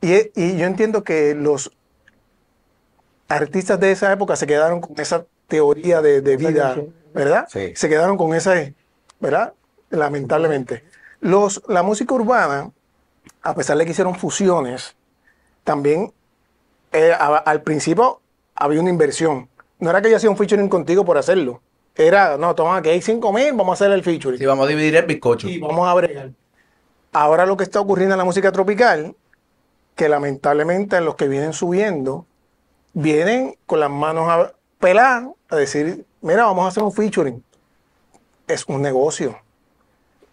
Y, 0.00 0.12
y 0.40 0.56
yo 0.56 0.66
entiendo 0.66 1.02
que 1.02 1.34
los 1.34 1.72
artistas 3.28 3.78
de 3.80 3.92
esa 3.92 4.12
época 4.12 4.36
se 4.36 4.46
quedaron 4.46 4.80
con 4.80 4.98
esa 5.00 5.24
teoría 5.46 6.00
de, 6.02 6.20
de 6.20 6.36
vida, 6.36 6.76
¿verdad? 7.14 7.46
Sí. 7.50 7.72
Se 7.76 7.88
quedaron 7.88 8.16
con 8.16 8.34
esa, 8.34 8.54
¿verdad? 9.20 9.52
Lamentablemente. 9.90 10.84
Los, 11.20 11.62
la 11.68 11.82
música 11.82 12.14
urbana, 12.14 12.70
a 13.42 13.54
pesar 13.54 13.76
de 13.78 13.84
que 13.84 13.90
hicieron 13.92 14.14
fusiones, 14.14 14.94
también 15.64 16.12
eh, 16.92 17.12
a- 17.12 17.36
al 17.38 17.62
principio 17.62 18.20
había 18.54 18.80
una 18.80 18.90
inversión. 18.90 19.48
No 19.78 19.90
era 19.90 20.02
que 20.02 20.10
yo 20.10 20.16
hacía 20.16 20.30
un 20.30 20.36
featuring 20.36 20.68
contigo 20.68 21.04
por 21.04 21.18
hacerlo. 21.18 21.60
Era, 21.94 22.36
no, 22.36 22.54
toma, 22.54 22.76
aquí 22.76 22.90
hay 22.90 23.02
5 23.02 23.32
mil, 23.32 23.52
vamos 23.52 23.70
a 23.80 23.84
hacer 23.84 23.92
el 23.92 24.02
featuring. 24.04 24.38
Si 24.38 24.46
vamos 24.46 24.66
a 24.66 24.68
dividir 24.68 24.94
el 24.96 25.06
bizcocho. 25.06 25.48
Y 25.48 25.58
vamos 25.58 25.86
a 25.88 25.94
bregar. 25.94 26.30
Ahora 27.12 27.46
lo 27.46 27.56
que 27.56 27.64
está 27.64 27.80
ocurriendo 27.80 28.14
en 28.14 28.18
la 28.18 28.24
música 28.24 28.52
tropical, 28.52 29.16
que 29.96 30.08
lamentablemente 30.08 31.00
los 31.00 31.16
que 31.16 31.26
vienen 31.26 31.52
subiendo, 31.52 32.26
vienen 33.02 33.56
con 33.66 33.80
las 33.80 33.90
manos 33.90 34.28
a 34.28 34.52
pelar, 34.80 35.28
a 35.48 35.56
decir, 35.56 36.04
mira, 36.20 36.44
vamos 36.44 36.64
a 36.64 36.68
hacer 36.68 36.82
un 36.82 36.92
featuring. 36.92 37.42
Es 38.46 38.64
un 38.66 38.82
negocio. 38.82 39.38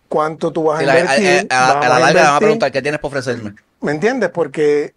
¿Cuánto 0.10 0.52
tú 0.52 0.64
vas 0.64 0.80
a 0.80 0.84
la- 0.84 0.94
a, 0.94 1.00
invertir? 1.00 1.48
a- 1.52 1.66
a 1.66 1.74
Vamos 1.74 1.88
la 1.88 1.90
larga 1.90 2.00
van 2.00 2.08
a 2.08 2.20
invertir. 2.22 2.40
preguntar, 2.40 2.72
¿qué 2.72 2.82
tienes 2.82 3.00
para 3.00 3.08
ofrecerme? 3.10 3.56
¿Me 3.82 3.92
entiendes? 3.92 4.30
Porque 4.30 4.94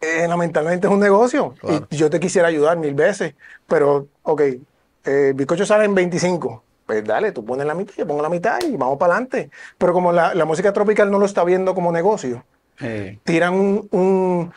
eh, 0.00 0.26
lamentablemente 0.28 0.86
es 0.86 0.92
un 0.92 1.00
negocio. 1.00 1.54
Claro. 1.60 1.86
Y 1.90 1.96
yo 1.96 2.08
te 2.10 2.20
quisiera 2.20 2.48
ayudar 2.48 2.76
mil 2.76 2.94
veces. 2.94 3.34
Pero, 3.66 4.06
ok, 4.22 4.42
eh, 5.04 5.32
bizcocho 5.34 5.66
sale 5.66 5.84
en 5.84 5.94
25. 5.94 6.62
Pues 6.86 7.04
dale, 7.04 7.32
tú 7.32 7.44
pones 7.44 7.66
la 7.66 7.74
mitad, 7.74 7.92
yo 7.96 8.06
pongo 8.06 8.22
la 8.22 8.28
mitad 8.30 8.58
y 8.62 8.76
vamos 8.76 8.96
para 8.98 9.14
adelante. 9.14 9.50
Pero 9.76 9.92
como 9.92 10.10
la, 10.12 10.34
la 10.34 10.44
música 10.46 10.72
tropical 10.72 11.10
no 11.10 11.18
lo 11.18 11.26
está 11.26 11.44
viendo 11.44 11.74
como 11.74 11.92
negocio, 11.92 12.44
Sí. 12.78 13.18
tiran 13.24 13.54
un- 13.54 13.88
un- 13.90 14.52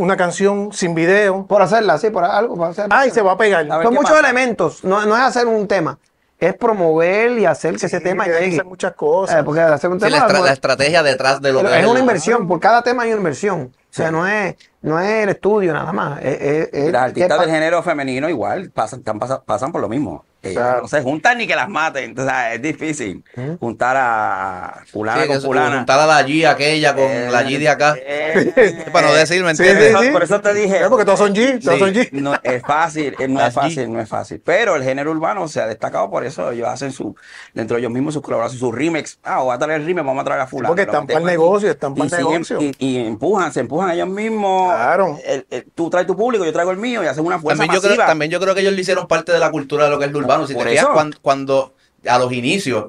una 0.00 0.16
canción 0.16 0.72
sin 0.72 0.94
video. 0.94 1.46
Por 1.46 1.62
hacerla, 1.62 1.98
sí, 1.98 2.10
por 2.10 2.24
algo. 2.24 2.56
Por 2.56 2.68
hacer, 2.68 2.86
Ay, 2.90 3.10
se 3.10 3.22
va 3.22 3.32
a 3.32 3.36
pegar. 3.38 3.60
A 3.70 3.76
ver, 3.78 3.84
Son 3.86 3.92
¿qué 3.92 3.98
muchos 4.00 4.10
pasa? 4.16 4.20
elementos. 4.28 4.84
No, 4.84 5.04
no 5.06 5.16
es 5.16 5.22
hacer 5.22 5.46
un 5.46 5.68
tema. 5.68 5.98
Es 6.38 6.54
promover 6.54 7.32
y 7.38 7.44
hacer 7.44 7.76
que 7.76 7.84
ese 7.84 8.00
tema 8.00 8.24
que 8.24 8.30
llegue. 8.30 8.52
hacer 8.54 8.64
muchas 8.64 8.94
cosas. 8.94 9.40
Eh, 9.40 9.42
porque 9.44 9.60
hacer 9.60 9.90
un 9.90 10.00
Sí, 10.00 10.06
tema 10.06 10.16
la, 10.20 10.22
estra- 10.26 10.38
no- 10.38 10.44
la 10.46 10.52
estrategia 10.52 11.02
detrás 11.02 11.42
de 11.42 11.52
lo 11.52 11.62
que 11.62 11.78
es 11.80 11.86
una 11.86 12.00
inversión. 12.00 12.48
Por 12.48 12.58
cada 12.60 12.82
tema 12.82 13.02
hay 13.02 13.10
una 13.10 13.18
inversión. 13.18 13.72
O 13.74 13.92
sea, 13.92 14.10
no 14.10 14.26
es, 14.26 14.54
no 14.82 14.98
es 14.98 15.24
el 15.24 15.28
estudio 15.28 15.74
nada 15.74 15.92
más. 15.92 16.18
Es, 16.22 16.40
es- 16.40 16.68
es- 16.72 16.88
Y 16.88 16.92
las 16.92 17.02
artistas 17.02 17.40
del 17.40 17.50
género 17.50 17.82
femenino 17.82 18.28
igual 18.30 18.70
pasan, 18.70 19.00
están- 19.00 19.18
pasan, 19.18 19.40
pasan 19.44 19.70
por 19.72 19.82
lo 19.82 19.88
mismo. 19.90 20.24
Claro. 20.42 20.82
No 20.82 20.88
se 20.88 21.02
juntan 21.02 21.38
ni 21.38 21.46
que 21.46 21.54
las 21.54 21.68
maten. 21.68 22.04
Entonces, 22.10 22.34
es 22.54 22.62
difícil 22.62 23.24
juntar 23.58 23.96
a 23.98 24.82
fulana 24.90 25.22
Sí, 25.22 25.28
con 25.28 25.42
fulana. 25.42 25.76
juntar 25.76 26.00
a 26.00 26.06
la 26.06 26.26
G 26.26 26.46
aquella 26.48 26.94
con 26.94 27.04
Eh, 27.04 27.28
la 27.30 27.42
G 27.44 27.58
de 27.58 27.68
acá. 27.68 27.94
eh, 27.98 28.86
Para 28.92 29.08
no 29.08 29.14
decir, 29.14 29.42
¿me 29.44 29.50
entiendes? 29.50 29.94
sí, 29.98 30.06
sí. 30.06 30.10
Por 30.12 30.22
eso 30.22 30.40
te 30.40 30.54
dije. 30.54 30.78
Eh, 30.78 30.86
porque 30.88 31.04
todos 31.04 31.18
son 31.18 31.34
G, 31.34 31.62
todos 31.62 31.74
Sí, 31.74 31.80
son 31.80 31.92
G. 31.94 32.08
No 32.12 32.34
es 32.42 32.62
fácil, 32.62 33.14
eh, 33.18 33.28
no 33.28 33.44
es 33.44 33.52
fácil, 33.54 33.86
G. 33.86 33.88
no 33.88 34.00
es 34.00 34.08
fácil. 34.08 34.40
Pero 34.44 34.76
el 34.76 34.82
género 34.82 35.10
urbano 35.10 35.46
se 35.48 35.60
ha 35.60 35.66
destacado 35.66 36.10
por 36.10 36.24
eso. 36.24 36.50
Ellos 36.52 36.68
hacen 36.68 36.92
su, 36.92 37.14
dentro 37.54 37.76
de 37.76 37.80
ellos 37.82 37.92
mismos 37.92 38.14
sus 38.14 38.22
colaboraciones, 38.22 38.60
sus 38.60 38.74
remix. 38.74 39.18
Ah, 39.22 39.38
voy 39.42 39.54
a 39.54 39.58
traer 39.58 39.80
el 39.80 39.86
remix, 39.86 40.06
vamos 40.06 40.22
a 40.22 40.24
traer 40.24 40.40
a 40.40 40.46
fulano. 40.46 40.68
porque 40.68 40.82
están 40.82 41.06
pa'l 41.06 41.16
aquí. 41.18 41.26
negocio, 41.26 41.70
están 41.70 41.92
Y 41.96 42.00
siguen- 42.02 42.16
negocio. 42.18 42.58
Y, 42.62 42.74
y 42.78 42.96
empujan, 43.06 43.52
se 43.52 43.60
empujan 43.60 43.90
ellos 43.90 44.08
mismos. 44.08 44.72
Claro. 44.74 45.18
El- 45.24 45.46
el- 45.50 45.66
tú 45.74 45.90
traes 45.90 46.06
tu 46.06 46.16
público, 46.16 46.44
yo 46.44 46.52
traigo 46.52 46.70
el 46.70 46.76
mío 46.78 47.02
y 47.02 47.06
hacen 47.06 47.24
una 47.26 47.38
fuerza 47.38 47.62
También 47.62 47.80
yo, 47.82 47.86
creo, 47.88 48.06
también 48.06 48.30
yo 48.30 48.40
creo 48.40 48.54
que 48.54 48.60
ellos 48.62 48.72
le 48.72 48.80
hicieron 48.80 49.06
parte 49.06 49.32
de 49.32 49.38
la 49.38 49.50
cultura 49.50 49.84
de 49.84 49.90
lo 49.90 49.98
que 49.98 50.06
es 50.06 50.12
lo 50.12 50.20
urbano. 50.30 50.46
Si 50.46 50.54
Por 50.54 50.64
te 50.64 50.70
fijas, 50.70 50.86
cuando, 50.92 51.16
cuando 51.22 51.74
a 52.08 52.18
los 52.18 52.32
inicios, 52.32 52.86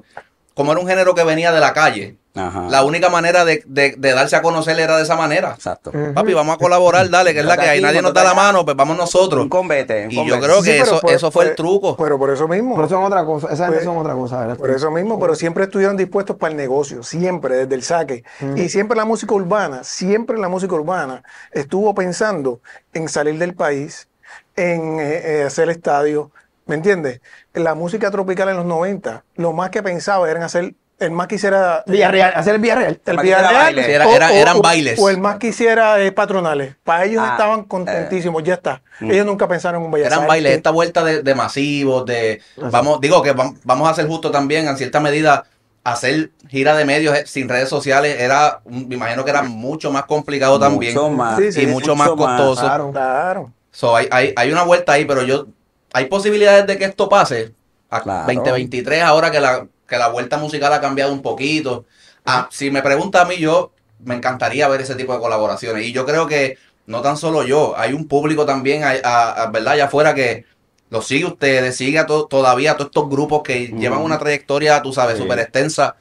como 0.54 0.72
era 0.72 0.82
un 0.82 0.88
género 0.88 1.14
que 1.16 1.24
venía 1.24 1.52
de 1.52 1.60
la 1.60 1.74
calle, 1.74 2.18
Ajá. 2.34 2.68
la 2.70 2.86
única 2.86 3.10
manera 3.10 3.44
de, 3.44 3.62
de- 3.66 3.96
de 3.98 4.14
darse 4.14 4.38
a 4.38 4.42
conocer 4.42 4.80
era 4.80 4.96
de 4.96 5.04
esa 5.04 5.18
manera. 5.18 5.52
Exacto. 5.54 5.92
Papi, 6.14 6.34
vamos 6.34 6.56
a 6.56 6.58
colaborar, 6.58 7.10
dale, 7.10 7.34
que 7.34 7.42
es 7.42 7.46
la 7.46 7.58
que 7.58 7.68
hay. 7.68 7.82
Nadie 7.82 8.02
nos 8.02 8.14
da 8.14 8.24
la 8.24 8.34
mano, 8.34 8.64
pues 8.64 8.78
vamos 8.78 8.96
nosotros. 8.96 9.44
Un 9.44 9.50
convete. 9.50 10.06
un 10.06 10.12
Y 10.12 10.28
yo 10.28 10.40
creo 10.40 10.62
que 10.62 10.76
Sí, 10.76 10.82
eso, 10.82 11.02
por- 11.02 11.12
eso 11.12 11.30
fue 11.30 11.44
el 11.44 11.50
por- 11.52 11.56
truco. 11.58 11.98
Pero 11.98 12.18
por 12.18 12.30
eso 12.30 12.48
mismo. 12.48 12.76
Pero 12.78 12.88
son 12.88 13.04
otra 13.04 13.26
cosa, 13.26 13.48
esa 13.48 13.66
gente 13.66 13.80
Pues, 13.80 13.84
son 13.86 13.98
otra 13.98 14.14
cosa. 14.14 14.40
¿verdad? 14.40 14.58
Por 14.58 14.70
eso 14.72 14.90
mismo, 14.92 15.20
pero 15.20 15.36
siempre 15.36 15.66
estuvieron 15.66 15.98
dispuestos 15.98 16.38
para 16.38 16.52
el 16.52 16.58
negocio, 16.58 17.04
siempre, 17.04 17.56
desde 17.58 17.76
el 17.76 17.84
saque. 17.84 18.24
Y 18.56 18.70
siempre 18.70 18.96
la 18.96 19.04
música 19.06 19.34
urbana, 19.34 19.84
siempre 19.84 20.38
la 20.38 20.48
música 20.48 20.74
urbana 20.76 21.24
estuvo 21.52 21.94
pensando 21.94 22.62
en 22.94 23.10
salir 23.10 23.38
del 23.40 23.56
país, 23.56 24.08
en 24.56 25.00
eh, 25.02 25.40
eh, 25.40 25.44
hacer 25.46 25.70
estadios, 25.70 26.28
¿me 26.72 26.76
entiendes? 26.78 27.20
La 27.54 27.76
música 27.76 28.10
tropical 28.12 28.48
en 28.48 28.56
los 28.56 28.66
90, 28.66 29.26
lo 29.36 29.52
más 29.52 29.72
que 29.72 29.84
pensaba 29.84 30.30
era 30.30 30.40
en 30.40 30.44
hacer, 30.46 30.74
el 31.00 31.12
más 31.12 31.28
quisiera... 31.28 31.84
Villarreal, 31.86 32.32
hacer 32.34 32.56
el 32.56 32.62
Villarreal. 32.62 33.02
El 33.06 33.18
Villarreal, 33.18 33.54
baile. 33.56 33.84
Sí, 33.84 33.92
era- 33.92 34.10
era- 34.16 34.34
eran 34.34 34.62
bailes. 34.62 34.98
O 35.00 35.10
el 35.10 35.18
más 35.18 35.36
quisiera 35.38 36.00
eh, 36.02 36.14
patronales. 36.14 36.76
Para 36.86 37.04
ellos 37.04 37.22
Ah, 37.26 37.32
estaban 37.34 37.66
contentísimos, 37.66 38.42
ya 38.44 38.54
está. 38.54 38.82
Ellos 39.02 39.26
nunca 39.26 39.50
pensaron 39.50 39.82
en 39.82 39.86
un 39.88 39.92
Bellas 39.92 40.14
Eran 40.14 40.26
bailes, 40.28 40.54
esta 40.56 40.70
vuelta 40.72 41.04
de, 41.04 41.22
de 41.24 41.36
masivos, 41.36 42.06
de 42.06 42.42
vamos, 42.56 43.02
digo 43.02 43.22
que 43.22 43.36
vam- 43.36 43.58
vamos 43.66 43.90
a 43.90 43.92
hacer 43.92 44.08
justo 44.08 44.32
también, 44.32 44.66
en 44.70 44.78
cierta 44.78 45.02
medida, 45.02 45.44
hacer 45.84 46.30
gira 46.48 46.74
de 46.78 46.86
medios 46.86 47.18
eh, 47.18 47.24
sin 47.26 47.50
redes 47.50 47.68
sociales 47.68 48.16
era, 48.22 48.62
me 48.66 48.96
imagino 48.96 49.26
que 49.26 49.32
era 49.32 49.42
mucho 49.42 49.92
más 49.92 50.06
complicado 50.06 50.58
también 50.58 50.94
Mucho 50.94 51.10
más. 51.10 51.38
Sí, 51.38 51.52
sí, 51.52 51.64
y 51.64 51.68
mucho 51.68 51.96
más 51.98 52.10
costoso. 52.12 52.62
Claro. 52.62 52.92
Claro. 52.92 53.52
So, 53.72 53.96
hay, 53.96 54.08
hay, 54.12 54.34
hay 54.36 54.52
una 54.52 54.64
vuelta 54.64 54.92
ahí, 54.94 55.06
pero 55.06 55.24
yo, 55.24 55.48
hay 55.94 56.06
posibilidades 56.06 56.68
de 56.68 56.78
que 56.78 56.86
esto 56.86 57.10
pase 57.10 57.54
a 57.90 58.02
Claro. 58.02 58.26
2023, 58.34 59.04
ahora 59.04 59.32
que 59.32 59.40
la, 59.40 59.68
que 59.88 59.98
la 59.98 60.08
vuelta 60.10 60.38
musical 60.38 60.72
ha 60.74 60.82
cambiado 60.82 61.12
un 61.12 61.22
poquito. 61.22 61.86
Ah, 62.26 62.48
si 62.52 62.72
me 62.72 62.82
pregunta 62.82 63.22
a 63.22 63.26
mí, 63.26 63.38
yo 63.38 63.72
me 64.04 64.16
encantaría 64.16 64.68
ver 64.68 64.82
ese 64.82 64.96
tipo 64.96 65.14
de 65.14 65.20
colaboraciones. 65.20 65.86
Y 65.86 65.92
yo 65.92 66.06
creo 66.06 66.28
que 66.28 66.58
no 66.86 67.02
tan 67.02 67.18
solo 67.18 67.44
yo, 67.44 67.74
hay 67.78 67.94
un 67.94 68.08
público 68.08 68.46
también, 68.46 68.84
a- 68.84 68.94
a- 69.04 69.44
a- 69.44 69.48
¿verdad? 69.52 69.74
Allá 69.74 69.86
afuera 69.86 70.14
que 70.16 70.46
lo 70.90 71.02
sigue 71.02 71.26
ustedes, 71.26 71.76
sigue 71.78 72.00
a 72.00 72.06
to- 72.06 72.26
todavía 72.28 72.72
a 72.72 72.78
todos 72.78 72.88
estos 72.90 73.10
grupos 73.10 73.42
que 73.44 73.68
llevan 73.68 74.00
una 74.02 74.18
trayectoria, 74.20 74.82
tú 74.82 74.92
sabes, 74.94 75.18
Sí. 75.18 75.24
súper 75.24 75.40
extensa. 75.40 75.96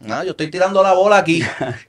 Nada, 0.00 0.24
yo 0.24 0.32
estoy 0.32 0.50
tirando 0.50 0.82
la 0.82 0.92
bola 0.92 1.18
aquí. 1.18 1.42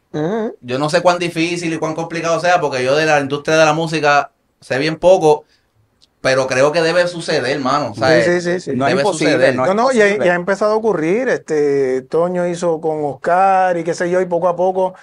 Yo 0.62 0.80
no 0.80 0.90
sé 0.90 1.02
cuán 1.02 1.20
difícil 1.20 1.74
y 1.74 1.78
cuán 1.78 1.94
complicado 1.94 2.40
sea, 2.40 2.62
porque 2.62 2.82
yo 2.84 2.96
de 2.96 3.06
la 3.06 3.20
industria 3.20 3.58
de 3.58 3.66
la 3.66 3.74
música 3.74 4.32
sé 4.62 4.78
bien 4.78 4.96
poco, 4.96 5.44
pero 6.26 6.48
creo 6.48 6.72
que 6.72 6.82
debe 6.82 7.06
suceder, 7.08 7.46
hermano. 7.58 7.92
O 7.92 7.94
sea, 7.94 8.20
Sí, 8.24 8.32
sí, 8.32 8.42
sí, 8.42 8.60
sí. 8.60 8.76
No 8.76 8.88
es 8.88 8.94
debe 8.94 9.02
imposible, 9.02 9.34
suceder. 9.34 9.56
no 9.56 9.64
No, 9.66 9.70
es 9.70 9.76
no, 9.76 9.92
ya, 9.92 10.06
posible. 10.06 10.26
ya 10.26 10.32
ha 10.32 10.36
empezado 10.36 10.72
a 10.74 10.76
ocurrir. 10.76 11.30
Este 11.30 12.02
Toño 12.02 12.48
hizo 12.48 12.82
con 12.82 13.06
Oscar 13.06 13.78
y 13.78 13.84
qué 13.84 13.94
sé 13.94 14.10
yo, 14.10 14.20
y 14.22 14.26
poco 14.26 14.48
a 14.48 14.56
poco 14.56 14.96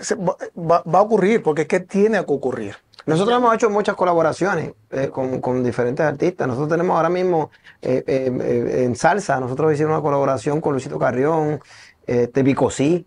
se- 0.00 0.14
va, 0.14 0.36
va- 0.58 0.82
va 0.82 0.98
a 1.00 1.02
ocurrir, 1.02 1.42
porque 1.42 1.62
es 1.62 1.68
que 1.68 1.80
tiene 1.80 2.24
que 2.24 2.32
ocurrir. 2.32 2.76
Nosotros 3.04 3.36
hemos 3.36 3.54
hecho 3.54 3.68
muchas 3.68 3.94
colaboraciones 3.94 4.72
eh, 4.90 5.08
con, 5.12 5.42
con 5.42 5.62
diferentes 5.62 6.04
artistas. 6.06 6.48
Nosotros 6.48 6.70
tenemos 6.70 6.96
ahora 6.96 7.10
mismo 7.10 7.50
eh, 7.82 8.02
eh, 8.06 8.32
eh, 8.40 8.84
en 8.84 8.96
salsa, 8.96 9.38
nosotros 9.38 9.74
hicimos 9.74 9.92
una 9.92 10.00
colaboración 10.00 10.62
con 10.62 10.72
Luisito 10.72 10.98
Carrión, 10.98 11.60
este 12.06 12.42
Bicosí, 12.42 13.06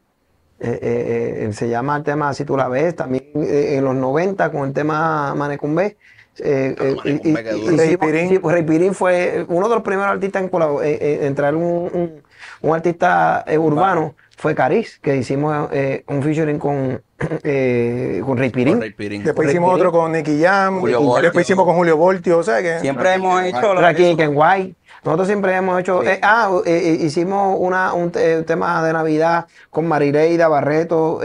eh, 0.59 0.79
eh, 0.79 1.45
eh, 1.49 1.53
se 1.53 1.67
llama 1.69 1.97
el 1.97 2.03
tema 2.03 2.33
Si 2.35 2.45
tú 2.45 2.55
la 2.55 2.67
ves, 2.67 2.95
también 2.95 3.31
eh, 3.35 3.77
en 3.77 3.83
los 3.83 3.95
90 3.95 4.51
con 4.51 4.67
el 4.67 4.73
tema 4.73 5.33
Manecumbé. 5.33 5.97
Eh, 6.39 6.75
eh, 7.05 7.19
y-. 7.23 7.33
Rey 7.75 7.97
Pirín. 7.97 8.29
sí, 8.29 8.37
Rey 8.43 8.63
Pirín 8.63 8.93
fue 8.93 9.45
uno 9.47 9.69
de 9.69 9.75
los 9.75 9.83
primeros 9.83 10.11
artistas 10.11 10.41
en, 10.43 10.49
colabo- 10.49 10.81
eh, 10.83 10.97
eh, 10.99 11.19
en 11.27 11.35
traer 11.35 11.55
un, 11.55 11.63
un- 11.93 12.23
un 12.61 12.75
artista 12.75 13.43
eh, 13.45 13.57
urbano, 13.57 14.15
fue 14.37 14.55
Cariz, 14.55 14.99
que 15.01 15.15
hicimos 15.17 15.69
eh, 15.71 16.03
un 16.07 16.23
featuring 16.23 16.57
con, 16.59 17.01
eh, 17.43 18.21
con 18.25 18.37
Rey 18.37 18.49
Pirín. 18.49 18.73
Con 18.73 18.81
Rey 18.81 18.91
Pirín. 18.93 19.23
Después 19.23 19.45
Rey 19.47 19.53
hicimos 19.53 19.71
Pirín. 19.73 19.87
otro 19.87 19.99
con 19.99 20.11
Nicky 20.11 20.41
Jam, 20.41 20.79
Julio 20.79 20.99
y 21.01 21.03
Voltio. 21.05 21.23
después 21.23 21.45
hicimos 21.45 21.65
con 21.65 21.75
Julio 21.75 21.97
Voltio, 21.97 22.37
o 22.39 22.43
sea 22.43 22.61
que 22.61 22.79
Siempre 22.79 23.13
hemos 23.13 23.41
hecho. 23.43 23.73
Rakim 23.75 24.17
Ken 24.17 24.31
White. 24.33 24.75
Nosotros 25.03 25.27
siempre 25.27 25.53
hemos 25.55 25.79
hecho. 25.79 26.01
eh, 26.03 26.19
ah, 26.23 26.49
hicimos 26.65 27.57
una, 27.59 27.93
un, 27.93 28.03
un 28.15 28.45
tema 28.45 28.81
de 28.83 28.93
Navidad 28.93 29.45
con 29.69 29.85
Marileida 29.87 30.47
Barreto, 30.47 31.19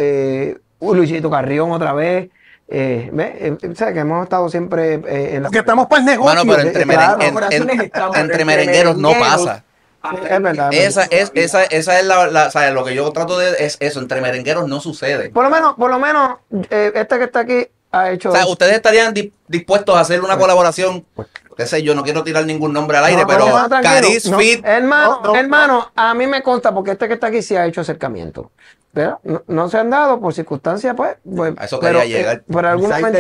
Luisito 0.81 1.31
Carrión 1.31 1.71
otra 1.73 1.93
vez. 1.93 2.29
Eh. 2.71 3.11
Eh, 3.19 3.57
o 3.73 3.75
sea, 3.75 3.93
que 3.95 4.01
hemos 4.01 4.23
estado 4.25 4.49
siempre 4.51 4.95
eh, 4.95 5.37
en 5.37 5.43
la. 5.45 5.51
que 5.51 5.59
estamos 5.59 5.87
para 5.87 6.01
el 6.01 6.07
negocio. 6.07 6.35
Mano, 6.35 6.51
pero 6.55 6.69
entre, 6.69 6.85
claro, 6.85 7.19
meren- 7.19 7.47
en- 7.53 7.71
en- 7.71 7.81
estamos, 7.81 8.17
entre 8.17 8.45
merengueros 8.45 8.97
no 8.99 9.13
pasa. 9.19 9.65
Es 10.31 10.41
verdad. 10.43 10.69
Esa 10.73 11.05
es, 11.11 11.33
esa, 11.35 11.65
esa 11.65 11.99
es 11.99 12.05
la, 12.07 12.27
la- 12.29 12.47
o 12.47 12.51
sea, 12.51 12.71
lo 12.71 12.85
que 12.85 12.95
yo 12.95 13.11
trato 13.13 13.39
de 13.39 13.53
es 13.65 13.77
eso, 13.81 14.01
entre 14.01 14.21
merengueros 14.21 14.69
no 14.69 14.81
sucede. 14.81 15.31
Por 15.31 15.45
lo 15.45 15.51
menos, 15.51 15.75
por 15.77 15.91
lo 15.91 15.99
menos, 15.99 16.39
eh, 16.71 16.93
este 16.95 17.19
que 17.19 17.25
está 17.25 17.41
aquí 17.41 17.67
ha 17.91 18.11
hecho. 18.11 18.29
O 18.31 18.33
sea, 18.33 18.47
ustedes 18.47 18.75
estarían 18.75 19.13
di- 19.15 19.33
dispuestos 19.49 19.97
a 19.97 20.01
hacer 20.01 20.23
una 20.23 20.39
colaboración, 20.39 21.05
qué 21.57 21.67
sé 21.67 21.83
yo, 21.83 21.95
no 21.95 22.05
quiero 22.05 22.23
tirar 22.23 22.45
ningún 22.47 22.73
nombre 22.73 22.97
al 22.99 23.07
aire, 23.07 23.23
No, 23.23 23.27
pero 23.27 23.49
no, 23.49 23.67
no. 23.69 23.81
Caris 23.83 24.27
No. 24.31 24.39
Fit, 24.39 24.65
Hermano, 24.65 25.21
No, 25.25 25.33
no, 25.33 25.37
hermano, 25.39 25.91
a 25.97 26.15
mí 26.15 26.27
me 26.27 26.43
consta 26.43 26.73
porque 26.73 26.93
este 26.93 27.09
que 27.09 27.15
está 27.15 27.27
aquí 27.29 27.43
sí 27.43 27.57
ha 27.57 27.67
hecho 27.67 27.81
acercamiento. 27.81 28.53
¿Verdad? 28.93 29.19
No, 29.23 29.43
no 29.47 29.69
se 29.69 29.79
han 29.79 29.91
dado 29.91 30.21
por 30.21 30.33
circunstancias, 30.35 30.95
pues. 30.97 31.17
pues, 31.35 31.55
A 31.59 31.65
eso 31.65 31.79
pero, 31.81 32.01
quería 32.01 32.19
llegar. 32.19 32.37
eh, 32.39 32.43
por 32.53 32.67
algún 32.67 32.91
momento, 32.91 33.19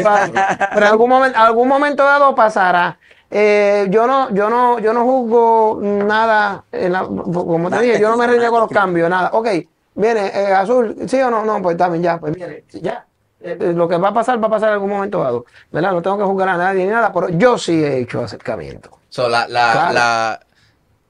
por 0.74 0.84
algún 0.84 1.08
momento, 1.10 1.38
algún 1.38 1.68
momento 1.68 2.04
dado 2.04 2.34
pasará. 2.34 2.98
Eh, 3.30 3.86
yo 3.90 4.06
no, 4.06 4.30
yo 4.34 4.48
no, 4.48 4.78
yo 4.78 4.92
no 4.94 5.04
juzgo 5.04 5.78
nada, 5.82 6.64
en 6.72 6.92
la- 6.92 7.04
como 7.04 7.68
te 7.70 7.80
dije, 7.80 8.00
yo 8.00 8.08
no 8.10 8.16
me 8.16 8.26
reniego 8.26 8.56
a 8.56 8.60
los 8.60 8.70
cambios, 8.70 9.10
nada. 9.10 9.30
Ok, 9.34 9.48
viene 9.94 10.26
eh, 10.28 10.54
azul, 10.54 10.96
sí 11.06 11.20
o 11.20 11.30
no, 11.30 11.44
no, 11.44 11.60
pues 11.60 11.76
también 11.76 12.02
ya, 12.02 12.18
pues 12.18 12.34
viene, 12.34 12.64
ya. 12.72 13.04
Lo 13.60 13.86
que 13.86 13.96
va 13.98 14.08
a 14.08 14.12
pasar, 14.14 14.42
va 14.42 14.48
a 14.48 14.50
pasar 14.50 14.70
en 14.70 14.74
algún 14.74 14.90
momento 14.90 15.22
dado, 15.22 15.44
¿verdad? 15.70 15.92
No 15.92 16.02
tengo 16.02 16.18
que 16.18 16.24
juzgar 16.24 16.48
a 16.48 16.56
nadie 16.56 16.84
ni 16.86 16.90
nada, 16.90 17.12
pero 17.12 17.28
yo 17.28 17.56
sí 17.58 17.84
he 17.84 17.98
hecho 17.98 18.22
acercamiento. 18.24 18.90
so, 19.10 19.28
la, 19.28 19.46
la, 19.46 19.72
Claro. 19.72 19.92
la, 19.94 20.40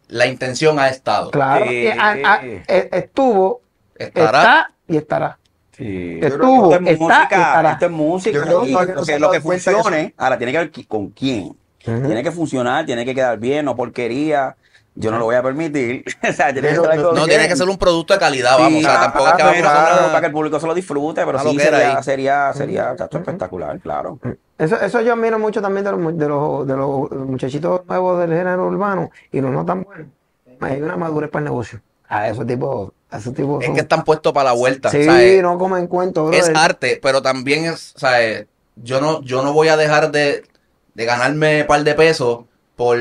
la 0.08 0.26
intención 0.26 0.78
ha 0.78 0.88
estado. 0.88 1.30
Claro, 1.30 1.66
Sí. 1.68 1.74
y 1.84 1.86
a- 1.88 2.32
a- 2.34 2.40
e- 2.44 2.88
estuvo, 2.92 3.60
Estará. 3.98 4.38
está 4.38 4.70
y 4.86 4.96
estará. 4.96 5.38
Sí. 5.72 6.18
Estuvo, 6.22 6.72
Esto 6.72 6.84
es 6.84 6.90
está 6.90 6.92
y 6.92 6.96
música, 6.98 7.22
estará. 7.36 7.72
esto 7.72 7.84
es 7.86 7.90
música. 7.92 8.36
Yo 8.38 8.42
que 8.44 8.50
lo 8.50 8.58
no 8.60 9.04
que, 9.04 9.18
lo 9.18 9.32
eso. 9.32 9.40
funcione, 9.42 10.14
ahora 10.16 10.36
tiene 10.38 10.52
que 10.52 10.58
ver 10.58 10.70
con 10.88 11.08
quién. 11.10 11.56
Tiene 11.78 12.22
que 12.22 12.32
funcionar, 12.32 12.84
tiene 12.84 13.04
que 13.04 13.14
quedar 13.14 13.38
bien, 13.38 13.64
no 13.64 13.74
porquería. 13.76 14.56
Yo 14.94 15.12
no 15.12 15.18
lo 15.20 15.26
voy 15.26 15.36
a 15.36 15.42
permitir. 15.44 16.04
o 16.28 16.32
sea, 16.32 16.52
tiene 16.52 16.68
que 16.68 16.74
Pero 16.74 16.82
quedar 16.82 16.98
no- 16.98 17.12
No 17.12 17.26
tiene 17.26 17.46
que 17.46 17.54
ser 17.54 17.68
un 17.68 17.78
producto 17.78 18.12
de 18.14 18.18
calidad, 18.18 18.56
Sí, 18.56 18.62
vamos. 18.62 18.78
o 18.78 18.82
sea, 18.88 19.00
tampoco 19.00 19.28
es 19.28 19.34
que 19.34 19.42
ah, 19.42 19.46
vamos 19.46 20.00
a 20.00 20.06
para 20.08 20.20
que 20.20 20.26
el 20.26 20.32
público 20.32 20.58
se 20.58 20.66
lo 20.66 20.74
disfrute, 20.74 21.24
pero 21.24 21.38
sí 21.38 21.56
sería, 21.58 22.02
sería, 22.02 22.52
sería, 22.52 22.96
espectacular, 23.10 23.78
claro. 23.78 24.18
Eso, 24.58 24.80
eso 24.80 25.00
yo 25.02 25.12
admiro 25.12 25.38
mucho 25.38 25.62
también 25.62 25.84
de 25.84 25.92
los, 25.92 26.18
de 26.18 26.26
los, 26.28 26.66
de 26.66 26.76
los 26.76 27.10
muchachitos 27.12 27.86
nuevos 27.86 28.18
del 28.18 28.30
género 28.32 28.66
urbano 28.66 29.10
y 29.30 29.40
los 29.40 29.52
no 29.52 29.64
tan 29.64 29.84
buenos. 29.84 30.08
Hay 30.60 30.82
una 30.82 30.96
madurez 30.96 31.30
para 31.30 31.44
el 31.44 31.44
negocio. 31.44 31.80
A 32.08 32.28
esos 32.28 32.46
tipos, 32.46 32.90
a 33.10 33.18
esos 33.18 33.34
tipos 33.34 33.60
Es 33.60 33.66
son- 33.66 33.74
que 33.74 33.80
están 33.82 34.04
puestos 34.04 34.32
para 34.32 34.50
la 34.50 34.52
vuelta. 34.56 34.90
Sí, 34.90 35.06
no 35.42 35.58
comen 35.58 35.86
cuento, 35.86 36.32
es 36.32 36.48
arte, 36.48 36.98
pero 37.02 37.20
también 37.22 37.66
es, 37.66 37.94
eh, 38.18 38.46
yo 38.76 39.00
no, 39.00 39.22
yo 39.22 39.42
no 39.42 39.52
voy 39.52 39.68
a 39.68 39.76
dejar 39.76 40.10
de, 40.10 40.44
de 40.94 41.04
ganarme 41.04 41.62
un 41.62 41.66
par 41.66 41.84
de 41.84 41.94
pesos 41.94 42.44
por, 42.76 42.98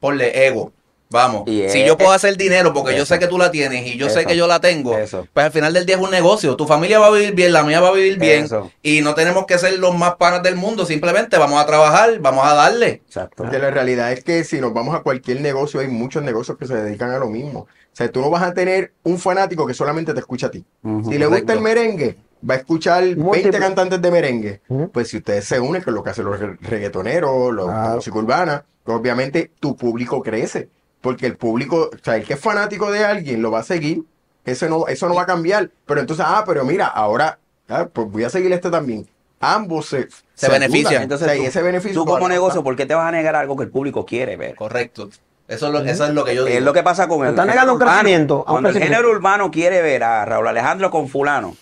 por 0.00 0.16
de 0.16 0.46
ego. 0.46 0.72
Vamos, 1.14 1.44
Y 1.46 1.68
si 1.68 1.80
es- 1.82 1.86
yo 1.86 1.96
puedo 1.96 2.10
hacer 2.10 2.36
dinero 2.36 2.72
porque 2.74 2.96
yo 2.96 3.06
sé 3.06 3.20
que 3.20 3.28
tú 3.28 3.38
la 3.38 3.52
tienes 3.52 3.86
y 3.86 3.96
yo 3.96 4.10
sé 4.10 4.26
que 4.26 4.36
yo 4.36 4.48
la 4.48 4.60
tengo, 4.60 4.98
Eso. 4.98 5.28
pues 5.32 5.46
al 5.46 5.52
final 5.52 5.72
del 5.72 5.86
día 5.86 5.94
es 5.94 6.02
un 6.02 6.10
negocio. 6.10 6.56
Tu 6.56 6.66
familia 6.66 6.98
va 6.98 7.06
a 7.06 7.10
vivir 7.12 7.34
bien, 7.34 7.52
la 7.52 7.62
mía 7.62 7.80
va 7.80 7.88
a 7.90 7.92
vivir 7.92 8.18
bien 8.18 8.46
Eso. 8.46 8.70
y 8.82 9.00
no 9.00 9.14
tenemos 9.14 9.46
que 9.46 9.56
ser 9.58 9.78
los 9.78 9.96
más 9.96 10.16
panas 10.16 10.42
del 10.42 10.56
mundo. 10.56 10.84
Simplemente 10.84 11.38
vamos 11.38 11.62
a 11.62 11.66
trabajar, 11.66 12.18
vamos 12.18 12.44
a 12.44 12.54
darle. 12.54 12.88
Exacto. 13.06 13.34
Porque 13.44 13.60
la 13.60 13.70
realidad 13.70 14.10
es 14.12 14.24
que 14.24 14.42
si 14.42 14.60
nos 14.60 14.74
vamos 14.74 14.94
a 14.96 15.00
cualquier 15.00 15.40
negocio, 15.40 15.78
hay 15.78 15.86
muchos 15.88 16.22
negocios 16.24 16.58
que 16.58 16.66
se 16.66 16.74
dedican 16.74 17.10
a 17.12 17.18
lo 17.18 17.28
mismo. 17.28 17.60
O 17.60 17.96
sea, 17.96 18.10
tú 18.10 18.20
no 18.20 18.28
vas 18.28 18.42
a 18.42 18.52
tener 18.52 18.90
un 19.04 19.18
fanático 19.20 19.64
que 19.68 19.74
solamente 19.74 20.12
te 20.14 20.18
escucha 20.18 20.48
a 20.48 20.50
ti. 20.50 20.64
Si 20.82 20.90
le 21.16 21.26
gusta 21.26 21.28
Correcto. 21.28 21.52
el 21.52 21.60
merengue, 21.60 22.16
va 22.50 22.54
a 22.54 22.56
escuchar 22.56 23.02
20 23.04 23.22
Múltiples. 23.22 23.60
cantantes 23.60 24.02
de 24.02 24.10
merengue. 24.10 24.60
Pues 24.92 25.08
si 25.10 25.18
ustedes 25.18 25.44
se 25.44 25.60
unen 25.60 25.80
con 25.82 25.94
lo 25.94 26.02
que 26.02 26.10
hacen 26.10 26.24
los 26.24 26.40
re- 26.40 26.56
reggaetoneros, 26.60 27.52
los, 27.54 27.66
la 27.68 27.72
Claro. 27.72 27.94
música 27.96 28.18
urbana, 28.18 28.64
pues 28.82 28.98
obviamente 28.98 29.52
tu 29.60 29.76
público 29.76 30.20
crece. 30.22 30.68
Porque 31.04 31.26
el 31.26 31.36
público, 31.36 31.90
o 31.92 31.98
sea, 32.02 32.16
el 32.16 32.24
que 32.24 32.32
es 32.32 32.40
fanático 32.40 32.90
de 32.90 33.04
alguien 33.04 33.42
lo 33.42 33.50
va 33.50 33.58
a 33.58 33.62
seguir. 33.62 34.04
Eso 34.46 34.70
no, 34.70 34.88
eso 34.88 35.06
no 35.06 35.14
va 35.14 35.22
a 35.22 35.26
cambiar. 35.26 35.68
Pero 35.84 36.00
entonces, 36.00 36.24
ah, 36.26 36.44
pero 36.46 36.64
mira, 36.64 36.86
ahora, 36.86 37.38
ah, 37.68 37.86
pues 37.92 38.10
voy 38.10 38.24
a 38.24 38.30
seguir 38.30 38.50
este 38.54 38.70
también. 38.70 39.06
Ambos 39.38 39.84
se, 39.84 40.08
Se 40.32 40.48
benefician. 40.48 41.02
Entonces, 41.02 41.26
O 41.26 41.30
sea, 41.30 41.36
y 41.36 41.42
tú, 41.42 41.46
ese 41.48 41.60
beneficio 41.60 42.00
tú 42.00 42.06
como 42.06 42.26
negocio. 42.26 42.64
¿por 42.64 42.74
qué 42.74 42.86
te 42.86 42.94
vas 42.94 43.06
a 43.06 43.10
negar 43.10 43.36
algo 43.36 43.54
que 43.54 43.64
el 43.64 43.70
público 43.70 44.06
quiere 44.06 44.38
ver? 44.38 44.54
Correcto. 44.54 45.10
Eso 45.46 45.66
es 45.66 45.72
lo, 45.74 45.80
eso 45.80 46.06
es 46.06 46.14
lo 46.14 46.24
que 46.24 46.34
yo 46.34 46.46
digo. 46.46 46.56
Es 46.56 46.64
lo 46.64 46.72
que 46.72 46.82
pasa 46.82 47.06
con 47.06 47.22
el 47.22 47.30
Está 47.32 47.44
negando 47.44 47.74
un 47.74 47.82
urbano. 47.82 48.00
crecimiento, 48.00 48.44
Cuando 48.48 48.70
el 48.70 48.78
género 48.78 49.10
urbano 49.10 49.50
quiere 49.50 49.82
ver 49.82 50.04
a 50.04 50.24
Raúl 50.24 50.48
Alejandro 50.48 50.90
con 50.90 51.10
fulano, 51.10 51.54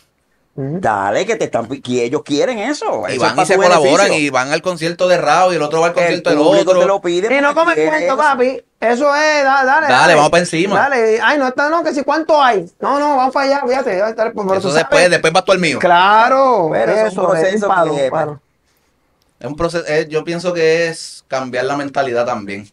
Dale, 0.54 1.24
que 1.24 1.36
te 1.36 1.44
están, 1.44 1.66
que 1.66 2.04
ellos 2.04 2.22
quieren 2.22 2.58
eso. 2.58 3.04
Y 3.08 3.12
eso 3.12 3.24
es 3.26 3.34
van 3.34 3.40
y 3.40 3.46
se 3.46 3.56
colaboran 3.56 3.82
beneficio. 4.08 4.18
y 4.18 4.28
van 4.28 4.52
al 4.52 4.60
concierto 4.60 5.08
de 5.08 5.16
Rao 5.16 5.50
y 5.52 5.56
el 5.56 5.62
otro 5.62 5.80
va 5.80 5.86
al 5.86 5.92
el 5.92 5.94
concierto 5.96 6.28
del 6.30 6.38
otro. 6.40 6.78
te 6.80 6.86
lo 6.86 7.00
pide. 7.00 7.34
Y 7.34 7.40
no 7.40 7.48
porque 7.54 7.60
come 7.60 7.74
quiere 7.74 7.88
cuento, 7.90 8.06
eso. 8.12 8.16
papi. 8.16 8.62
Eso 8.78 9.14
es, 9.16 9.44
dale, 9.44 9.66
dale. 9.66 9.86
Dale, 9.88 10.14
vamos 10.14 10.30
pa' 10.30 10.38
encima. 10.40 10.76
Dale, 10.76 11.20
ay, 11.22 11.38
no 11.38 11.48
está, 11.48 11.70
no, 11.70 11.82
que 11.82 11.94
si 11.94 12.02
cuánto 12.02 12.42
hay. 12.42 12.70
No, 12.80 12.98
no, 12.98 13.16
vamos 13.16 13.32
para 13.32 13.46
allá, 13.46 13.62
fíjate. 13.66 14.00
va 14.00 14.08
a 14.08 14.10
estar- 14.10 14.32
pero 14.34 14.46
tú 14.46 14.52
Eso 14.54 14.60
sabes- 14.68 14.74
después, 14.74 15.10
después 15.10 15.32
vas 15.32 15.44
tú 15.44 15.52
al 15.52 15.58
mío. 15.58 15.78
Claro, 15.78 16.68
Pero 16.70 16.92
es 16.92 17.00
un 17.00 17.06
eso 17.08 17.22
proceso 17.28 17.56
es 17.56 17.62
un 17.62 17.68
palo, 17.68 17.94
que- 17.96 18.04
un 18.04 18.10
palo. 18.10 18.40
Es 19.40 19.46
un 19.46 19.56
proceso, 19.56 19.86
es- 19.86 20.08
yo 20.08 20.22
pienso 20.24 20.52
que 20.52 20.88
es 20.88 21.24
cambiar 21.28 21.64
la 21.64 21.76
mentalidad 21.76 22.26
también. 22.26 22.70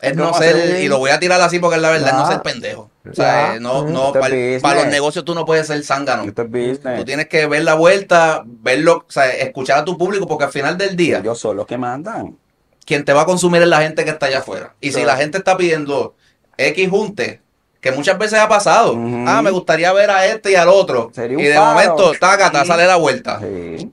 Es, 0.00 0.16
no 0.16 0.26
¿Cómo 0.26 0.38
ser, 0.38 0.80
y 0.82 0.88
lo 0.88 0.98
voy 0.98 1.10
a 1.10 1.20
tirar 1.20 1.40
así 1.40 1.58
porque 1.60 1.76
es 1.76 1.82
la 1.82 1.90
verdad, 1.90 2.08
es 2.08 2.14
no 2.14 2.26
ser 2.26 2.42
pendejo. 2.42 2.90
O 3.08 3.14
sea, 3.14 3.54
eh, 3.54 3.60
no, 3.60 3.82
Ujú. 3.82 3.90
no, 3.90 4.12
para, 4.12 4.74
los 4.74 4.86
negocios 4.88 5.24
tú 5.24 5.34
no 5.34 5.44
puedes 5.44 5.66
ser 5.66 5.82
zángano. 5.84 6.24
Tú 6.32 7.04
tienes 7.04 7.28
que 7.28 7.46
ver 7.46 7.62
la 7.62 7.74
vuelta, 7.74 8.42
verlo, 8.44 9.04
o 9.08 9.10
sea, 9.10 9.30
escuchar 9.30 9.78
a 9.78 9.84
tu 9.84 9.96
público, 9.96 10.26
porque 10.26 10.44
al 10.44 10.52
final 10.52 10.76
del 10.76 10.96
día, 10.96 11.18
Ellos 11.18 11.38
son 11.38 11.56
los 11.56 11.66
que 11.66 11.78
mandan. 11.78 12.36
quien 12.84 13.04
te 13.04 13.12
va 13.12 13.22
a 13.22 13.26
consumir 13.26 13.62
es 13.62 13.68
la 13.68 13.80
gente 13.80 14.04
que 14.04 14.10
está 14.10 14.26
allá 14.26 14.40
afuera. 14.40 14.74
Y 14.80 14.92
si 14.92 15.04
la 15.04 15.16
gente 15.16 15.38
está 15.38 15.56
pidiendo 15.56 16.16
X 16.56 16.90
junte, 16.90 17.42
que 17.80 17.92
muchas 17.92 18.18
veces 18.18 18.38
ha 18.40 18.48
pasado, 18.48 18.94
ah, 19.26 19.40
me 19.42 19.50
gustaría 19.50 19.92
ver 19.92 20.10
a 20.10 20.26
este 20.26 20.52
y 20.52 20.54
al 20.56 20.68
otro. 20.68 21.10
Sería 21.14 21.36
un 21.36 21.42
y 21.44 21.46
de 21.46 21.54
paro. 21.54 21.66
momento, 21.66 22.12
taca, 22.18 22.50
te 22.50 22.66
sale 22.66 22.86
la 22.86 22.96
vuelta. 22.96 23.40
Sí. 23.40 23.92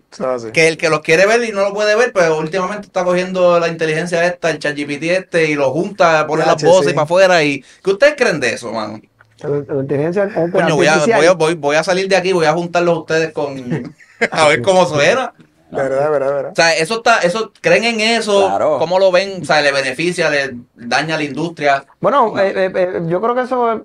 Que 0.53 0.67
el 0.67 0.77
que 0.77 0.89
los 0.89 1.01
quiere 1.01 1.27
ver 1.27 1.43
y 1.43 1.51
no 1.51 1.61
lo 1.61 1.73
puede 1.73 1.95
ver, 1.95 2.11
pues 2.11 2.29
últimamente 2.29 2.87
está 2.87 3.03
cogiendo 3.03 3.59
la 3.59 3.67
inteligencia 3.67 4.25
esta, 4.25 4.49
el 4.49 4.59
ChatGPT 4.59 5.03
este, 5.03 5.51
y 5.51 5.55
lo 5.55 5.71
junta, 5.71 6.25
pone 6.25 6.45
las 6.45 6.63
voces 6.63 6.89
sí. 6.89 6.93
para 6.93 7.03
afuera. 7.03 7.43
y 7.43 7.63
¿Qué 7.83 7.91
ustedes 7.91 8.15
creen 8.17 8.39
de 8.39 8.53
eso, 8.53 8.71
mano? 8.71 8.99
La- 9.41 9.81
inteligencia 9.81 10.29
Coño, 10.51 10.75
voy 10.75 10.87
a, 10.87 10.97
voy, 10.97 11.25
a, 11.25 11.31
voy, 11.33 11.53
voy 11.53 11.75
a 11.75 11.83
salir 11.83 12.07
de 12.07 12.15
aquí, 12.15 12.31
voy 12.31 12.45
a 12.45 12.53
juntarlos 12.53 12.95
a 12.95 12.99
ustedes 13.01 13.31
con... 13.33 13.93
a 14.31 14.47
ver 14.47 14.61
cómo 14.61 14.85
suena. 14.87 15.33
Verdad, 15.75 16.11
verdad, 16.11 16.33
verdad. 16.33 16.51
O 16.51 16.55
sea, 16.55 16.75
eso 16.75 16.95
está, 16.95 17.19
eso, 17.19 17.51
¿creen 17.61 17.83
en 17.83 17.99
eso? 18.01 18.47
Claro. 18.47 18.77
¿Cómo 18.79 18.99
lo 18.99 19.11
ven? 19.11 19.41
O 19.41 19.45
sea, 19.45 19.61
¿le 19.61 19.71
beneficia, 19.71 20.29
le 20.29 20.55
daña 20.75 21.15
a 21.15 21.17
la 21.17 21.23
industria? 21.23 21.85
Bueno, 21.99 22.37
eh, 22.39 22.53
eh, 22.55 22.71
eh, 22.75 23.01
yo 23.07 23.21
creo 23.21 23.35
que 23.35 23.41
eso, 23.41 23.73
eh, 23.73 23.83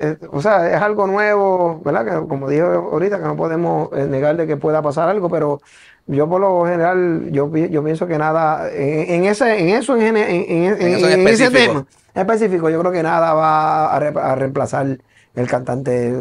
eh, 0.00 0.16
o 0.30 0.40
sea, 0.42 0.74
es 0.74 0.80
algo 0.80 1.06
nuevo, 1.06 1.80
¿verdad? 1.84 2.04
Que 2.22 2.28
como 2.28 2.48
dije 2.48 2.62
ahorita, 2.62 3.18
que 3.18 3.24
no 3.24 3.36
podemos 3.36 3.88
eh, 3.96 4.06
negar 4.06 4.36
de 4.36 4.46
que 4.46 4.56
pueda 4.56 4.80
pasar 4.82 5.08
algo, 5.08 5.28
pero 5.28 5.60
yo 6.06 6.28
por 6.28 6.40
lo 6.40 6.64
general, 6.66 7.28
yo, 7.30 7.50
yo 7.56 7.82
pienso 7.82 8.06
que 8.06 8.18
nada, 8.18 8.70
en, 8.72 9.10
en 9.14 9.24
ese, 9.24 9.58
en 9.60 9.70
eso, 9.70 9.96
en, 9.96 10.16
en, 10.16 10.16
en- 10.18 10.64
En 10.80 10.94
eso 10.94 11.06
en 11.08 11.20
en 11.20 11.28
ese 11.28 11.44
específico. 11.44 11.72
tema 11.72 11.86
específico, 12.14 12.70
yo 12.70 12.78
creo 12.80 12.92
que 12.92 13.02
nada 13.02 13.34
va 13.34 13.92
a, 13.94 13.98
re- 13.98 14.12
a 14.20 14.34
reemplazar 14.34 14.98
el 15.34 15.48
cantante. 15.48 16.14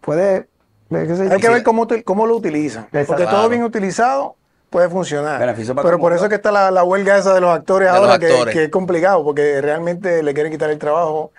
Puede, 0.00 0.48
Hay 0.90 1.40
que 1.40 1.48
ver 1.48 1.62
cómo, 1.62 1.86
cómo 2.04 2.26
lo 2.26 2.36
utilizan. 2.36 2.84
Exacto. 2.86 3.06
Porque 3.08 3.24
todo 3.26 3.48
bien 3.48 3.62
utilizado 3.62 4.36
puede 4.70 4.88
funcionar. 4.88 5.38
Beneficio 5.40 5.74
para 5.74 5.84
Pero 5.86 5.98
por 5.98 6.12
eso 6.12 6.24
es 6.24 6.28
que 6.28 6.34
está 6.36 6.50
la, 6.50 6.70
la 6.70 6.82
huelga 6.84 7.16
esa 7.18 7.34
de 7.34 7.40
los 7.40 7.50
actores 7.50 7.90
De 7.90 7.96
ahora, 7.96 8.18
que- 8.18 8.26
actores. 8.26 8.54
Que, 8.54 8.64
es 8.64 8.70
complicado, 8.70 9.22
porque 9.24 9.60
realmente 9.60 10.22
le 10.22 10.34
quieren 10.34 10.52
quitar 10.52 10.70
el 10.70 10.78
trabajo. 10.78 11.32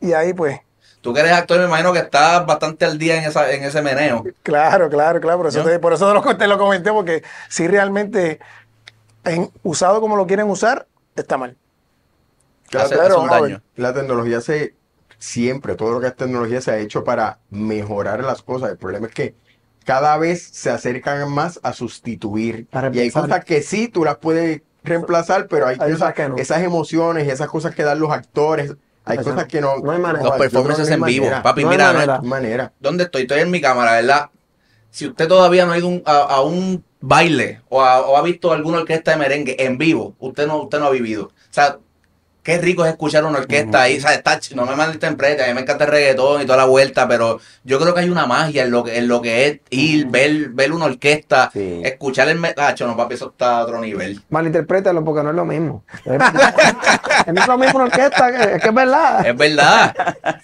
Y 0.00 0.12
ahí, 0.12 0.32
pues, 0.32 0.60
Tú 1.00 1.14
que 1.14 1.20
eres 1.20 1.32
actor, 1.32 1.58
me 1.58 1.64
imagino 1.64 1.92
que 1.94 2.00
estás 2.00 2.44
bastante 2.44 2.84
al 2.84 2.98
día 2.98 3.16
en, 3.16 3.24
esa, 3.24 3.50
en 3.50 3.64
ese 3.64 3.80
meneo. 3.80 4.22
claro, 4.42 4.90
claro, 4.90 5.18
claro. 5.20 5.38
Por 5.38 5.46
eso, 5.46 5.64
te, 5.64 5.78
por 5.78 5.92
eso 5.94 6.06
te 6.08 6.14
lo, 6.28 6.36
te 6.38 6.46
lo 6.46 6.58
comenté, 6.58 6.92
porque 6.92 7.22
si 7.48 7.66
realmente 7.66 8.38
en, 9.24 9.50
usado 9.62 10.00
como 10.00 10.16
lo 10.16 10.26
quieren 10.26 10.50
usar, 10.50 10.86
está 11.16 11.36
mal. 11.38 11.56
Claro, 12.68 12.86
Hace- 12.86 12.94
claro, 12.96 13.22
hace 13.22 13.34
un 13.36 13.42
ver. 13.48 13.62
La 13.76 13.94
tecnología 13.94 14.40
se 14.40 14.74
siempre, 15.20 15.76
todo 15.76 15.92
lo 15.92 16.00
que 16.00 16.08
es 16.08 16.16
tecnología 16.16 16.60
se 16.60 16.72
ha 16.72 16.78
hecho 16.78 17.04
para 17.04 17.38
mejorar 17.50 18.24
las 18.24 18.42
cosas. 18.42 18.70
El 18.70 18.78
problema 18.78 19.06
es 19.06 19.14
que 19.14 19.34
cada 19.84 20.16
vez 20.18 20.42
se 20.52 20.70
acercan 20.70 21.30
más 21.32 21.60
a 21.62 21.72
sustituir. 21.72 22.66
A 22.72 22.90
Y 22.92 22.98
hay 22.98 23.10
cosas 23.12 23.44
que 23.44 23.62
sí, 23.62 23.86
tú 23.88 24.04
las 24.04 24.16
puedes 24.16 24.62
reemplazar, 24.82 25.46
pero 25.46 25.66
hay, 25.68 25.76
Hay 25.78 25.92
cosas, 25.92 26.14
que 26.14 26.28
no. 26.28 26.36
esas 26.36 26.62
emociones 26.62 27.26
y 27.26 27.30
esas 27.30 27.48
cosas 27.48 27.74
que 27.74 27.82
dan 27.84 28.00
los 28.00 28.10
actores, 28.10 28.74
hay 29.04 29.18
cosas 29.18 29.44
que 29.46 29.60
no. 29.60 29.76
No 29.78 29.92
hay 29.92 29.98
manera. 29.98 30.24
Los 30.24 30.36
performances 30.38 30.88
en 30.90 31.00
no 31.00 31.06
hay 31.06 31.12
vivo. 31.14 31.26
manera. 31.26 31.42
Papi, 31.42 31.62
No 31.64 31.70
hay 31.70 31.76
mira, 31.76 31.86
no- 31.88 31.92
manera. 31.94 32.16
No 32.16 32.22
hay 32.22 32.28
manera. 32.28 32.72
¿dónde 32.80 33.04
estoy? 33.04 33.22
Estoy 33.22 33.40
en 33.40 33.50
mi 33.50 33.60
cámara, 33.60 33.92
¿verdad? 33.92 34.30
Si 34.90 35.06
usted 35.06 35.28
todavía 35.28 35.66
no 35.66 35.72
ha 35.72 35.78
ido 35.78 35.86
un- 35.88 36.02
a, 36.04 36.16
a 36.18 36.40
un 36.42 36.82
baile 37.00 37.60
o, 37.68 37.82
ha- 37.82 38.00
o 38.06 38.16
ha 38.16 38.22
visto 38.22 38.52
alguna 38.52 38.78
orquesta 38.78 39.12
de 39.12 39.16
merengue 39.18 39.56
en 39.64 39.78
vivo, 39.78 40.14
usted 40.18 40.46
no, 40.46 40.62
usted 40.62 40.78
no 40.80 40.86
ha 40.86 40.90
vivido. 40.90 41.24
O 41.26 41.32
sea, 41.52 41.78
qué 42.50 42.58
rico 42.58 42.84
es 42.84 42.90
escuchar 42.90 43.24
una 43.24 43.38
orquesta 43.38 43.82
ahí. 43.82 43.98
O 43.98 44.00
sea, 44.00 44.14
está, 44.14 44.38
no 44.54 44.66
me 44.66 44.74
malinterprete, 44.76 45.44
a 45.44 45.46
mí 45.48 45.54
me 45.54 45.60
encanta 45.60 45.84
el 45.84 45.90
reggaetón 45.90 46.42
y 46.42 46.46
toda 46.46 46.58
la 46.58 46.64
vuelta, 46.64 47.06
pero 47.08 47.40
yo 47.64 47.78
creo 47.78 47.94
que 47.94 48.00
hay 48.00 48.10
una 48.10 48.26
magia 48.26 48.64
en 48.64 48.70
lo 48.70 48.82
que, 48.84 48.98
en 48.98 49.08
lo 49.08 49.20
que 49.22 49.46
es 49.46 49.60
ir, 49.70 50.06
ver, 50.06 50.48
ver 50.50 50.72
una 50.72 50.86
orquesta, 50.86 51.50
Sí. 51.52 51.80
escuchar 51.84 52.28
el 52.28 52.38
metacho, 52.38 52.86
no 52.86 52.96
papi, 52.96 53.14
eso 53.14 53.30
está 53.30 53.58
a 53.58 53.62
otro 53.64 53.80
nivel. 53.80 54.20
Malinterprétalo 54.30 55.04
porque 55.04 55.22
no 55.22 55.30
es 55.30 55.36
lo 55.36 55.44
mismo. 55.44 55.84
no 56.04 56.14
es 57.40 57.46
lo 57.46 57.58
mismo 57.58 57.76
una 57.78 57.84
orquesta, 57.86 58.30
que- 58.32 58.56
es 58.56 58.62
que 58.62 58.68
es 58.68 58.74
verdad. 58.74 59.26
Es 59.26 59.36
verdad, 59.36 59.94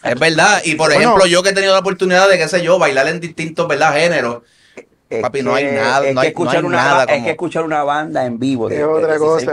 es 0.04 0.18
verdad. 0.18 0.60
Y 0.64 0.74
por 0.74 0.88
Bueno. 0.88 1.00
ejemplo, 1.02 1.26
yo 1.26 1.42
que 1.42 1.50
he 1.50 1.52
tenido 1.52 1.72
la 1.72 1.80
oportunidad 1.80 2.28
de, 2.28 2.38
qué 2.38 2.48
sé 2.48 2.62
yo, 2.62 2.78
bailar 2.78 3.08
en 3.08 3.20
distintos, 3.20 3.66
¿verdad? 3.68 3.94
Géneros. 3.94 4.42
Es 5.08 5.22
Papi, 5.22 5.42
no 5.42 5.54
hay 5.54 5.66
que- 5.66 5.72
nada, 5.72 6.08
es 6.08 6.14
no 6.14 6.20
que 6.20 6.26
hay- 6.26 6.32
no 6.34 6.42
escuchar 6.42 6.56
hay 6.56 6.64
una, 6.64 6.76
nada 6.76 7.04
Es 7.04 7.10
como- 7.12 7.24
que 7.24 7.30
escuchar 7.30 7.64
una 7.64 7.84
banda 7.84 8.26
en 8.26 8.38
vivo. 8.40 8.68
Es 8.68 8.82
otra 8.82 9.16
16 9.16 9.48
cosa, 9.50 9.52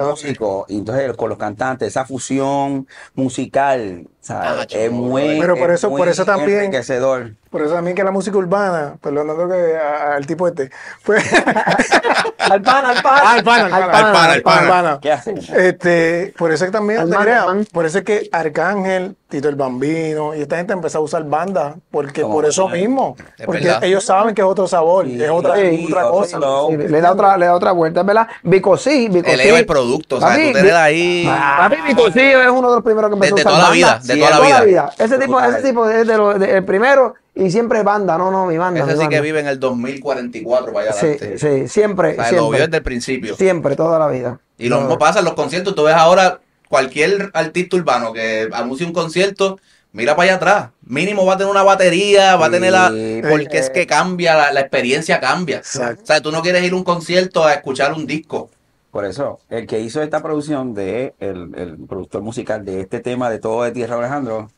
y 0.68 0.78
entonces 0.80 1.14
con 1.16 1.30
los 1.30 1.38
cantantes, 1.38 1.88
esa 1.90 2.06
fusión 2.06 2.88
musical. 3.14 4.08
Ah, 4.30 4.66
es 4.70 4.92
muy, 4.92 5.38
Pero 5.40 5.56
por 5.58 5.70
es 5.70 5.76
eso- 5.80 5.90
por 5.90 6.00
muy 6.00 6.10
eso 6.10 6.24
también- 6.26 6.60
enriquecedor. 6.60 7.32
Por 7.50 7.62
eso 7.62 7.74
también 7.76 7.96
que 7.96 8.04
la 8.04 8.10
música 8.12 8.36
urbana, 8.38 8.96
perdonando 9.02 9.48
que 9.48 9.76
a- 9.78 10.16
al 10.16 10.26
tipo 10.26 10.48
este, 10.48 10.72
pues, 11.04 11.24
Al 12.40 12.62
pan, 12.62 12.86
al 12.86 13.02
pan. 13.02 13.22
Ah, 13.24 13.34
al 13.36 13.44
pan, 13.44 13.62
al 13.62 13.70
pan, 13.72 13.84
al 13.84 13.92
pan, 14.12 14.30
al 14.32 14.42
pan. 14.42 14.68
pana. 14.68 15.00
¿Qué 15.02 15.12
hacen? 15.12 15.38
Este, 15.38 16.34
por 16.38 16.52
eso 16.52 16.66
es 16.66 16.72
que 16.72 16.78
también, 16.78 17.00
Al 17.02 17.10
no 17.10 17.20
te 17.20 17.26
man, 17.26 17.46
man. 17.46 17.68
por 17.72 17.86
eso 17.86 18.00
es 18.00 18.04
que 18.04 18.28
Arcángel, 18.32 19.16
Tito 19.30 19.50
el 19.50 19.56
Bambino 19.56 20.36
y 20.36 20.42
esta 20.42 20.58
gente 20.58 20.74
empezó 20.74 20.98
a 20.98 21.02
usar 21.02 21.24
bandas, 21.24 21.76
porque 21.90 22.22
Como- 22.22 22.34
por 22.36 22.46
eso 22.46 22.68
mismo, 22.70 23.16
Es 23.38 23.46
porque 23.46 23.66
verdad. 23.66 23.84
ellos 23.84 24.04
saben 24.04 24.36
que 24.36 24.42
es 24.42 24.48
otro 24.48 24.68
sabor, 24.68 25.06
Sí, 25.06 25.24
es 25.24 25.30
otra, 25.30 25.56
sí, 25.56 25.86
otra 25.90 26.06
otro 26.08 26.12
cosa. 26.20 26.40
Sí, 26.70 26.78
le 26.92 27.02
da 27.02 27.12
otra, 27.14 27.38
le 27.38 27.46
da 27.46 27.56
otra 27.56 27.72
vuelta, 27.72 28.04
verdad. 28.04 28.28
Bicosí, 28.44 29.08
Bicosí. 29.10 29.34
Eleva 29.34 29.60
el 29.60 29.66
producto, 29.66 30.18
o 30.18 30.20
sea, 30.20 30.36
tú 30.36 30.54
tener 30.54 30.76
ahí... 30.76 31.26
Papi, 31.58 31.76
Bicosí 31.88 32.20
es 32.20 32.50
uno 32.50 32.70
de 32.70 32.76
los 32.76 32.84
primeros 32.84 33.10
que 33.10 33.14
empezó 33.16 33.36
De- 33.36 33.44
de 33.44 33.48
a 33.50 33.52
usar 33.52 33.60
toda 33.60 33.70
la 33.70 33.74
vida, 33.74 34.00
de 34.16 34.20
toda 34.28 34.50
la 34.50 34.64
vida. 34.64 34.92
Ese 34.98 35.18
tipo, 35.18 35.40
ese 35.40 35.62
tipo 35.62 35.90
es 35.90 36.08
de 36.08 36.18
de- 36.40 36.58
el 36.58 36.64
primero 36.66 37.16
y 37.36 37.50
siempre 37.52 37.82
banda, 37.84 38.18
no, 38.18 38.30
no, 38.32 38.46
mi 38.46 38.58
banda. 38.58 38.82
Ese 38.84 38.96
mi 38.96 39.04
sí 39.04 39.10
que 39.10 39.22
vive 39.22 39.40
en 39.40 39.48
el 39.48 39.60
2044 39.60 40.74
para 40.74 40.90
allá 40.92 40.94
Sí, 41.00 41.06
adelante. 41.08 41.38
sí, 41.40 41.68
siempre, 41.68 42.12
O 42.12 42.16
sea, 42.16 42.24
lo 42.26 42.30
vio 42.32 42.42
siempre. 42.42 42.60
desde 42.62 42.78
el 42.78 42.84
principio. 42.84 43.36
Siempre, 43.36 43.76
toda 43.76 44.00
la 44.00 44.08
vida. 44.08 44.40
Y 44.58 44.70
lo 44.70 44.80
mismo 44.80 44.98
pasa 44.98 45.20
en 45.20 45.26
los 45.26 45.34
conciertos. 45.34 45.76
Tú 45.76 45.84
ves 45.84 45.96
ahora 45.96 46.40
cualquier 46.70 47.30
artista 47.34 47.76
urbano 47.76 48.14
que 48.14 48.50
anuncie 48.54 48.86
un 48.86 48.94
concierto, 48.94 49.60
mira 49.92 50.16
para 50.16 50.30
allá 50.30 50.36
atrás. 50.36 50.70
Mínimo 50.86 51.26
va 51.26 51.34
a 51.34 51.38
tener 51.38 51.52
una 51.52 51.64
batería, 51.64 52.36
va 52.36 52.48
a 52.48 52.52
tener 52.52 52.72
la... 52.72 52.92
Porque 53.30 53.58
es 53.58 53.70
que 53.70 53.86
cambia, 53.88 54.36
la, 54.36 54.52
la 54.52 54.60
experiencia 54.62 55.20
cambia. 55.20 55.58
Exacto. 55.58 56.04
O 56.04 56.06
sea, 56.06 56.22
tú 56.22 56.32
no 56.32 56.42
quieres 56.42 56.64
ir 56.64 56.74
a 56.74 56.76
un 56.76 56.84
concierto 56.84 57.46
a 57.46 57.54
escuchar 57.54 57.94
un 57.94 58.06
disco. 58.06 58.50
Por 58.94 59.06
eso, 59.06 59.40
el 59.50 59.66
que 59.66 59.80
hizo 59.80 60.04
esta 60.04 60.22
producción 60.22 60.76
de 60.76 61.16
el, 61.20 61.52
el 61.56 61.78
productor 61.88 62.22
musical 62.22 62.64
de 62.64 62.80
este 62.82 63.00
tema 63.00 63.28
de 63.32 63.40
todo 63.40 63.64
de 63.64 63.72
Tierra 63.72 63.98
Alejandro, 63.98 64.50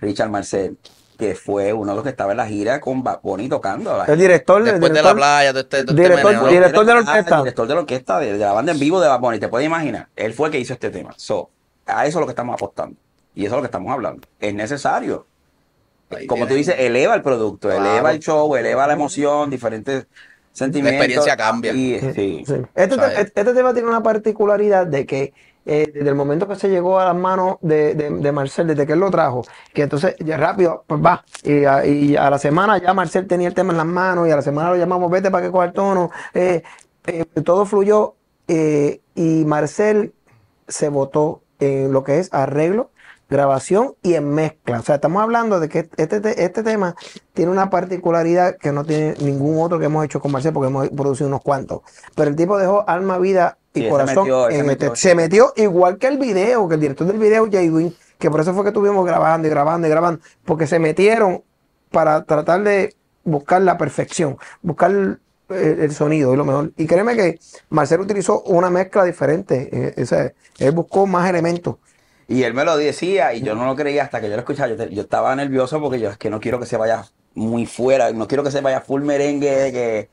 Richard 0.00 0.30
Marcel, 0.30 0.78
que 1.18 1.34
fue 1.34 1.74
uno 1.74 1.92
de 1.92 1.96
los 1.96 2.02
que 2.02 2.08
estaba 2.08 2.30
en 2.30 2.38
la 2.38 2.46
gira 2.46 2.80
con 2.80 3.02
Bad 3.02 3.20
Bunny 3.22 3.46
tocando. 3.50 3.94
la- 3.98 4.04
El 4.06 4.18
director, 4.18 4.60
el 4.62 4.64
Después 4.80 4.80
de 4.80 4.88
la 4.88 5.10
director, 5.12 5.16
playa, 5.16 5.50
todo 5.50 5.60
este, 5.60 5.84
todo 5.84 5.90
este 5.96 6.02
director- 6.02 6.32
meneo. 6.34 6.48
director 6.48 6.86
de 6.86 6.94
la 6.94 7.00
Ah, 7.00 7.02
orquesta. 7.10 7.34
el 7.36 7.42
director 7.42 7.68
de 7.68 7.74
la 7.74 7.80
orquesta, 7.80 8.18
de, 8.20 8.32
de 8.32 8.38
la 8.38 8.52
banda 8.52 8.72
en 8.72 8.78
vivo 8.78 9.00
de 9.02 9.08
Bad 9.08 9.20
Bunny, 9.20 9.38
te 9.38 9.48
puedes 9.48 9.66
imaginar. 9.66 10.08
Él 10.16 10.32
fue 10.32 10.48
el 10.48 10.52
que 10.52 10.60
hizo 10.60 10.72
este 10.72 10.88
tema. 10.88 11.12
So, 11.18 11.50
a 11.84 12.06
eso 12.06 12.18
es 12.18 12.20
lo 12.20 12.26
que 12.26 12.32
estamos 12.32 12.54
apostando. 12.54 12.96
Y 13.34 13.44
eso 13.44 13.54
es 13.54 13.56
lo 13.58 13.60
que 13.62 13.66
estamos 13.66 13.92
hablando. 13.92 14.26
Es 14.40 14.54
necesario. 14.54 15.26
Ahí 16.10 16.26
Como 16.26 16.44
tú 16.44 16.54
tienes. 16.54 16.66
dices, 16.68 16.80
eleva 16.80 17.14
el 17.14 17.20
producto, 17.22 17.68
Claro. 17.68 17.84
eleva 17.84 18.12
el 18.12 18.20
show, 18.20 18.56
eleva 18.56 18.86
la 18.86 18.94
emoción, 18.94 19.50
diferentes 19.50 20.06
sentimientos. 20.58 20.94
experiencia 20.96 21.36
cambia. 21.36 21.72
Y, 21.72 21.98
sí. 22.00 22.44
Sí. 22.46 22.54
Este, 22.74 22.96
te- 22.96 23.20
este 23.22 23.44
tema 23.54 23.72
tiene 23.72 23.88
una 23.88 24.02
particularidad 24.02 24.86
de 24.86 25.06
que 25.06 25.32
eh, 25.66 25.90
desde 25.92 26.08
el 26.08 26.14
momento 26.14 26.48
que 26.48 26.56
se 26.56 26.68
llegó 26.70 26.98
a 26.98 27.04
las 27.04 27.14
manos 27.16 27.56
de, 27.60 27.94
de, 27.94 28.10
de 28.10 28.32
Marcel, 28.32 28.66
desde 28.68 28.86
que 28.86 28.94
él 28.94 29.00
lo 29.00 29.10
trajo, 29.10 29.44
que 29.74 29.82
entonces 29.82 30.16
ya 30.20 30.36
rápido, 30.38 30.84
pues 30.86 31.00
va. 31.04 31.24
Y 31.44 31.64
a, 31.64 31.84
y 31.84 32.16
a 32.16 32.30
la 32.30 32.38
semana 32.38 32.78
ya 32.78 32.94
Marcel 32.94 33.26
tenía 33.26 33.48
el 33.48 33.54
tema 33.54 33.72
en 33.72 33.76
las 33.78 33.86
manos 33.86 34.26
y 34.26 34.30
a 34.30 34.36
la 34.36 34.42
semana 34.42 34.70
lo 34.70 34.76
llamamos, 34.76 35.10
vete 35.10 35.30
para 35.30 35.44
que 35.46 35.52
coja 35.52 35.66
el 35.66 35.72
tono. 35.72 36.10
eh, 36.34 36.62
eh, 37.06 37.24
todo 37.44 37.66
fluyó 37.66 38.14
eh, 38.48 39.00
y 39.14 39.44
Marcel 39.44 40.12
se 40.68 40.88
votó 40.88 41.42
en 41.60 41.92
lo 41.92 42.02
que 42.04 42.18
es 42.18 42.32
arreglo, 42.32 42.90
grabación 43.28 43.94
y 44.02 44.14
en 44.14 44.30
mezcla. 44.30 44.80
O 44.80 44.82
sea, 44.82 44.96
estamos 44.96 45.22
hablando 45.22 45.60
de 45.60 45.68
que 45.68 45.88
este, 45.96 46.20
te- 46.20 46.44
este 46.44 46.62
tema 46.62 46.94
tiene 47.34 47.50
una 47.50 47.68
particularidad 47.70 48.56
que 48.56 48.72
no 48.72 48.84
tiene 48.84 49.14
ningún 49.20 49.62
otro 49.62 49.78
que 49.78 49.84
hemos 49.86 50.04
hecho 50.04 50.20
con 50.20 50.32
Marcel 50.32 50.52
porque 50.52 50.68
hemos 50.68 50.88
producido 50.90 51.28
unos 51.28 51.42
cuantos. 51.42 51.80
Pero 52.14 52.30
el 52.30 52.36
tipo 52.36 52.56
dejó 52.58 52.88
alma, 52.88 53.18
vida 53.18 53.58
y 53.74 53.80
Sí, 53.80 53.84
él 53.84 53.86
se 53.86 53.90
corazón. 53.90 54.24
metió, 54.24 54.46
se 54.48 54.52
este- 54.56 54.64
metió. 54.66 54.96
se 54.96 55.14
metió 55.14 55.52
igual 55.56 55.98
que 55.98 56.06
el 56.08 56.18
video, 56.18 56.68
que 56.68 56.74
el 56.74 56.80
director 56.80 57.06
del 57.06 57.18
video, 57.18 57.48
Jay 57.50 57.68
Wynn, 57.68 57.94
que 58.18 58.30
por 58.30 58.40
eso 58.40 58.54
fue 58.54 58.62
que 58.62 58.68
estuvimos 58.70 59.04
grabando 59.06 59.46
y 59.46 59.50
grabando 59.50 59.86
y 59.86 59.90
grabando, 59.90 60.20
porque 60.44 60.66
se 60.66 60.78
metieron 60.78 61.42
para 61.90 62.24
tratar 62.24 62.62
de 62.62 62.94
buscar 63.24 63.60
la 63.62 63.76
perfección, 63.76 64.38
buscar 64.62 64.90
el, 64.90 65.20
el 65.50 65.92
sonido 65.92 66.32
y 66.32 66.36
lo 66.36 66.44
mejor. 66.46 66.72
Y 66.76 66.86
créeme 66.86 67.14
que 67.14 67.38
Marcelo 67.68 68.02
utilizó 68.04 68.40
una 68.42 68.70
mezcla 68.70 69.04
diferente. 69.04 69.68
eh, 69.98 70.02
o 70.02 70.06
sea, 70.06 70.32
él 70.58 70.72
buscó 70.72 71.06
más 71.06 71.28
elementos. 71.28 71.76
Y 72.28 72.42
él 72.42 72.52
me 72.54 72.64
lo 72.64 72.76
decía 72.76 73.32
y 73.34 73.40
yo 73.40 73.54
no 73.54 73.64
lo 73.64 73.74
creía 73.74 74.02
hasta 74.04 74.20
que 74.20 74.28
yo 74.28 74.34
lo 74.34 74.40
escuchaba. 74.40 74.68
Yo, 74.68 74.76
te- 74.76 74.94
yo 74.94 75.02
estaba 75.02 75.34
nervioso 75.34 75.80
porque 75.80 75.98
yo 75.98 76.10
es 76.10 76.18
que 76.18 76.28
no 76.30 76.40
quiero 76.40 76.60
que 76.60 76.66
se 76.66 76.76
vaya 76.76 77.04
muy 77.34 77.64
fuera, 77.66 78.12
no 78.12 78.28
quiero 78.28 78.44
que 78.44 78.50
se 78.50 78.60
vaya 78.60 78.80
full 78.82 79.02
merengue 79.02 79.50
de 79.50 79.72
que, 79.72 80.08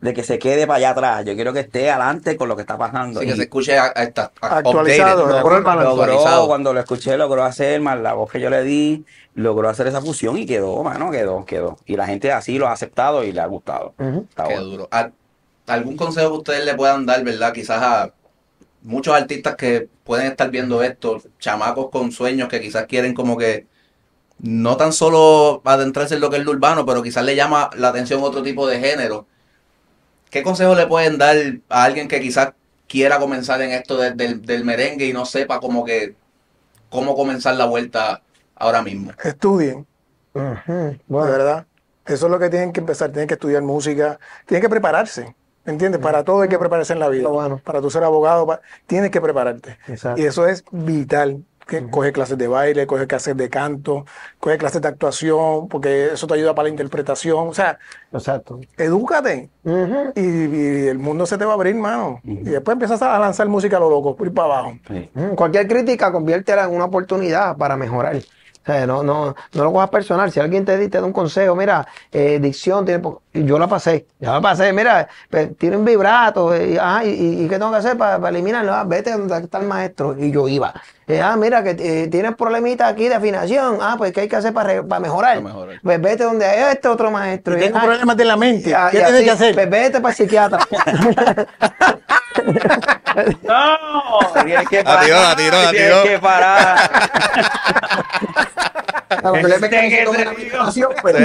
de 0.00 0.12
que 0.14 0.24
se 0.24 0.40
quede 0.40 0.66
para 0.66 0.78
allá 0.78 0.90
atrás. 0.90 1.24
Yo 1.24 1.34
quiero 1.36 1.52
que 1.52 1.60
esté 1.60 1.88
adelante 1.88 2.36
con 2.36 2.48
lo 2.48 2.56
que 2.56 2.62
está 2.62 2.76
pasando. 2.76 3.20
Que 3.20 3.26
Y 3.26 3.32
se 3.32 3.42
escuche 3.42 3.78
a, 3.78 3.92
a 3.94 4.02
esta- 4.02 4.32
a- 4.40 4.56
Actualizado, 4.58 5.22
updated, 5.24 5.40
logró 5.42 5.60
logró, 5.60 6.02
actualizado. 6.02 6.46
cuando 6.48 6.72
lo 6.72 6.80
escuché, 6.80 7.16
logró 7.16 7.44
hacer, 7.44 7.80
más 7.80 8.00
la 8.00 8.14
voz 8.14 8.32
que 8.32 8.40
yo 8.40 8.50
le 8.50 8.64
di, 8.64 9.04
logró 9.34 9.68
hacer 9.68 9.86
esa 9.86 10.00
fusión 10.00 10.36
y 10.38 10.46
quedó, 10.46 10.82
mano, 10.82 11.12
quedó, 11.12 11.44
quedó. 11.44 11.76
Y 11.86 11.94
la 11.96 12.06
gente 12.06 12.32
así 12.32 12.58
lo 12.58 12.66
ha 12.66 12.72
aceptado 12.72 13.22
y 13.22 13.30
le 13.30 13.40
ha 13.40 13.46
gustado. 13.46 13.94
Qué 13.98 14.04
bueno. 14.36 14.62
duro. 14.64 14.88
¿Al- 14.90 15.12
¿Algún 15.68 15.96
consejo 15.96 16.30
que 16.32 16.36
ustedes 16.38 16.64
le 16.64 16.74
puedan 16.74 17.06
dar, 17.06 17.22
verdad? 17.22 17.52
Quizás 17.52 17.80
a 17.80 18.10
muchos 18.82 19.14
artistas 19.14 19.56
que 19.56 19.88
pueden 20.04 20.26
estar 20.28 20.50
viendo 20.50 20.82
esto, 20.82 21.22
chamacos 21.38 21.90
con 21.90 22.12
sueños 22.12 22.48
que 22.48 22.60
quizás 22.60 22.86
quieren 22.86 23.14
como 23.14 23.36
que 23.38 23.66
no 24.38 24.76
tan 24.78 24.92
solo 24.92 25.62
adentrarse 25.64 26.14
en 26.16 26.20
lo 26.22 26.30
que 26.30 26.38
es 26.38 26.44
lo 26.44 26.52
urbano, 26.52 26.86
pero 26.86 27.02
quizás 27.02 27.24
le 27.24 27.36
llama 27.36 27.70
la 27.76 27.88
atención 27.90 28.22
otro 28.22 28.42
tipo 28.42 28.66
de 28.68 28.80
género. 28.80 29.26
¿Qué 30.30 30.42
consejo 30.42 30.74
le 30.74 30.86
pueden 30.86 31.18
dar 31.18 31.36
a 31.68 31.84
alguien 31.84 32.08
que 32.08 32.20
quizás 32.20 32.52
quiera 32.88 33.18
comenzar 33.18 33.60
en 33.62 33.70
esto 33.72 33.96
de- 33.98 34.12
del, 34.12 34.42
del 34.42 34.64
merengue 34.64 35.06
y 35.06 35.12
no 35.12 35.26
sepa 35.26 35.60
como 35.60 35.84
que 35.84 36.16
cómo 36.90 37.16
comenzar 37.16 37.56
la 37.56 37.66
vuelta 37.66 38.22
ahora 38.56 38.82
mismo? 38.82 39.12
Estudien, 39.24 39.86
de 41.18 41.26
Bueno, 41.26 41.30
verdad. 41.30 41.66
Eso 42.04 42.26
es 42.26 42.32
lo 42.32 42.38
que 42.38 42.50
tienen 42.50 42.72
que 42.72 42.80
empezar. 42.80 43.10
Tienen 43.12 43.28
que 43.28 43.34
estudiar 43.34 43.62
música, 43.62 44.18
tienen 44.46 44.62
que 44.62 44.68
prepararse. 44.70 45.36
¿Me 45.64 45.72
entiendes? 45.72 46.00
Para 46.00 46.24
todo 46.24 46.42
hay 46.42 46.48
que 46.48 46.58
prepararse 46.58 46.92
en 46.92 46.98
la 46.98 47.08
vida. 47.08 47.28
Bueno. 47.28 47.60
Para 47.62 47.80
tú 47.80 47.90
ser 47.90 48.02
abogado, 48.04 48.60
tienes 48.86 49.10
que 49.10 49.20
prepararte. 49.20 49.78
Exacto. 49.88 50.20
Y 50.20 50.24
eso 50.24 50.46
es 50.46 50.64
vital. 50.70 51.44
Que 51.66 51.88
coge 51.88 52.10
clases 52.12 52.36
de 52.36 52.48
baile, 52.48 52.88
coge 52.88 53.06
clases 53.06 53.36
de 53.36 53.48
canto, 53.48 54.04
coge 54.40 54.58
clases 54.58 54.82
de 54.82 54.88
actuación, 54.88 55.68
porque 55.68 56.06
eso 56.12 56.26
te 56.26 56.34
ayuda 56.34 56.56
para 56.56 56.64
la 56.64 56.70
interpretación. 56.70 57.48
O 57.48 57.54
sea, 57.54 57.78
exacto. 58.12 58.60
edúcate 58.76 59.48
y, 60.16 60.20
y 60.20 60.88
el 60.88 60.98
mundo 60.98 61.24
se 61.24 61.38
te 61.38 61.44
va 61.44 61.52
a 61.52 61.54
abrir, 61.54 61.76
mano. 61.76 62.20
Y 62.24 62.42
después 62.42 62.72
empiezas 62.72 63.00
a 63.00 63.16
lanzar 63.16 63.48
música 63.48 63.76
a 63.76 63.80
lo 63.80 63.88
loco, 63.88 64.16
por 64.16 64.26
ir 64.26 64.34
para 64.34 64.46
abajo. 64.46 64.78
Sí. 64.88 65.08
Cualquier 65.36 65.68
crítica 65.68 66.10
conviértela 66.10 66.64
en 66.64 66.74
una 66.74 66.86
oportunidad 66.86 67.56
para 67.56 67.76
mejorar. 67.76 68.16
O 68.62 68.64
sea, 68.64 68.86
no, 68.86 69.02
no, 69.02 69.34
no 69.54 69.64
lo 69.64 69.72
cojas 69.72 69.90
personal. 69.90 70.30
Si 70.30 70.38
alguien 70.38 70.64
te, 70.64 70.78
di- 70.78 70.88
te 70.88 71.00
da 71.00 71.04
un 71.04 71.12
consejo, 71.12 71.56
mira, 71.56 71.86
eh, 72.12 72.38
dicción, 72.40 72.84
tiene 72.84 73.02
yo 73.34 73.58
la 73.58 73.66
pasé, 73.66 74.06
ya 74.20 74.32
la 74.32 74.40
pasé, 74.40 74.72
mira, 74.72 75.08
pues, 75.30 75.56
tiene 75.56 75.76
un 75.76 75.84
vibrato, 75.84 76.54
eh, 76.54 76.72
y, 76.74 76.76
ajá, 76.78 77.04
y, 77.04 77.42
y- 77.44 77.48
qué 77.48 77.58
tengo 77.58 77.70
que 77.72 77.78
hacer 77.78 77.96
para, 77.98 78.28
eliminarlo? 78.28 78.72
Ah, 78.74 78.84
vete 78.84 79.10
donde 79.10 79.36
está 79.38 79.58
el 79.58 79.66
maestro. 79.66 80.14
Y 80.18 80.30
yo 80.30 80.46
iba. 80.48 80.72
Eh, 81.08 81.20
ah, 81.20 81.34
mira, 81.36 81.62
que 81.64 81.70
eh, 81.78 82.08
tienes 82.08 82.36
problemitas 82.36 82.92
aquí 82.92 83.08
de 83.08 83.14
afinación. 83.16 83.78
Ah, 83.80 83.96
pues, 83.98 84.12
¿qué 84.12 84.20
hay 84.22 84.28
que 84.28 84.36
hacer 84.36 84.52
para, 84.54 84.68
re- 84.74 84.82
para 84.84 85.00
mejorar? 85.00 85.42
Para 85.42 85.54
mejorar. 85.54 85.80
Pues 85.82 86.00
vete 86.00 86.22
donde 86.24 86.46
hay 86.46 86.72
este 86.72 86.88
otro 86.88 87.10
maestro. 87.10 87.56
Y 87.56 87.60
tengo 87.60 87.78
ah, 87.78 87.82
problemas 87.84 88.16
de 88.16 88.24
la 88.24 88.36
mente. 88.36 88.74
ah, 88.74 88.88
¿Qué 88.90 88.98
y 88.98 89.00
tienes 89.00 89.14
así, 89.16 89.24
que 89.24 89.30
hacer? 89.30 89.54
Pues 89.54 89.70
vete 89.70 90.00
para 90.00 90.10
el 90.10 90.16
psiquiatra. 90.16 90.58
No, 93.42 94.42
tienes 94.44 94.68
que 94.68 94.82
parar. 94.84 95.36
tienes 95.36 95.70
tiró. 95.70 96.02
que 96.02 96.18
parar. 96.18 96.90
A 99.10 99.28
lo 99.28 99.32
que 99.34 99.40
Este 99.40 99.68
te 99.68 99.90
pero 101.02 101.18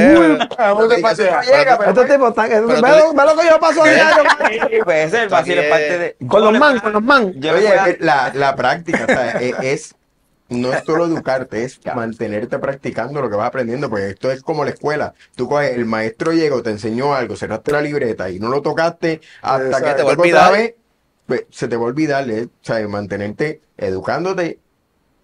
estos 1.88 2.08
tipos 2.08 2.30
están. 2.30 2.50
Ve 2.50 2.60
lo, 2.62 3.14
ve 3.14 3.26
lo 3.26 3.36
que 3.38 3.48
yo 3.48 3.60
paso 3.60 3.84
a 3.84 3.88
diario. 3.90 4.24
Sí, 4.70 4.78
pues 4.84 5.08
ese 5.08 5.18
es 5.18 5.24
el 5.24 5.30
vacío, 5.30 5.62
es 5.62 5.70
parte 5.70 5.98
de. 5.98 6.16
Con 6.28 6.44
los 6.44 6.60
man, 6.60 6.80
con 6.80 6.94
los 6.94 7.04
man. 7.04 7.34
Oye, 7.38 7.68
a- 7.78 7.86
que 7.86 7.98
la, 8.02 8.32
la 8.34 8.56
práctica, 8.56 9.04
o 9.04 9.08
sea, 9.08 9.32
e- 9.42 9.56
es, 9.62 9.96
no 10.50 10.74
es 10.74 10.84
solo 10.86 11.06
educarte, 11.06 11.64
es 11.64 11.80
mantenerte 11.96 12.60
practicando 12.60 13.22
lo 13.22 13.30
que 13.30 13.36
vas 13.38 13.48
aprendiendo, 13.48 13.90
pues 13.90 14.04
esto 14.04 14.32
es 14.32 14.42
como 14.42 14.64
la 14.66 14.72
escuela. 14.72 15.14
Tú 15.36 15.48
coges, 15.48 15.72
el 15.76 15.86
maestro 15.86 16.34
llegó, 16.34 16.62
te 16.62 16.72
enseñó 16.72 17.16
algo, 17.16 17.36
cerraste 17.36 17.72
la 17.72 17.82
libreta 17.82 18.30
y 18.30 18.40
no 18.40 18.50
lo 18.50 18.62
tocaste 18.62 19.22
hasta 19.42 19.66
Exacto. 19.66 19.86
que 19.88 19.94
Te 19.94 20.02
a 20.02 20.06
olvidar. 20.06 20.44
otra 20.50 20.58
vez, 20.58 20.72
pues 20.72 20.87
se 21.50 21.68
te 21.68 21.76
va 21.76 21.84
a 21.84 21.88
olvidar, 21.88 22.30
¿eh? 22.30 22.46
o 22.46 22.50
sea, 22.66 22.88
mantenerte 22.88 23.62
educándote 23.78 24.60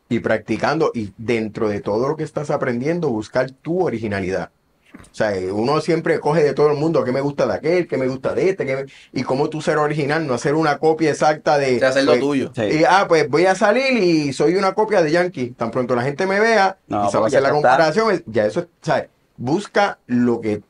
y 0.10 0.20
practicando 0.20 0.92
y 0.94 1.12
dentro 1.18 1.70
de 1.70 1.80
todo 1.82 2.08
lo 2.08 2.16
que 2.18 2.24
estás 2.24 2.50
aprendiendo, 2.52 3.10
buscar 3.10 3.52
tu 3.52 3.84
originalidad. 3.84 4.52
O 4.96 5.16
sea, 5.16 5.32
uno 5.52 5.82
siempre 5.82 6.20
coge 6.20 6.44
de 6.44 6.54
todo 6.54 6.70
el 6.72 6.78
mundo 6.78 7.04
qué 7.04 7.12
me 7.12 7.22
gusta 7.22 7.48
de 7.48 7.54
aquel, 7.56 7.88
qué 7.88 7.98
me 7.98 8.08
gusta 8.08 8.36
de 8.36 8.50
este, 8.50 8.64
qué 8.64 8.76
me- 8.76 8.86
y 9.12 9.24
cómo 9.24 9.50
tú 9.50 9.60
ser 9.60 9.78
original, 9.80 10.28
no 10.28 10.36
hacer 10.36 10.54
una 10.54 10.78
copia 10.78 11.10
exacta 11.10 11.58
de... 11.58 11.78
O 11.78 11.80
sea, 11.80 11.90
hacer 11.90 12.04
lo 12.04 12.12
pues, 12.12 12.22
tuyo. 12.22 12.52
Sí. 12.56 12.62
y, 12.62 12.84
ah, 12.88 13.06
pues 13.08 13.28
voy 13.28 13.48
a 13.48 13.56
salir 13.56 13.98
y 14.04 14.34
soy 14.34 14.56
una 14.56 14.74
copia 14.74 15.02
de 15.02 15.10
Yankee. 15.12 15.50
Tan 15.58 15.72
pronto 15.72 15.96
la 15.96 16.04
gente 16.04 16.28
me 16.28 16.40
vea 16.40 16.78
No, 16.88 17.08
y 17.08 17.12
se 17.12 17.18
va 17.18 17.24
a 17.24 17.28
hacer 17.28 17.42
la 17.42 17.50
comparación. 17.50 18.12
es- 18.12 18.24
Ya 18.28 18.46
eso, 18.46 18.68
¿sabes? 18.84 19.08
Busca 19.36 19.98
lo 20.06 20.42
que 20.42 20.62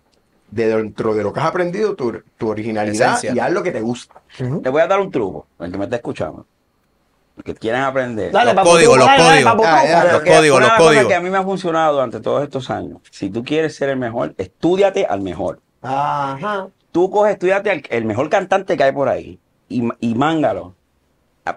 de 0.54 0.68
dentro 0.68 1.14
de 1.16 1.24
lo 1.24 1.34
que 1.34 1.40
has 1.40 1.48
aprendido, 1.48 1.96
tu, 1.96 2.22
tu 2.38 2.50
originalidad 2.50 3.10
Esencia. 3.18 3.34
y 3.36 3.40
haz 3.40 3.52
lo 3.52 3.64
que 3.64 3.72
te 3.72 3.82
gusta. 3.82 4.22
Le 4.40 4.70
voy 4.70 4.82
a 4.82 4.88
dar 4.88 5.00
un 5.00 5.12
truco, 5.12 5.48
el 5.60 5.72
que 5.72 5.78
me 5.78 5.86
está 5.86 5.98
escuchando. 5.98 6.46
Los 7.36 7.44
que 7.46 7.56
quieran 7.56 7.82
aprender. 7.84 8.32
Dale, 8.32 8.54
Los 8.54 8.64
códigos, 8.64 8.94
tú, 8.94 9.00
los 9.00 9.08
dale, 9.08 9.24
dale, 9.24 9.44
códigos. 9.44 9.52
papu, 9.54 9.64
Ah, 9.66 9.84
ya, 9.86 10.04
Los 10.14 10.22
códigos, 10.22 10.60
los 10.60 10.70
cosa 10.70 10.78
códigos. 10.84 11.08
que 11.08 11.16
a 11.16 11.22
mí 11.22 11.30
me 11.32 11.38
ha 11.40 11.44
funcionado 11.44 11.94
durante 11.94 12.20
todos 12.20 12.44
estos 12.44 12.70
años. 12.70 13.00
Si 13.10 13.30
tú 13.32 13.44
quieres 13.44 13.76
ser 13.76 13.90
el 13.90 13.98
mejor, 13.98 14.36
estúdiate 14.38 15.06
al 15.08 15.22
mejor. 15.22 15.60
Ajá. 15.82 16.68
Tú 16.92 17.10
coges, 17.10 17.34
estudiate 17.34 17.72
al 17.72 17.82
el 17.90 18.06
mejor 18.06 18.30
cantante 18.30 18.78
que 18.78 18.84
hay 18.84 18.92
por 18.92 19.10
ahí 19.10 19.40
y, 19.68 19.84
y 20.00 20.14
mángalo. 20.14 20.76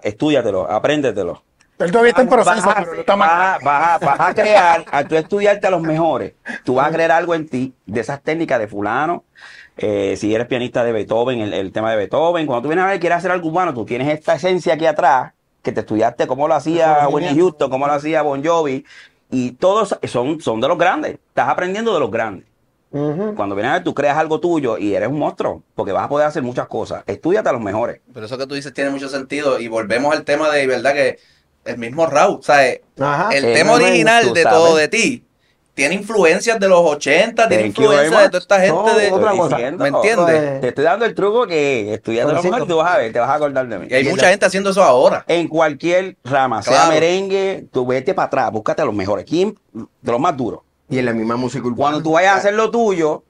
Estúdiatelo, 0.01 0.69
apréndetelo. 0.69 1.43
Él 1.79 1.91
todavía 1.91 2.09
está 2.09 2.21
en 2.23 2.29
Vas 2.29 2.43
proceso, 2.43 2.69
pero 2.75 2.93
está 3.01 3.15
vas 3.15 3.29
a- 3.29 3.59
vas 3.63 4.01
a- 4.01 4.05
vas 4.05 4.19
a 4.19 4.33
crear, 4.33 4.85
al 4.91 5.07
tú 5.07 5.15
estudiarte 5.15 5.67
a 5.67 5.69
los 5.69 5.81
mejores, 5.81 6.33
tú 6.63 6.75
vas 6.75 6.87
a 6.87 6.91
crear 6.91 7.11
algo 7.11 7.35
en 7.35 7.47
ti 7.47 7.73
de 7.85 8.01
esas 8.01 8.21
técnicas 8.21 8.59
de 8.59 8.67
fulano. 8.67 9.23
eh, 9.79 10.15
si 10.17 10.33
eres 10.33 10.47
pianista 10.47 10.83
de 10.83 10.91
Beethoven, 10.91 11.39
el, 11.39 11.53
el 11.53 11.71
tema 11.71 11.91
de 11.91 11.97
Beethoven, 11.97 12.47
cuando 12.47 12.63
tú 12.63 12.69
vienes 12.69 12.83
a 12.83 12.87
ver 12.87 12.99
quieres 12.99 13.19
hacer 13.19 13.29
algo 13.29 13.47
humano, 13.49 13.75
tú 13.75 13.85
tienes 13.85 14.07
esta 14.11 14.33
esencia 14.33 14.73
aquí 14.73 14.87
atrás, 14.87 15.33
que 15.61 15.71
te 15.71 15.81
estudiaste 15.81 16.25
cómo 16.25 16.47
lo 16.47 16.55
hacía 16.55 17.07
Whitney 17.09 17.35
Houston, 17.37 17.69
cómo 17.69 17.85
lo 17.85 17.93
hacía 17.93 18.23
Bon 18.23 18.43
Jovi, 18.43 18.83
y 19.29 19.51
todos 19.51 19.95
son, 20.07 20.41
son 20.41 20.61
de 20.61 20.67
los 20.67 20.79
grandes. 20.79 21.11
Estás 21.27 21.49
aprendiendo 21.49 21.93
de 21.93 21.99
los 21.99 22.09
grandes. 22.09 22.47
Cuando 23.35 23.53
vienes 23.53 23.69
a 23.69 23.73
ver, 23.75 23.83
tú 23.83 23.93
creas 23.93 24.17
algo 24.17 24.39
tuyo 24.39 24.77
y 24.79 24.95
eres 24.95 25.09
un 25.09 25.19
monstruo, 25.19 25.61
porque 25.75 25.91
vas 25.91 26.05
a 26.05 26.09
poder 26.09 26.25
hacer 26.25 26.41
muchas 26.41 26.67
cosas. 26.67 27.03
Estudiate 27.05 27.49
a 27.49 27.51
los 27.51 27.61
mejores. 27.61 28.01
Pero 28.11 28.25
eso 28.25 28.37
que 28.39 28.47
tú 28.47 28.55
dices 28.55 28.73
tiene 28.73 28.89
mucho 28.89 29.09
sentido. 29.09 29.59
Y 29.59 29.67
volvemos 29.67 30.15
al 30.15 30.23
tema 30.23 30.49
de 30.49 30.65
verdad 30.65 30.93
que 30.93 31.19
el 31.67 31.77
mismo 31.77 32.05
Raúl, 32.05 32.39
¿sabes? 32.43 32.81
Ajá. 32.99 33.29
El 33.33 33.45
Eh, 33.45 33.53
tema 33.53 33.73
original 33.73 34.33
de 34.33 34.43
¿sabes? 34.43 34.57
todo 34.57 34.75
de 34.75 34.87
ti 34.87 35.23
tiene 35.73 35.93
influencias 35.93 36.59
de 36.59 36.67
los 36.67 36.79
80, 36.79 37.47
tiene 37.47 37.67
influencias 37.67 38.09
de 38.09 38.29
toda 38.29 38.39
esta 38.39 38.57
No, 38.67 38.83
gente 38.87 38.99
de. 38.99 39.11
otra 39.11 39.25
Estoy 39.25 39.37
cosa. 39.37 39.55
diciendo, 39.57 39.83
¿Me 39.83 39.89
entiendes? 39.89 40.25
Pues, 40.25 40.61
Te 40.61 40.67
estoy 40.69 40.83
dando 40.83 41.05
el 41.05 41.13
truco 41.13 41.45
que 41.45 41.93
estudiando 41.93 42.33
lo 42.33 42.41
mejor 42.41 42.67
tú 42.67 42.77
vas 42.77 42.95
a 42.95 42.97
ver, 42.97 43.13
te 43.13 43.19
vas 43.19 43.29
a 43.29 43.35
acordar 43.35 43.67
de 43.67 43.77
mí. 43.77 43.87
Y 43.87 43.93
hay 43.93 44.03
mucha 44.05 44.27
gente 44.29 44.45
haciendo 44.47 44.71
eso 44.71 44.81
ahora. 44.83 45.23
En 45.27 45.47
cualquier 45.47 46.17
rama, 46.23 46.63
sea 46.63 46.73
Claro. 46.73 46.89
merengue, 46.93 47.67
tú 47.71 47.85
vete 47.85 48.15
para 48.15 48.25
atrás, 48.25 48.51
búscate 48.51 48.81
a 48.81 48.85
los 48.85 48.95
mejores, 48.95 49.23
¿quién? 49.25 49.55
De 49.71 50.11
los 50.11 50.19
más 50.19 50.35
duros. 50.35 50.61
Y 50.89 50.97
en 50.97 51.05
la 51.05 51.13
misma 51.13 51.35
música 51.35 51.63
urbana. 51.67 51.77
Cuando 51.77 52.01
tú 52.01 52.13
vayas 52.13 52.33
a 52.33 52.37
hacer 52.37 52.55
lo 52.55 52.71
tuyo, 52.71 53.23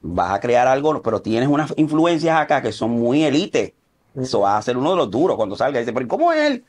vas 0.00 0.32
a 0.32 0.40
crear 0.40 0.66
algo, 0.66 1.00
pero 1.02 1.22
tienes 1.22 1.48
unas 1.48 1.72
influencias 1.76 2.36
acá 2.36 2.60
que 2.62 2.72
son 2.72 2.90
muy 2.90 3.22
elite. 3.22 3.74
Eso 4.20 4.40
vas 4.40 4.58
a 4.58 4.62
ser 4.62 4.76
uno 4.76 4.90
de 4.90 4.96
los 4.96 5.08
duros 5.08 5.36
cuando 5.36 5.54
salga. 5.54 5.78
Dice, 5.78 5.92
pero 5.92 6.08
¿cómo 6.08 6.32
es 6.32 6.40
él? 6.50 6.64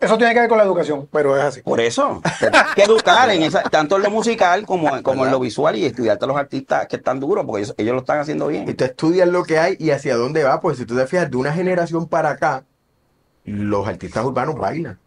Eso 0.00 0.16
tiene 0.16 0.32
que 0.32 0.40
ver 0.40 0.48
con 0.48 0.56
la 0.58 0.64
educación, 0.64 1.06
pero 1.12 1.36
es 1.36 1.42
así. 1.44 1.60
Por 1.62 1.78
eso, 1.80 2.22
te 2.40 2.50
tienes 2.50 2.74
que 2.74 2.82
educar 2.84 3.28
en 3.30 3.42
esa, 3.42 3.62
tanto 3.64 3.96
en 3.96 4.02
lo 4.02 4.10
musical 4.10 4.64
como, 4.64 5.02
como 5.02 5.26
en 5.26 5.30
lo 5.30 5.38
visual 5.38 5.76
y 5.76 5.84
estudiarte 5.84 6.24
a 6.24 6.28
los 6.28 6.36
artistas 6.38 6.86
que 6.86 6.96
están 6.96 7.20
duros, 7.20 7.44
porque 7.44 7.62
ellos, 7.64 7.74
ellos 7.76 7.92
lo 7.92 8.00
están 8.00 8.18
haciendo 8.18 8.50
Y 8.50 8.60
bien. 8.60 8.76
tú 8.76 8.84
estudias 8.84 9.28
lo 9.28 9.44
que 9.44 9.58
hay 9.58 9.76
y 9.78 9.90
hacia 9.90 10.16
dónde 10.16 10.42
va. 10.42 10.60
Pues 10.60 10.78
si 10.78 10.86
tú 10.86 10.96
te 10.96 11.06
fijas, 11.06 11.30
de 11.30 11.36
una 11.36 11.52
generación 11.52 12.08
para 12.08 12.30
acá, 12.30 12.64
los 13.44 13.86
artistas 13.86 14.24
urbanos 14.24 14.54
bailan. 14.56 14.98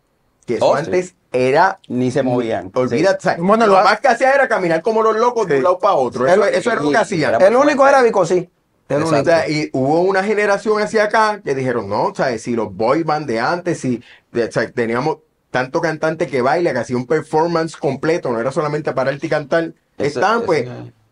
Que 0.45 0.55
eso 0.55 0.65
Oh, 0.67 0.77
sí. 0.77 0.83
antes 0.85 1.15
era. 1.33 1.79
Ni 1.87 2.11
se 2.11 2.21
movían. 2.23 2.71
Olvídate, 2.73 3.17
o 3.17 3.21
sea, 3.21 3.35
Bueno, 3.39 3.65
lo 3.67 3.77
lo- 3.77 3.83
más 3.83 3.99
que 3.99 4.07
hacía 4.09 4.31
era 4.31 4.47
caminar 4.47 4.81
como 4.83 5.01
los 5.01 5.17
locos 5.17 5.47
de 5.47 5.57
un 5.57 5.63
lado 5.63 5.79
para 5.79 5.95
otro. 5.95 6.25
Eso, 6.27 6.71
era 6.71 6.81
lo 6.81 6.89
que 6.91 6.97
hacían. 6.97 7.41
El 7.41 7.55
único 7.55 7.85
era 7.87 8.01
Vicosí. 8.03 8.47
O 8.89 9.23
sea, 9.23 9.49
y 9.49 9.69
hubo 9.73 10.01
una 10.01 10.23
generación 10.23 10.81
hacia 10.81 11.03
acá 11.05 11.41
que 11.43 11.53
dijeron, 11.55 11.89
no, 11.89 12.03
o 12.03 12.15
sea, 12.15 12.37
si 12.37 12.55
los 12.55 12.73
boy 12.73 13.03
band 13.03 13.27
de 13.27 13.39
antes, 13.39 13.79
si 13.79 14.01
de- 14.31 14.45
o 14.45 14.51
sea, 14.51 14.69
teníamos 14.71 15.17
tanto 15.51 15.81
cantante 15.81 16.27
que 16.27 16.41
baila, 16.41 16.71
que 16.73 16.79
hacía 16.79 16.95
un 16.97 17.05
performance 17.07 17.75
completo, 17.75 18.31
no 18.31 18.39
era 18.39 18.51
solamente 18.51 18.91
pararte 18.93 19.27
y 19.27 19.29
cantar, 19.29 19.73
Eso- 19.97 20.19
están 20.19 20.37
eso- 20.37 20.45
pues, 20.45 20.69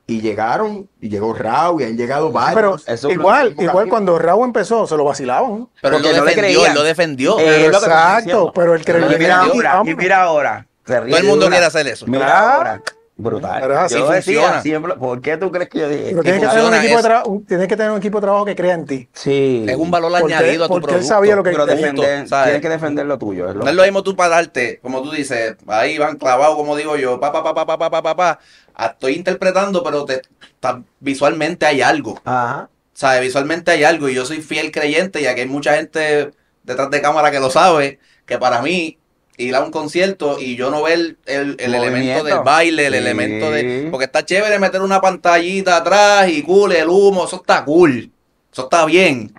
y 0.07 0.21
llegaron, 0.21 0.87
y 1.01 1.09
llegó 1.09 1.33
Raúl, 1.33 1.81
y 1.81 1.85
han 1.85 1.97
llegado 1.97 2.31
Pero 2.31 2.33
varios. 2.45 2.87
Eso- 2.87 3.09
igual, 3.09 3.51
igual 3.53 3.67
camino. 3.75 3.89
cuando 3.89 4.19
Raúl 4.19 4.45
empezó, 4.45 4.85
se 4.85 4.95
lo 4.95 5.03
vacilaban. 5.03 5.67
Pero 5.81 5.97
él 5.97 6.03
lo 6.03 6.23
defendió, 6.25 6.65
él 6.65 6.73
lo 6.75 6.83
defendió. 6.83 7.39
Eh, 7.39 7.65
Exacto, 7.65 8.51
pero 8.53 8.75
el 8.75 8.85
que 8.85 8.93
Pero 8.93 9.09
le 9.09 9.15
Y 9.15 9.19
mira 9.19 9.39
ahora, 9.39 9.81
y 9.83 9.95
mira 9.95 10.21
ahora. 10.23 10.67
Todo 10.85 10.97
el 11.17 11.23
mundo 11.23 11.49
quiere 11.49 11.65
hacer 11.65 11.87
eso. 11.87 12.05
Mira 12.07 12.53
ahora. 12.55 12.81
Brutal. 13.17 13.61
Pero 13.61 13.73
es 13.75 13.79
así, 13.79 13.95
yo 13.95 14.09
decía 14.09 14.41
funciona. 14.41 14.61
siempre, 14.61 14.93
¿por 14.95 15.21
qué 15.21 15.37
tú 15.37 15.49
crees 15.49 15.69
que 15.69 15.79
yo 15.79 15.87
dije? 15.87 16.03
Pero 16.09 16.21
tienes 16.23 16.41
que, 16.41 16.47
tener 16.49 16.65
un 16.65 16.73
equipo 16.75 17.01
de 17.01 17.13
un- 17.25 17.45
tienes 17.45 17.67
que 17.69 17.77
tener 17.77 17.91
un 17.93 17.97
equipo 17.99 18.17
de 18.17 18.21
trabajo 18.23 18.43
que 18.45 18.55
crea 18.57 18.73
en 18.73 18.85
ti. 18.85 19.07
Sí. 19.13 19.65
Es 19.69 19.75
un 19.77 19.89
valor 19.89 20.11
Porque- 20.19 20.33
añadido 20.35 20.65
a 20.65 20.67
tu 20.67 20.73
porque 20.73 20.95
él 20.95 21.03
sabía 21.05 21.35
lo 21.37 21.41
que- 21.43 21.51
Pero 21.51 21.65
defender, 21.65 22.27
¿sabes? 22.27 22.45
tienes 22.47 22.61
que 22.61 22.69
defender 22.69 23.05
lo 23.05 23.17
tuyo. 23.17 23.47
es 23.49 23.55
lo- 23.55 23.63
No 23.63 23.69
es 23.69 23.75
lo 23.75 23.83
mismo 23.83 24.03
tú 24.03 24.17
pararte, 24.17 24.79
como 24.81 25.01
tú 25.01 25.11
dices, 25.11 25.55
ahí 25.67 25.97
van 25.97 26.17
clavados, 26.17 26.55
como 26.57 26.75
digo 26.75 26.97
yo, 26.97 27.17
pa, 27.19 27.31
pa, 27.31 27.41
pa, 27.41 27.55
pa, 27.55 27.65
pa, 27.65 27.77
pa, 27.77 27.89
pa, 27.89 28.01
pa, 28.03 28.15
pa. 28.17 28.39
Ah, 28.75 28.87
Estoy 28.87 29.13
interpretando, 29.13 29.81
pero 29.81 30.03
te, 30.03 30.21
ta- 30.59 30.81
visualmente 30.99 31.65
hay 31.65 31.81
algo. 31.81 32.19
Ajá. 32.25 32.69
¿Sabes? 32.93 33.21
Visualmente 33.21 33.71
hay 33.71 33.85
algo 33.85 34.09
y 34.09 34.15
yo 34.15 34.25
soy 34.25 34.41
fiel 34.41 34.71
creyente 34.71 35.21
y 35.21 35.25
aquí 35.27 35.41
hay 35.41 35.47
mucha 35.47 35.75
gente 35.75 36.31
detrás 36.63 36.89
de 36.91 37.01
cámara 37.01 37.31
que 37.31 37.39
lo 37.39 37.49
sabe, 37.49 37.99
que 38.25 38.37
para 38.37 38.61
mí 38.61 38.97
ir 39.37 39.55
a 39.55 39.61
un 39.61 39.71
concierto 39.71 40.37
y 40.39 40.55
yo 40.55 40.69
no 40.69 40.83
ver 40.83 41.17
el, 41.25 41.55
el 41.59 41.75
elemento 41.75 42.23
del 42.23 42.39
baile, 42.39 42.87
el 42.87 42.93
Sí. 42.93 42.99
elemento 42.99 43.51
de... 43.51 43.87
Porque 43.91 44.05
está 44.05 44.25
chévere 44.25 44.59
meter 44.59 44.81
una 44.81 45.01
pantallita 45.01 45.77
atrás 45.77 46.29
y 46.29 46.41
cool, 46.43 46.71
el 46.73 46.87
humo, 46.89 47.25
eso 47.25 47.37
está 47.37 47.63
cool, 47.65 48.11
eso 48.51 48.63
está 48.63 48.85
bien. 48.85 49.33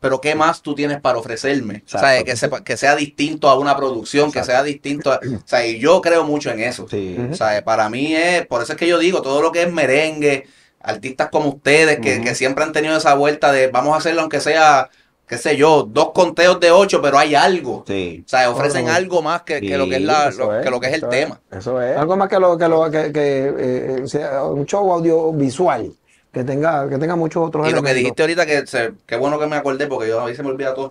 Pero 0.00 0.20
¿qué 0.20 0.34
más 0.34 0.62
tú 0.62 0.74
tienes 0.74 1.00
para 1.00 1.18
ofrecerme? 1.18 1.84
¿Sabes? 1.86 2.24
Que, 2.24 2.32
sepa- 2.36 2.64
que 2.64 2.76
sea 2.76 2.96
distinto 2.96 3.48
a 3.48 3.56
una 3.56 3.76
producción, 3.76 4.32
que 4.32 4.42
sea 4.42 4.62
distinto 4.64 5.12
a... 5.12 5.16
O 5.16 5.46
sea, 5.46 5.64
y 5.64 5.78
yo 5.78 6.00
creo 6.00 6.24
mucho 6.24 6.50
en 6.50 6.60
eso. 6.60 6.88
Sí. 6.90 7.16
O 7.30 7.34
sea, 7.36 7.62
para 7.64 7.88
mí 7.88 8.14
es, 8.16 8.44
por 8.46 8.62
eso 8.62 8.72
es 8.72 8.78
que 8.78 8.88
yo 8.88 8.98
digo, 8.98 9.22
todo 9.22 9.40
lo 9.40 9.52
que 9.52 9.62
es 9.62 9.72
merengue, 9.72 10.48
artistas 10.80 11.28
como 11.30 11.50
ustedes, 11.50 12.00
que, 12.00 12.20
que 12.20 12.34
siempre 12.34 12.64
han 12.64 12.72
tenido 12.72 12.96
esa 12.96 13.14
vuelta 13.14 13.52
de 13.52 13.68
vamos 13.68 13.94
a 13.94 13.98
hacerlo 13.98 14.22
aunque 14.22 14.40
sea, 14.40 14.90
qué 15.26 15.38
sé 15.38 15.56
yo, 15.56 15.84
dos 15.84 16.10
conteos 16.12 16.60
de 16.60 16.70
ocho, 16.70 17.00
pero 17.00 17.18
hay 17.18 17.34
algo. 17.34 17.84
Sí. 17.86 18.22
O 18.24 18.28
sea, 18.28 18.50
ofrecen 18.50 18.88
algo 18.88 19.22
más 19.22 19.42
que, 19.42 19.60
que 19.60 19.78
lo 19.78 19.86
que 19.88 19.96
es 19.96 20.02
la, 20.02 20.30
que 20.62 20.70
lo 20.70 20.78
que 20.80 20.88
es 20.88 20.92
el 20.94 21.08
tema. 21.08 21.40
Eso 21.50 21.80
es. 21.80 21.96
Algo 21.96 22.16
más 22.16 22.28
que 22.28 22.38
lo 22.38 22.58
que 22.58 22.68
lo 22.68 22.90
que, 22.90 23.12
que, 23.12 23.54
eh, 23.58 24.02
sea 24.06 24.44
un 24.44 24.66
show 24.66 24.92
audiovisual 24.92 25.92
que 26.32 26.44
tenga 26.44 26.88
que 26.88 26.98
tenga 26.98 27.14
muchos 27.16 27.46
otros 27.46 27.68
Y 27.68 27.72
lo 27.72 27.82
que 27.82 27.94
dijiste 27.94 28.22
ahorita, 28.22 28.46
que 28.46 28.66
se, 28.66 28.92
qué 29.06 29.16
bueno 29.16 29.38
que 29.38 29.46
me 29.46 29.56
acordé, 29.56 29.86
porque 29.86 30.08
yo 30.08 30.20
a 30.20 30.26
mí 30.26 30.34
se 30.34 30.42
me 30.42 30.50
olvida 30.50 30.74
todo, 30.74 30.90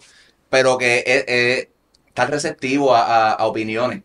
pero 0.50 0.78
que 0.78 1.04
es, 1.06 1.24
es 1.28 1.68
estar 2.08 2.30
receptivo 2.30 2.94
a, 2.96 3.02
a- 3.04 3.32
a 3.34 3.46
opiniones. 3.48 4.00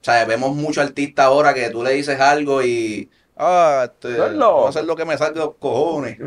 O 0.00 0.04
sea, 0.04 0.24
vemos 0.26 0.54
muchos 0.54 0.84
artistas 0.84 1.24
ahora 1.26 1.54
que 1.54 1.70
tú 1.70 1.82
le 1.82 1.92
dices 1.92 2.20
algo 2.20 2.62
y... 2.62 3.10
Ah, 3.36 3.82
este, 3.86 4.16
voy 4.16 4.66
a 4.66 4.68
hacer 4.68 4.84
lo 4.84 4.94
que 4.94 5.04
me 5.04 5.18
salga 5.18 5.40
de 5.40 5.46
los 5.46 5.54
cojones. 5.58 6.18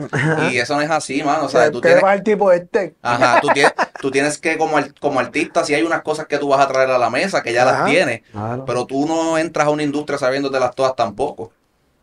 Y 0.51 0.58
eso 0.58 0.76
no 0.76 0.82
es 0.82 0.89
así, 0.89 1.24
mano. 1.24 1.45
O 1.45 1.49
sea, 1.49 1.72
tú 1.72 1.80
tienes, 1.80 2.03
el 2.03 2.24
tipo 2.24 2.51
este. 2.51 2.95
Ajá, 3.01 3.39
tú 3.39 3.47
tienes, 3.53 3.74
tú 4.01 4.12
tienes 4.12 4.38
que, 4.38 4.58
como, 4.58 4.78
como 4.99 5.20
artista, 5.20 5.64
si 5.64 5.74
hay 5.74 5.84
unas 5.84 6.01
cosas 6.01 6.28
que 6.28 6.38
tú 6.38 6.49
vas 6.49 6.60
a 6.60 6.68
traer 6.68 6.89
a 6.91 6.97
la 6.97 7.10
mesa, 7.10 7.41
que 7.41 7.53
ya 7.53 7.64
Ajá. 7.64 7.84
las 7.84 7.89
tienes, 7.89 8.22
Claro. 8.32 8.66
pero 8.66 8.86
tú 8.86 9.05
no 9.08 9.38
entras 9.38 9.68
a 9.68 9.70
una 9.70 9.84
industria 9.84 10.18
sabiéndotelas 10.18 10.76
todas 10.76 10.95
tampoco. 10.95 11.51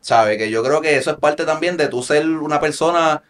¿Sabes? 0.00 0.36
Que 0.38 0.50
yo 0.50 0.62
creo 0.62 0.80
que 0.80 0.96
eso 0.96 1.10
es 1.10 1.16
parte 1.18 1.44
también 1.44 1.76
de 1.76 1.88
tú 1.88 2.02
ser 2.02 2.26
una 2.26 2.60
persona 2.60 3.22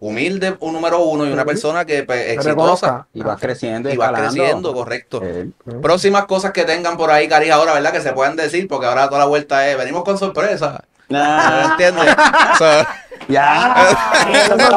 humilde, 0.00 0.56
un 0.60 0.72
número 0.74 1.00
uno, 1.04 1.26
y 1.26 1.32
una 1.32 1.44
persona 1.44 1.84
que 1.86 2.02
pues, 2.02 2.30
exitosa. 2.30 3.06
Y 3.14 3.22
vas 3.22 3.40
creciendo 3.40 3.90
y 3.90 3.96
vas 3.96 4.12
creciendo, 4.12 4.74
correcto. 4.74 5.20
Eh, 5.22 5.50
Próximas 5.82 6.26
cosas 6.26 6.52
que 6.52 6.64
tengan 6.64 6.96
por 6.96 7.10
ahí, 7.10 7.28
Cari, 7.28 7.50
ahora, 7.50 7.72
¿verdad? 7.74 7.92
Que 7.92 8.00
se 8.00 8.12
puedan 8.12 8.36
decir, 8.36 8.68
porque 8.68 8.86
ahora 8.86 9.06
toda 9.08 9.20
la 9.20 9.24
vuelta 9.26 9.68
es, 9.70 9.76
venimos 9.78 10.04
con 10.04 10.18
sorpresa. 10.18 10.84
Não. 11.14 11.68
Não 11.68 11.74
entendo. 11.74 11.98
Só... 12.58 12.86
ya. 13.28 13.74
Pero 14.54 14.68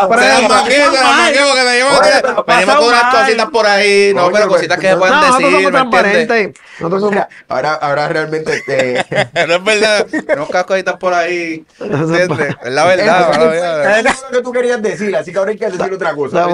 venimos 2.47 2.75
con 2.75 2.88
unas 2.88 3.15
cositas 3.15 3.49
por 3.49 3.65
ahí, 3.65 4.13
no, 4.13 4.31
pero 4.31 4.47
pues, 4.47 4.57
cositas 4.57 4.79
que 4.79 4.88
se 4.88 5.71
No, 5.71 5.89
pueden 5.89 6.27
decir. 6.27 6.53
Nosotros 6.79 7.01
somos 7.01 7.25
Ahora, 7.47 7.73
ahora 7.73 8.07
realmente 8.07 8.63
eh, 8.67 9.03
no 9.47 9.55
es 9.55 9.63
verdad, 9.63 10.05
tenemos 10.05 10.49
cositas 10.49 10.95
por 10.97 11.13
ahí, 11.13 11.65
¿entiendes? 11.79 12.55
Es 12.63 12.71
la 12.71 12.85
verdad, 12.85 13.99
es 13.99 14.23
lo 14.23 14.38
que 14.38 14.43
tú 14.43 14.51
querías 14.51 14.81
decir, 14.81 15.15
así 15.15 15.31
que 15.31 15.38
ahora 15.38 15.51
hay 15.51 15.57
que 15.57 15.69
decir 15.69 15.93
otra 15.93 16.15
cosa. 16.15 16.47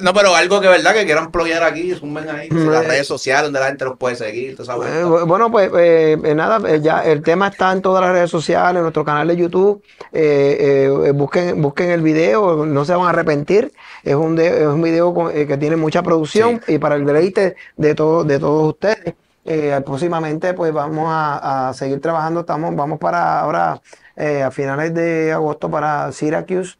No, 0.00 0.12
pero 0.14 0.34
algo 0.34 0.60
que 0.60 0.68
verdad 0.68 0.94
que 0.94 1.04
quieran 1.04 1.30
ployar 1.30 1.62
aquí, 1.62 1.94
zumben 1.94 2.28
ahí, 2.30 2.48
las 2.50 2.86
redes 2.86 3.06
sociales 3.06 3.44
donde 3.44 3.60
la 3.60 3.66
gente 3.66 3.84
los 3.84 3.98
puede 3.98 4.16
seguir, 4.16 4.56
toda 4.56 4.76
esa 4.76 5.00
Eh, 5.00 5.04
bueno, 5.26 5.50
pues 5.50 5.70
eh, 5.76 6.16
eh, 6.22 6.34
nada, 6.34 6.76
ya 6.76 7.04
el 7.04 7.22
tema 7.22 7.48
está 7.48 7.72
en 7.72 7.82
todas 7.82 8.02
las 8.02 8.12
redes 8.12 8.30
sociales, 8.30 8.76
en 8.76 8.82
nuestro 8.82 9.04
canal 9.04 9.28
de 9.28 9.36
YouTube. 9.36 9.82
Eh, 10.12 10.53
eh, 10.60 11.10
busquen, 11.12 11.60
busquen 11.62 11.90
el 11.90 12.02
video, 12.02 12.64
no 12.66 12.84
se 12.84 12.94
van 12.94 13.06
a 13.06 13.10
arrepentir. 13.10 13.72
Es 14.02 14.14
un, 14.14 14.36
de- 14.36 14.62
es 14.62 14.66
un 14.66 14.82
video 14.82 15.12
con- 15.14 15.30
eh, 15.36 15.46
que 15.46 15.56
tiene 15.56 15.76
mucha 15.76 16.02
producción 16.02 16.60
y 16.68 16.78
para 16.78 16.94
el 16.96 17.04
deleite 17.04 17.56
de, 17.76 17.94
todo, 17.94 18.24
de 18.24 18.38
todos 18.38 18.68
ustedes. 18.68 19.14
Eh, 19.46 19.78
próximamente, 19.84 20.54
pues 20.54 20.72
vamos 20.72 21.06
a, 21.08 21.68
a 21.68 21.74
seguir 21.74 22.00
trabajando. 22.00 22.40
Estamos, 22.40 22.74
vamos 22.74 22.98
para 22.98 23.40
ahora 23.40 23.80
eh, 24.16 24.42
a 24.42 24.50
finales 24.50 24.94
de 24.94 25.32
agosto 25.32 25.70
para 25.70 26.10
Syracuse, 26.12 26.76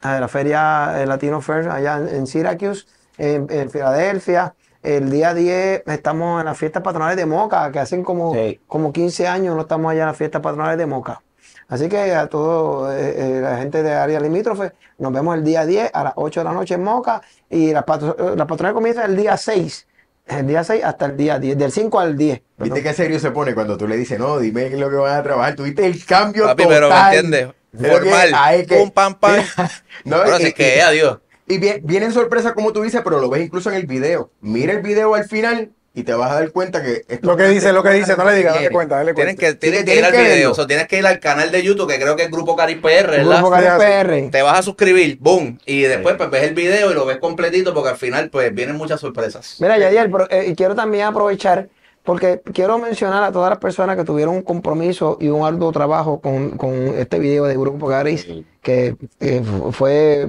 a 0.00 0.18
la 0.20 0.28
feria 0.28 1.02
eh, 1.02 1.06
Latino 1.06 1.40
Fair 1.40 1.68
allá 1.68 1.98
en, 1.98 2.08
en 2.08 2.26
Syracuse, 2.26 2.86
en, 3.18 3.46
en 3.50 3.70
Filadelfia. 3.70 4.54
El 4.82 5.10
día 5.10 5.34
10 5.34 5.82
estamos 5.88 6.38
en 6.40 6.46
las 6.46 6.56
fiestas 6.56 6.80
patronales 6.82 7.16
de 7.16 7.26
Moca, 7.26 7.72
que 7.72 7.80
hacen 7.80 8.04
como, 8.04 8.32
Sí. 8.34 8.60
como 8.68 8.92
15 8.92 9.26
años 9.26 9.54
no 9.56 9.62
estamos 9.62 9.90
allá 9.90 10.02
en 10.02 10.06
las 10.08 10.16
fiestas 10.16 10.40
patronales 10.40 10.78
de 10.78 10.86
Moca. 10.86 11.20
Así 11.68 11.88
que 11.88 12.12
a 12.14 12.28
toda 12.28 12.94
la 12.94 13.56
gente 13.58 13.82
de 13.82 13.92
área 13.92 14.20
limítrofe, 14.20 14.72
nos 14.98 15.12
vemos 15.12 15.36
el 15.36 15.42
día 15.44 15.66
10 15.66 15.90
a 15.92 16.04
las 16.04 16.12
8 16.16 16.40
de 16.40 16.44
la 16.44 16.52
noche 16.52 16.74
en 16.74 16.84
Moca 16.84 17.20
y 17.50 17.72
las 17.72 17.84
patro- 17.84 18.16
las 18.36 18.46
patronales 18.46 18.74
comienzan 18.74 19.10
el 19.10 19.16
día 19.16 19.36
6, 19.36 19.86
el 20.26 20.46
día 20.46 20.62
6 20.62 20.84
hasta 20.84 21.06
el 21.06 21.16
día 21.16 21.38
10, 21.40 21.58
del 21.58 21.72
5 21.72 21.98
al 21.98 22.16
10. 22.16 22.40
¿Viste 22.58 22.82
qué 22.82 22.92
serio 22.94 23.18
se 23.18 23.30
pone 23.32 23.52
cuando 23.54 23.76
tú 23.76 23.88
le 23.88 23.96
dices, 23.96 24.18
no, 24.18 24.38
dime 24.38 24.68
qué 24.68 24.74
es 24.74 24.80
lo 24.80 24.88
que 24.90 24.96
van 24.96 25.18
a 25.18 25.22
trabajar? 25.22 25.56
Tuviste 25.56 25.84
el 25.86 26.04
cambio 26.06 26.44
Papi, 26.46 26.62
total. 26.62 26.78
pero 26.78 26.88
¿me 26.90 27.04
entiendes? 27.04 27.48
Formal, 27.76 28.66
que- 28.66 28.76
pum, 28.76 28.90
pam, 28.90 29.14
pam. 29.16 29.36
No, 30.04 30.16
Ahora 30.22 30.38
y- 30.38 30.42
sí 30.44 30.48
y- 30.48 30.52
que, 30.52 30.82
adiós. 30.82 31.18
Y 31.48 31.58
vienen 31.58 32.10
sorpresas 32.12 32.52
como 32.54 32.72
tú 32.72 32.82
dices, 32.82 33.02
pero 33.04 33.20
lo 33.20 33.28
ves 33.28 33.42
incluso 33.44 33.70
en 33.70 33.76
el 33.76 33.86
video. 33.86 34.30
Mira 34.40 34.72
el 34.72 34.82
video 34.82 35.14
al 35.14 35.24
final 35.28 35.70
y 35.96 36.02
te 36.02 36.12
vas 36.12 36.30
a 36.30 36.34
dar 36.34 36.50
cuenta 36.52 36.82
que... 36.82 37.04
esto- 37.08 37.26
Lo 37.26 37.36
que 37.38 37.44
dice, 37.48 37.72
lo 37.72 37.82
que 37.82 37.88
dice, 37.90 38.14
no 38.18 38.24
le 38.26 38.36
digas, 38.36 38.54
dale 38.54 38.70
cuenta, 38.70 38.96
dale 38.96 39.14
cuenta. 39.14 39.34
que, 39.34 39.54
tienen 39.54 39.80
Sí, 39.80 39.86
que 39.86 39.96
ir 39.96 40.04
al 40.04 40.12
que 40.12 40.22
video, 40.22 40.52
o 40.52 40.54
sea, 40.54 40.66
tienes 40.66 40.86
que 40.88 40.98
ir 40.98 41.06
al 41.06 41.18
canal 41.20 41.50
de 41.50 41.62
YouTube, 41.62 41.88
que 41.90 41.98
creo 41.98 42.14
que 42.14 42.24
es 42.24 42.30
Grupo 42.30 42.54
Cari 42.54 42.74
PR, 42.76 43.10
¿verdad? 43.10 43.38
Grupo 43.38 43.50
Cari. 43.50 44.28
Te 44.30 44.42
vas 44.42 44.58
a 44.58 44.62
suscribir, 44.62 45.16
boom, 45.18 45.58
y 45.64 45.80
después 45.82 46.16
pues 46.16 46.30
ves 46.30 46.42
el 46.44 46.54
video 46.54 46.90
y 46.90 46.94
lo 46.94 47.06
ves 47.06 47.16
completito, 47.16 47.72
porque 47.72 47.88
al 47.90 47.96
final 47.96 48.28
pues 48.28 48.54
vienen 48.54 48.76
muchas 48.76 49.00
sorpresas. 49.00 49.56
Mira, 49.58 49.78
Yadiel, 49.78 50.10
pero, 50.10 50.30
eh, 50.30 50.48
y 50.50 50.54
quiero 50.54 50.74
también 50.74 51.06
aprovechar, 51.06 51.68
porque 52.06 52.40
quiero 52.54 52.78
mencionar 52.78 53.22
a 53.24 53.32
todas 53.32 53.50
las 53.50 53.58
personas 53.58 53.96
que 53.96 54.04
tuvieron 54.04 54.36
un 54.36 54.42
compromiso 54.42 55.18
y 55.20 55.28
un 55.28 55.44
arduo 55.44 55.70
trabajo 55.72 56.20
con, 56.20 56.50
con 56.56 56.72
este 56.72 57.18
video 57.18 57.44
de 57.44 57.56
Grupo 57.56 57.88
Garis, 57.88 58.26
que 58.62 58.96
eh, 59.20 59.42
fue, 59.72 60.28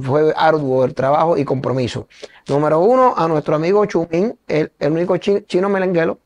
fue 0.00 0.32
arduo 0.36 0.84
el 0.84 0.94
trabajo 0.94 1.36
y 1.36 1.44
compromiso. 1.44 2.06
Número 2.48 2.78
uno, 2.80 3.12
a 3.16 3.28
nuestro 3.28 3.56
amigo 3.56 3.84
Chumín, 3.86 4.38
el, 4.48 4.72
el 4.78 4.92
único 4.92 5.16
chi- 5.18 5.44
chino 5.46 5.68
melenguelo, 5.68 6.18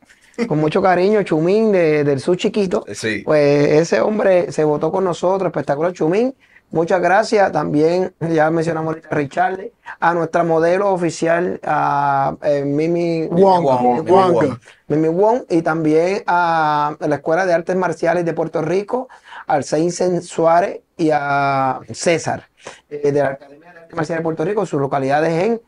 con 0.46 0.58
mucho 0.58 0.80
cariño, 0.88 1.22
Chumín 1.22 1.72
de- 1.72 2.04
del 2.04 2.20
Sur 2.20 2.36
Chiquito. 2.36 2.84
Sí. 2.92 3.22
Pues 3.24 3.68
ese 3.72 4.00
hombre 4.00 4.52
se 4.52 4.64
votó 4.64 4.92
con 4.92 5.02
nosotros, 5.04 5.48
espectacular 5.48 5.92
Chumín. 5.92 6.34
Muchas 6.70 7.00
gracias. 7.00 7.50
También, 7.50 8.14
ya 8.20 8.50
mencionamos 8.50 8.94
ahorita 8.94 9.08
a 9.08 9.14
Richard, 9.14 9.70
a 9.98 10.14
nuestra 10.14 10.44
modelo 10.44 10.92
oficial, 10.92 11.60
a 11.64 12.36
eh, 12.42 12.64
Mimi 12.64 13.26
Wong, 13.26 13.64
Wong, 13.64 14.08
Wong. 14.08 14.34
Wong. 14.34 14.58
Mimi 14.86 15.08
Wong, 15.08 15.42
y 15.48 15.62
también 15.62 16.22
a 16.26 16.96
la 17.00 17.16
Escuela 17.16 17.44
de 17.44 17.54
Artes 17.54 17.74
Marciales 17.74 18.24
de 18.24 18.32
Puerto 18.34 18.62
Rico, 18.62 19.08
al 19.46 19.64
Seinsen 19.64 20.22
Suárez 20.22 20.80
y 20.96 21.10
a 21.12 21.80
César, 21.92 22.48
eh, 22.88 23.10
de 23.10 23.20
la 23.20 23.30
Academia 23.30 23.72
de 23.72 23.78
Artes 23.80 23.96
Marciales 23.96 24.20
de 24.20 24.24
Puerto 24.24 24.44
Rico, 24.44 24.66
sus 24.66 24.80
localidades 24.80 25.44
en 25.44 25.60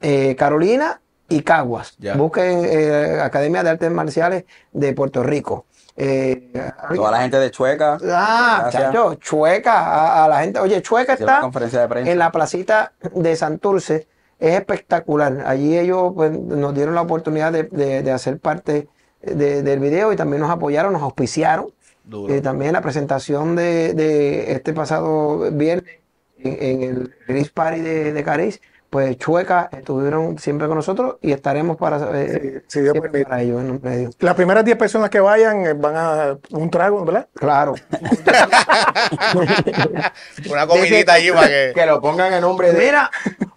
eh, 0.00 0.34
Carolina 0.36 1.00
y 1.28 1.42
Caguas. 1.42 1.94
Ya. 1.98 2.16
Busquen 2.16 2.64
eh, 2.64 3.20
Academia 3.22 3.62
de 3.62 3.70
Artes 3.70 3.90
Marciales 3.90 4.44
de 4.72 4.92
Puerto 4.94 5.22
Rico. 5.22 5.66
Eh, 6.00 6.52
Toda 6.94 7.10
la 7.10 7.20
gente 7.22 7.38
de 7.38 7.50
Chueca. 7.50 7.98
Ah, 8.08 8.68
chacho, 8.70 9.14
Chueca, 9.16 9.72
a, 9.80 10.24
a 10.24 10.28
la 10.28 10.40
gente. 10.42 10.60
Oye, 10.60 10.80
Chueca 10.80 11.14
está 11.14 11.40
conferencia 11.40 11.80
de 11.80 11.88
prensa. 11.88 12.10
en 12.12 12.18
la 12.18 12.30
placita 12.30 12.92
de 13.14 13.34
Santurce. 13.36 14.06
Es 14.38 14.54
espectacular. 14.54 15.42
Allí 15.44 15.76
ellos 15.76 16.12
pues, 16.14 16.30
nos 16.30 16.72
dieron 16.72 16.94
la 16.94 17.02
oportunidad 17.02 17.50
de, 17.52 17.64
de- 17.64 18.02
de 18.04 18.12
hacer 18.12 18.38
parte 18.38 18.86
de- 19.20 19.62
del 19.64 19.80
video 19.80 20.12
y 20.12 20.16
también 20.16 20.40
nos 20.40 20.50
apoyaron, 20.50 20.92
nos 20.92 21.02
auspiciaron. 21.02 21.72
Duro. 22.04 22.32
Eh, 22.32 22.40
también 22.40 22.72
la 22.72 22.80
presentación 22.80 23.56
de, 23.56 23.92
de 23.94 24.52
este 24.52 24.72
pasado 24.72 25.50
viernes 25.50 25.96
en, 26.38 26.56
en 26.60 26.82
el 26.82 27.14
release 27.26 27.50
party 27.52 27.80
de, 27.80 28.12
de 28.12 28.22
Cariz, 28.24 28.60
pues 28.90 29.16
Chueca 29.18 29.68
estuvieron 29.72 30.38
siempre 30.38 30.66
con 30.66 30.76
nosotros 30.76 31.16
y 31.20 31.32
estaremos 31.32 31.76
para, 31.76 31.98
eh, 32.14 32.62
si 32.68 32.80
Dios 32.80 32.92
siempre 32.92 33.10
permite. 33.10 33.28
para 33.28 33.42
ellos 33.42 33.60
en 33.60 33.70
un 33.70 33.80
medio. 33.82 34.10
Las 34.20 34.34
primeras 34.34 34.64
10 34.64 34.78
personas 34.78 35.10
que 35.10 35.20
vayan 35.20 35.66
eh, 35.66 35.74
van 35.74 35.96
a 35.96 36.38
un 36.50 36.70
trago, 36.70 37.04
¿verdad? 37.04 37.28
Claro. 37.34 37.74
Una 40.50 40.66
comidita 40.66 41.12
allí 41.14 41.30
para 41.30 41.48
que... 41.48 41.72
Que 41.74 41.86
lo 41.86 42.00
pongan 42.00 42.32
a 42.32 42.40
nombre 42.40 42.72
de... 42.72 42.86
Mira, 42.86 43.10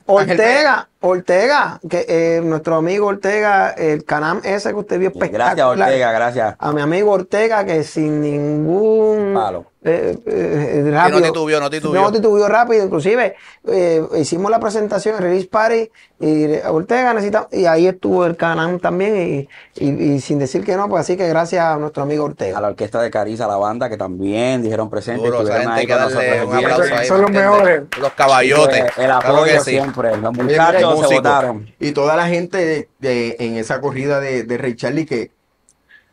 Ortega, 0.05 0.89
Ortega, 1.01 1.79
que 1.89 2.05
eh, 2.07 2.41
nuestro 2.43 2.75
amigo 2.75 3.07
Ortega, 3.07 3.71
el 3.71 4.03
canam 4.05 4.39
ese 4.43 4.69
que 4.69 4.75
usted 4.75 4.99
vio 4.99 5.09
espectacular. 5.09 5.55
Gracias, 5.55 5.67
Ortega, 5.67 6.11
gracias. 6.11 6.55
A 6.59 6.71
mi 6.71 6.81
amigo 6.81 7.11
Ortega, 7.11 7.65
que 7.65 7.83
sin 7.83 8.21
ningún 8.21 9.33
Palo. 9.33 9.65
eh, 9.83 10.15
eh, 10.27 10.89
rápido, 10.91 11.19
no 11.19 11.25
titubió, 11.25 11.59
no 11.59 11.69
titubió. 11.69 12.01
No 12.01 12.11
titubió 12.11 12.47
rápido, 12.47 12.85
inclusive 12.85 13.35
eh, 13.67 14.03
hicimos 14.19 14.51
la 14.51 14.59
presentación 14.59 15.15
en 15.15 15.21
Release 15.23 15.47
Party 15.47 15.89
y 16.19 16.43
eh, 16.43 16.61
Ortega 16.67 17.13
necesita, 17.15 17.47
y 17.51 17.65
ahí 17.65 17.87
estuvo 17.87 18.25
el 18.27 18.37
canam 18.37 18.79
también, 18.79 19.17
y, 19.17 19.83
y- 19.83 20.13
y 20.13 20.21
sin 20.21 20.37
decir 20.37 20.63
que 20.63 20.75
no, 20.77 20.87
pues 20.87 21.01
así 21.01 21.17
que 21.17 21.27
gracias 21.27 21.65
a 21.65 21.77
nuestro 21.77 22.03
amigo 22.03 22.23
A 22.23 22.27
Ortega. 22.27 22.61
la 22.61 22.67
orquesta 22.67 23.01
de 23.01 23.09
Cariza, 23.09 23.45
a 23.45 23.47
la 23.47 23.55
banda, 23.57 23.89
que 23.89 23.97
también 23.97 24.61
dijeron 24.61 24.87
presente. 24.87 25.25
Duro, 25.25 25.39
estuvieron 25.41 25.71
ahí 25.71 25.87
que 25.87 25.93
con 25.93 26.01
nosotros 26.03 26.25
un 26.25 26.31
el 26.53 26.57
viernes. 26.59 26.71
aplauso 26.73 26.95
ahí. 26.95 27.07
Son 27.07 27.21
los 27.23 27.31
mejores. 27.31 27.81
Los 27.99 28.11
caballotes. 28.13 28.83
El 28.97 29.05
Claro 29.05 29.13
apoyo 29.15 29.43
que 29.45 29.59
sí. 29.61 29.71
siempre. 29.71 30.15
Los 30.17 30.37
Oye, 30.37 30.55
se 30.97 31.07
votaron. 31.15 31.73
Y 31.79 31.91
toda 31.91 32.15
la 32.15 32.27
gente 32.27 32.57
de, 32.57 32.89
de- 32.99 33.35
en 33.39 33.57
esa 33.57 33.81
corrida 33.81 34.19
de, 34.19 34.43
de 34.43 34.57
Ray 34.57 34.75
Charlie 34.75 35.05
que, 35.05 35.31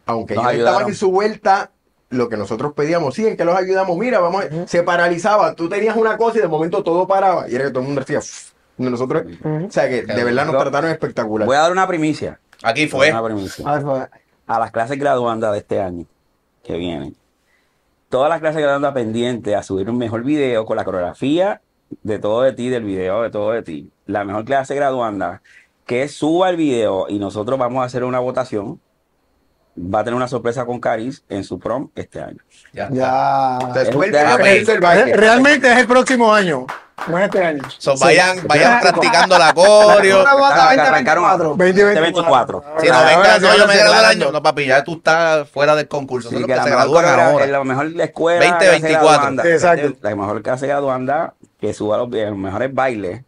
aunque 0.06 0.34
ellos 0.34 0.44
estaban 0.58 0.88
en 0.88 0.94
su 0.94 1.10
vuelta, 1.10 1.70
lo 2.10 2.28
que 2.28 2.36
nosotros 2.36 2.72
pedíamos, 2.74 3.14
sí, 3.14 3.26
en 3.26 3.36
que 3.36 3.44
los 3.44 3.54
ayudamos, 3.56 3.96
mira, 3.98 4.18
vamos, 4.20 4.44
a- 4.44 4.66
se 4.66 4.82
paralizaba, 4.82 5.54
tú 5.54 5.68
tenías 5.68 5.96
una 5.96 6.16
cosa 6.16 6.38
y 6.38 6.40
de 6.42 6.48
momento 6.48 6.82
todo 6.82 7.06
paraba, 7.06 7.48
y 7.48 7.54
era 7.54 7.64
que 7.64 7.70
todo 7.70 7.80
el 7.80 7.86
mundo 7.86 8.00
decía, 8.00 8.20
nosotros, 8.78 9.24
o 9.44 9.70
sea 9.70 9.88
que 9.88 10.02
de 10.02 10.24
verdad 10.24 10.46
nos 10.46 10.54
trataron 10.58 10.90
espectacular. 10.90 11.46
Voy 11.46 11.56
a 11.56 11.60
dar 11.60 11.72
una 11.72 11.86
primicia. 11.86 12.38
Aquí 12.62 12.86
fue. 12.88 13.10
Una 13.10 13.22
primicia. 13.24 13.68
A 13.68 13.74
ver, 13.74 13.82
pues, 13.84 14.08
A 14.46 14.58
las 14.58 14.70
clases 14.70 14.98
graduandas 14.98 15.52
de 15.52 15.58
este 15.58 15.80
año 15.80 16.06
que 16.64 16.76
vienen. 16.76 17.14
Todas 18.08 18.30
las 18.30 18.40
clases 18.40 18.62
graduandas 18.62 18.94
pendientes 18.94 19.54
a 19.54 19.62
subir 19.62 19.90
un 19.90 19.98
mejor 19.98 20.22
video 20.22 20.64
con 20.64 20.76
la 20.76 20.84
coreografía 20.84 21.60
de 22.02 22.18
todo 22.18 22.42
de 22.42 22.52
ti, 22.52 22.68
del 22.68 22.84
video 22.84 23.22
de 23.22 23.30
todo 23.30 23.52
de 23.52 23.62
ti. 23.62 23.90
La 24.06 24.24
mejor 24.24 24.44
clase 24.44 24.74
graduanda 24.74 25.42
que 25.86 26.08
suba 26.08 26.50
el 26.50 26.56
video 26.56 27.06
y 27.08 27.18
nosotros 27.18 27.58
vamos 27.58 27.82
a 27.82 27.86
hacer 27.86 28.04
una 28.04 28.18
votación. 28.18 28.80
Va 29.78 30.00
a 30.00 30.04
tener 30.04 30.16
una 30.16 30.26
sorpresa 30.28 30.66
con 30.66 30.80
Caris 30.80 31.22
en 31.28 31.44
su 31.44 31.58
prom 31.58 31.88
este 31.94 32.20
año. 32.20 32.38
Ya. 32.72 32.88
ya. 32.90 33.58
El 33.76 34.80
baile. 34.80 35.16
Realmente 35.16 35.70
es 35.70 35.78
el 35.78 35.86
próximo 35.86 36.34
año, 36.34 36.66
no 37.06 37.18
es 37.18 37.24
este 37.26 37.44
año. 37.44 37.62
So, 37.78 37.96
vayan, 37.98 38.38
vayan 38.46 38.80
practicando 38.82 39.38
la 39.38 39.54
coreo. 39.54 40.22
Una 40.22 40.34
bota 40.34 40.70
que 40.70 40.76
2024. 40.76 40.82
arrancaron 40.82 41.38
2024. 41.56 42.60
2024. 42.60 42.64
Si 42.80 42.88
no 42.88 43.04
venga, 43.04 43.38
no, 43.38 43.56
yo 43.56 43.66
me 43.66 43.74
el 43.80 44.04
año. 44.04 44.32
No, 44.32 44.42
papi, 44.42 44.66
ya 44.66 44.82
tú 44.82 44.94
estás 44.94 45.48
fuera 45.48 45.76
del 45.76 45.86
concurso. 45.86 46.28
Sí, 46.28 46.36
que 46.38 46.44
que 46.46 46.56
la 46.56 46.64
se 46.64 46.70
mejor, 46.70 47.02
gradúan 47.02 47.20
ahora. 47.20 47.46
la 47.46 47.64
mejor 47.64 47.86
escuela 48.00 48.46
2024. 48.46 48.58
clase 48.58 48.88
graduanda, 48.92 49.42
Exacto. 49.48 49.96
la 50.02 50.16
mejor 50.16 50.42
clase 50.42 50.66
graduanda 50.66 51.34
que 51.60 51.72
suba 51.74 51.98
los, 51.98 52.10
los 52.10 52.36
mejores 52.36 52.72
bailes 52.74 53.22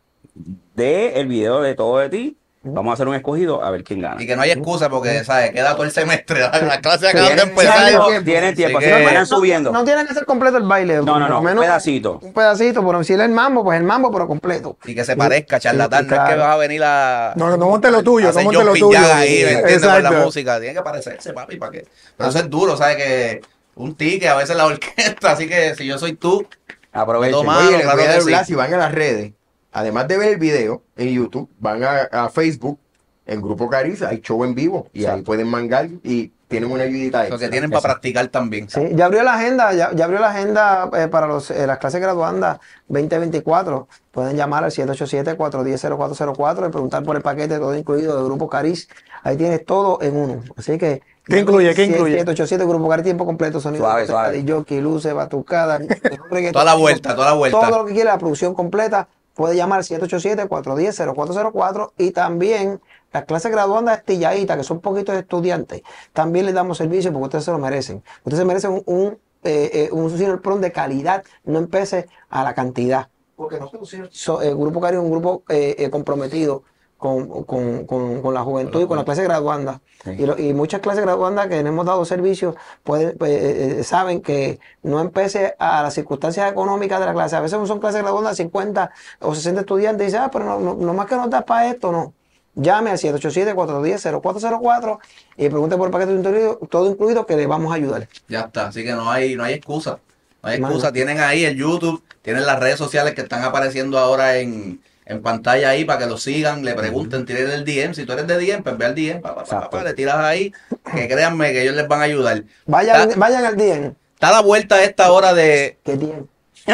de 0.74 1.20
el 1.20 1.26
video 1.26 1.61
de 1.61 1.74
todo 1.74 1.99
de 1.99 2.09
ti 2.09 2.37
vamos 2.62 2.91
a 2.91 2.95
hacer 2.95 3.09
un 3.09 3.14
escogido 3.14 3.64
a 3.64 3.70
ver 3.70 3.83
quién 3.83 4.03
gana 4.03 4.22
Y 4.22 4.26
que 4.26 4.37
no 4.37 4.43
hay 4.43 4.51
excusa 4.51 4.91
porque, 4.91 5.24
¿sabes? 5.24 5.51
Queda 5.53 5.72
todo 5.72 5.85
el 5.85 5.93
semestre. 5.93 6.41
La, 6.41 6.51
la 6.62 6.81
clase 6.81 7.09
acaba 7.09 7.31
de 7.31 7.35
tienen 7.35 7.49
empezar. 7.51 7.89
tiempo, 7.89 8.24
tienen 8.24 8.55
tiempo 8.55 8.78
Así 8.78 8.87
así 8.87 8.99
que 8.99 9.05
vayan 9.07 9.26
subiendo 9.26 9.72
No 9.72 9.85
tiene 9.85 10.07
que 10.07 10.12
ser 10.14 10.26
completo 10.26 10.59
el 10.59 10.64
baile. 10.64 10.97
No, 10.97 11.18
no, 11.18 11.28
no, 11.28 11.41
un 11.41 11.59
pedacito. 11.59 12.18
Un 12.22 12.33
pedacito, 12.33 12.83
por 12.83 12.99
decirle 12.99 13.24
el 13.24 13.31
mambo, 13.31 13.64
pues 13.64 13.78
el 13.78 13.85
mambo, 13.85 14.11
pero 14.12 14.26
completo. 14.26 14.76
Y 14.85 14.95
que 14.95 15.05
se 15.05 15.16
parezca, 15.16 15.59
charlatán. 15.59 16.07
No 16.07 16.16
es 16.16 16.28
que 16.31 16.37
vas 16.37 16.55
a 16.55 16.57
venir 16.57 16.83
a. 16.85 17.33
No, 17.37 17.57
no 17.57 17.66
monte 17.66 17.91
lo 17.91 18.03
tuyo, 18.03 18.31
no 18.33 18.43
monte 18.43 18.64
lo 18.64 18.74
tuyo. 18.74 18.99
ahí, 18.99 19.43
¿me 19.43 19.53
entiendes? 19.53 19.81
Con 19.81 19.91
la 19.91 19.99
Exacto. 19.99 20.24
música. 20.26 20.61
Tiene 20.61 20.74
que 20.74 20.83
parecerse, 20.83 21.33
papi, 21.33 21.57
¿para 21.57 21.72
qué? 21.72 21.87
Pero 22.16 22.28
eso 22.31 22.39
es 22.39 22.51
duro, 22.51 22.76
¿sabes? 22.76 22.97
Que 22.97 23.41
un 23.76 23.95
ticket, 23.95 24.28
a 24.28 24.37
veces 24.37 24.55
la 24.57 24.66
orquesta. 24.66 25.33
Así 25.33 25.49
que 25.49 25.74
si 25.74 25.87
yo 25.87 25.99
soy 25.99 26.12
tú, 26.14 26.47
aprovechen. 26.93 27.49
Oye, 27.49 27.70
les 27.78 27.82
claro 27.82 28.22
voy 28.22 28.32
a 28.34 28.41
sí. 28.41 28.47
si 28.47 28.55
van 28.55 28.72
a 28.74 28.76
las 28.76 28.93
redes, 28.93 29.32
además 29.72 30.09
de 30.09 30.18
ver 30.18 30.30
el 30.30 30.38
video 30.38 30.82
en 30.97 31.09
YouTube, 31.09 31.49
van 31.59 31.84
a, 31.84 32.03
a 32.11 32.28
Facebook, 32.28 32.78
en 33.26 33.41
Grupo 33.41 33.68
Cariza, 33.68 34.09
hay 34.09 34.20
show 34.20 34.45
en 34.45 34.55
vivo, 34.55 34.88
y 34.93 35.05
ahí 35.05 35.22
pueden 35.22 35.47
mangar 35.47 35.88
y 36.03 36.32
tienen 36.49 36.70
una 36.72 36.82
ayudita 36.82 37.28
lo 37.28 37.38
que 37.38 37.49
tienen 37.49 37.70
para 37.70 37.82
practicar 37.82 38.26
también. 38.26 38.68
Sí, 38.68 38.80
ya 38.93 39.07
abrió 39.07 39.22
la 39.22 39.34
agenda, 39.34 39.72
ya, 39.72 39.93
ya 39.95 40.05
abrió 40.05 40.18
la 40.18 40.30
agenda 40.30 40.91
eh, 40.97 41.07
para 41.07 41.28
los, 41.28 41.53
eh, 41.53 41.64
las 41.64 41.78
clases 41.78 42.01
graduandas 42.01 42.59
2024. 42.88 43.86
Pueden 44.11 44.36
llamar 44.36 44.64
al 44.64 44.72
787-410-0404 44.72 46.66
y 46.66 46.70
preguntar 46.72 47.05
por 47.05 47.14
el 47.14 47.22
paquete 47.22 47.59
todo 47.59 47.76
incluido 47.76 48.18
de 48.18 48.24
Grupo 48.24 48.49
Cariz. 48.49 48.88
Ahí 49.22 49.36
tienes 49.36 49.64
todo 49.64 50.03
en 50.03 50.16
uno. 50.16 50.43
Así 50.57 50.76
que. 50.76 51.03
¿Qué 51.25 51.41
incluye? 51.41 51.75
¿Qué 51.75 51.85
incluye? 51.85 52.14
787 52.18 52.64
Grupo 52.64 52.89
Cariz, 52.89 53.05
tiempo 53.05 53.25
completo, 53.27 53.61
sonido, 53.61 53.85
Suave, 53.85 54.07
suave. 54.07 54.45
jockey, 54.47 54.81
luces, 54.81 55.12
batucada. 55.14 55.79
Toda 56.53 56.64
la 56.64 56.75
vuelta, 56.75 57.14
toda 57.14 57.27
la 57.29 57.35
vuelta. 57.35 57.61
Todo 57.61 57.79
lo 57.79 57.85
que 57.87 57.93
quiera, 57.93 58.12
la 58.12 58.18
producción 58.18 58.55
completa. 58.55 59.09
Puede 59.35 59.55
llamar 59.57 59.79
al 59.79 59.85
787-410-0404 59.85 61.93
y 61.99 62.11
también 62.11 62.81
las 63.12 63.25
clases 63.25 63.51
graduandas 63.51 63.99
estilladitas, 63.99 64.57
que 64.57 64.64
son 64.64 64.81
poquitos 64.81 65.16
estudiantes, 65.16 65.83
también 66.12 66.47
les 66.47 66.55
damos 66.55 66.79
servicio 66.79 67.12
porque 67.12 67.25
ustedes 67.25 67.45
se 67.45 67.51
lo 67.53 67.59
merecen. 67.59 68.03
Ustedes 68.25 68.39
se 68.39 68.45
merecen 68.45 68.71
un, 68.73 68.83
un, 68.87 69.18
eh, 69.43 69.71
eh, 69.73 69.89
un 69.93 70.41
Prom 70.43 70.61
de 70.61 70.73
calidad, 70.73 71.25
no 71.45 71.59
empece 71.59 72.09
a 72.29 72.45
la 72.45 72.55
cantidad. 72.55 73.09
Porque 73.37 73.59
nosotros, 73.59 73.91
so- 74.11 74.43
el 74.43 74.55
Grupo 74.55 74.81
Cari 74.81 74.97
es 74.97 75.03
un 75.03 75.11
grupo 75.11 75.43
eh, 75.49 75.75
eh, 75.79 75.91
comprometido 75.91 76.62
con, 77.01 77.42
con- 77.44 77.86
con- 77.86 78.20
con 78.22 78.34
la 78.34 78.42
juventud 78.42 78.82
y 78.82 78.86
con 78.86 78.96
la 78.98 79.05
clase 79.05 79.24
graduanda. 79.24 79.80
Sí. 80.05 80.11
Y, 80.18 80.26
lo- 80.26 80.38
y 80.38 80.53
muchas 80.55 80.80
clases 80.80 81.03
graduandas 81.03 81.48
que 81.48 81.59
hemos 81.59 81.84
dado 81.86 82.05
servicio 82.05 82.55
pueden, 82.84 83.16
pues, 83.18 83.30
eh, 83.32 83.80
eh, 83.80 83.84
saben 83.84 84.20
que 84.20 84.61
no 84.82 85.01
empece 85.01 85.55
a 85.59 85.82
las 85.82 85.94
circunstancias 85.94 86.51
económicas 86.53 87.01
de 87.01 87.07
la 87.07 87.12
clase. 87.14 87.34
A 87.36 87.40
veces 87.40 87.59
son 87.66 87.80
clases 87.80 88.03
graduandas 88.03 88.36
de 88.36 88.44
50 88.44 88.90
o 89.20 89.34
60 89.34 89.61
estudiantes 89.62 90.03
y 90.05 90.07
dicen, 90.07 90.20
ah, 90.22 90.30
pero 90.30 90.44
no, 90.44 90.61
no, 90.61 90.74
no 90.74 90.94
más 90.94 91.07
que 91.07 91.16
nos 91.16 91.28
das 91.30 91.42
para 91.44 91.68
esto, 91.68 91.90
no. 91.90 92.12
Llame 92.55 92.90
al 92.90 92.98
787-410-0404 92.98 94.98
y 95.36 95.48
pregunte 95.48 95.76
por 95.76 95.86
el 95.88 95.92
paquete 95.92 96.12
incluido, 96.12 96.59
todo 96.70 96.88
incluido 96.90 97.26
que 97.26 97.36
le 97.36 97.46
vamos 97.46 97.72
a 97.72 97.76
ayudar. 97.76 98.09
Ya 98.28 98.40
está, 98.42 98.68
así 98.68 98.84
que 98.84 98.92
no 98.92 99.11
hay, 99.11 99.34
no 99.36 99.44
hay 99.44 99.55
excusa. 99.55 99.98
No 100.42 100.48
hay 100.48 100.59
Mano. 100.61 100.74
excusa. 100.74 100.92
Tienen 100.92 101.20
ahí 101.20 101.44
el 101.44 101.57
YouTube, 101.57 102.03
tienen 102.22 102.46
las 102.46 102.59
redes 102.59 102.78
sociales 102.78 103.14
que 103.14 103.20
están 103.22 103.42
apareciendo 103.44 103.98
ahora 103.98 104.38
en, 104.38 104.80
en 105.11 105.23
pantalla 105.23 105.71
ahí 105.71 105.85
para 105.85 105.99
que 105.99 106.07
lo 106.07 106.17
sigan, 106.19 106.65
le 106.65 106.75
pregunten, 106.75 107.27
tiren 107.27 107.51
el 107.51 107.65
DM. 107.65 107.95
Si 107.95 108.05
tú 108.07 108.13
eres 108.13 108.27
de 108.29 108.39
DM, 108.39 108.63
pues 108.63 108.79
ve 108.79 108.87
al 108.87 108.95
DM, 108.95 109.21
pa, 109.21 109.35
pa, 109.35 109.43
pa, 109.43 109.45
pa, 109.45 109.57
Exacto. 109.57 109.83
le 109.83 109.95
tiras 109.95 110.17
ahí, 110.17 110.53
que 110.95 111.09
créanme 111.09 111.53
que 111.53 111.63
ellos 111.63 111.75
les 111.75 111.89
van 111.89 112.01
a 112.01 112.05
ayudar. 112.05 112.45
Vayan, 112.67 113.09
Está, 113.09 113.19
vayan 113.19 113.45
al 113.45 113.57
día. 113.57 113.93
está 114.15 114.31
la 114.31 114.41
vuelta 114.41 114.77
a 114.77 114.85
esta 114.85 115.11
hora 115.11 115.35
de. 115.35 115.79
¿Qué 115.85 115.97
tiene? 115.97 116.23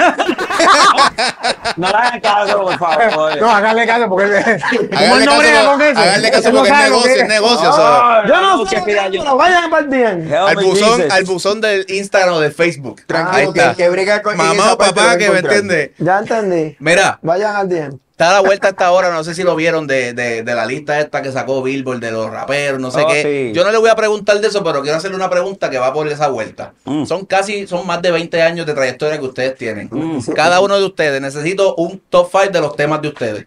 no 1.77 1.89
le 1.89 1.95
hagan 1.97 2.21
caso 2.21 2.61
por 2.61 2.77
favor 2.77 3.41
No, 3.41 3.49
háganle 3.49 3.87
caso 3.87 4.09
porque 4.09 4.43
¿cómo 4.71 5.15
Háganle 5.15 5.27
caso, 5.27 5.71
háganle 6.01 6.31
caso 6.31 6.51
porque 6.53 6.71
es 6.71 6.79
negocio, 6.79 7.15
es 7.15 7.29
negocio. 7.29 7.71
o 7.71 7.77
sea, 7.77 8.25
Yo 8.27 8.41
no 8.41 8.67
sé, 8.67 8.83
pero 8.85 9.37
vayan 9.37 9.73
al 9.73 9.91
día. 9.91 10.11
Help 10.11 10.49
al 10.49 10.57
buzón, 10.57 11.03
al 11.11 11.25
buzón 11.25 11.61
del 11.61 11.87
Instagram 11.89 12.35
o 12.35 12.41
de 12.41 12.51
Facebook. 12.51 13.03
Tranquilo, 13.07 13.53
que 13.77 13.85
el 13.85 13.91
brega 13.93 14.21
con 14.23 14.37
Mamá 14.37 14.73
o 14.75 14.79
papá 14.79 15.17
que 15.17 15.31
me 15.31 15.39
entiende. 15.39 15.95
Ya 15.99 16.19
entendí. 16.19 16.77
Mira, 16.81 17.19
Vayan 17.23 17.57
al 17.57 17.69
día. 17.69 17.91
Está 18.17 18.31
a 18.31 18.33
la 18.33 18.41
vuelta 18.41 18.69
hasta 18.69 18.87
ahora, 18.87 19.13
no 19.13 19.23
sé 19.25 19.35
si 19.35 19.43
lo 19.43 19.55
vieron 19.55 19.87
de, 19.87 20.15
de, 20.15 20.43
de 20.43 20.55
la 20.55 20.65
lista 20.65 20.99
esta 20.99 21.21
que 21.21 21.31
sacó 21.31 21.63
Billboard 21.63 22.01
de 22.01 22.11
los 22.13 22.31
raperos, 22.31 22.81
no 22.81 22.91
sé 22.91 23.03
Oh, 23.03 23.09
qué. 23.09 23.23
sí. 23.51 23.55
Yo 23.55 23.63
no 23.63 23.71
le 23.71 23.77
voy 23.77 23.91
a 23.91 23.95
preguntar 23.95 24.41
de 24.41 24.49
eso, 24.49 24.65
pero 24.65 24.81
quiero 24.81 24.97
hacerle 24.97 25.19
una 25.19 25.29
pregunta 25.29 25.69
que 25.69 25.77
va 25.79 25.93
por 25.93 26.09
esa 26.09 26.29
vuelta. 26.29 26.73
Mm. 26.87 27.05
Son 27.05 27.27
casi, 27.27 27.67
son 27.67 27.87
más 27.87 28.01
de 28.01 28.11
20 28.13 28.41
años 28.41 28.65
de 28.65 28.73
trayectoria 28.73 29.19
que 29.19 29.25
ustedes 29.27 29.55
tienen. 29.57 29.91
Mm. 29.93 30.21
Cada 30.35 30.61
uno 30.61 30.79
de 30.79 30.87
ustedes, 30.87 31.21
necesito 31.21 31.75
un 31.75 32.01
top 32.09 32.31
5 32.33 32.53
de 32.53 32.61
los 32.63 32.75
temas 32.75 33.03
de 33.03 33.09
ustedes. 33.09 33.47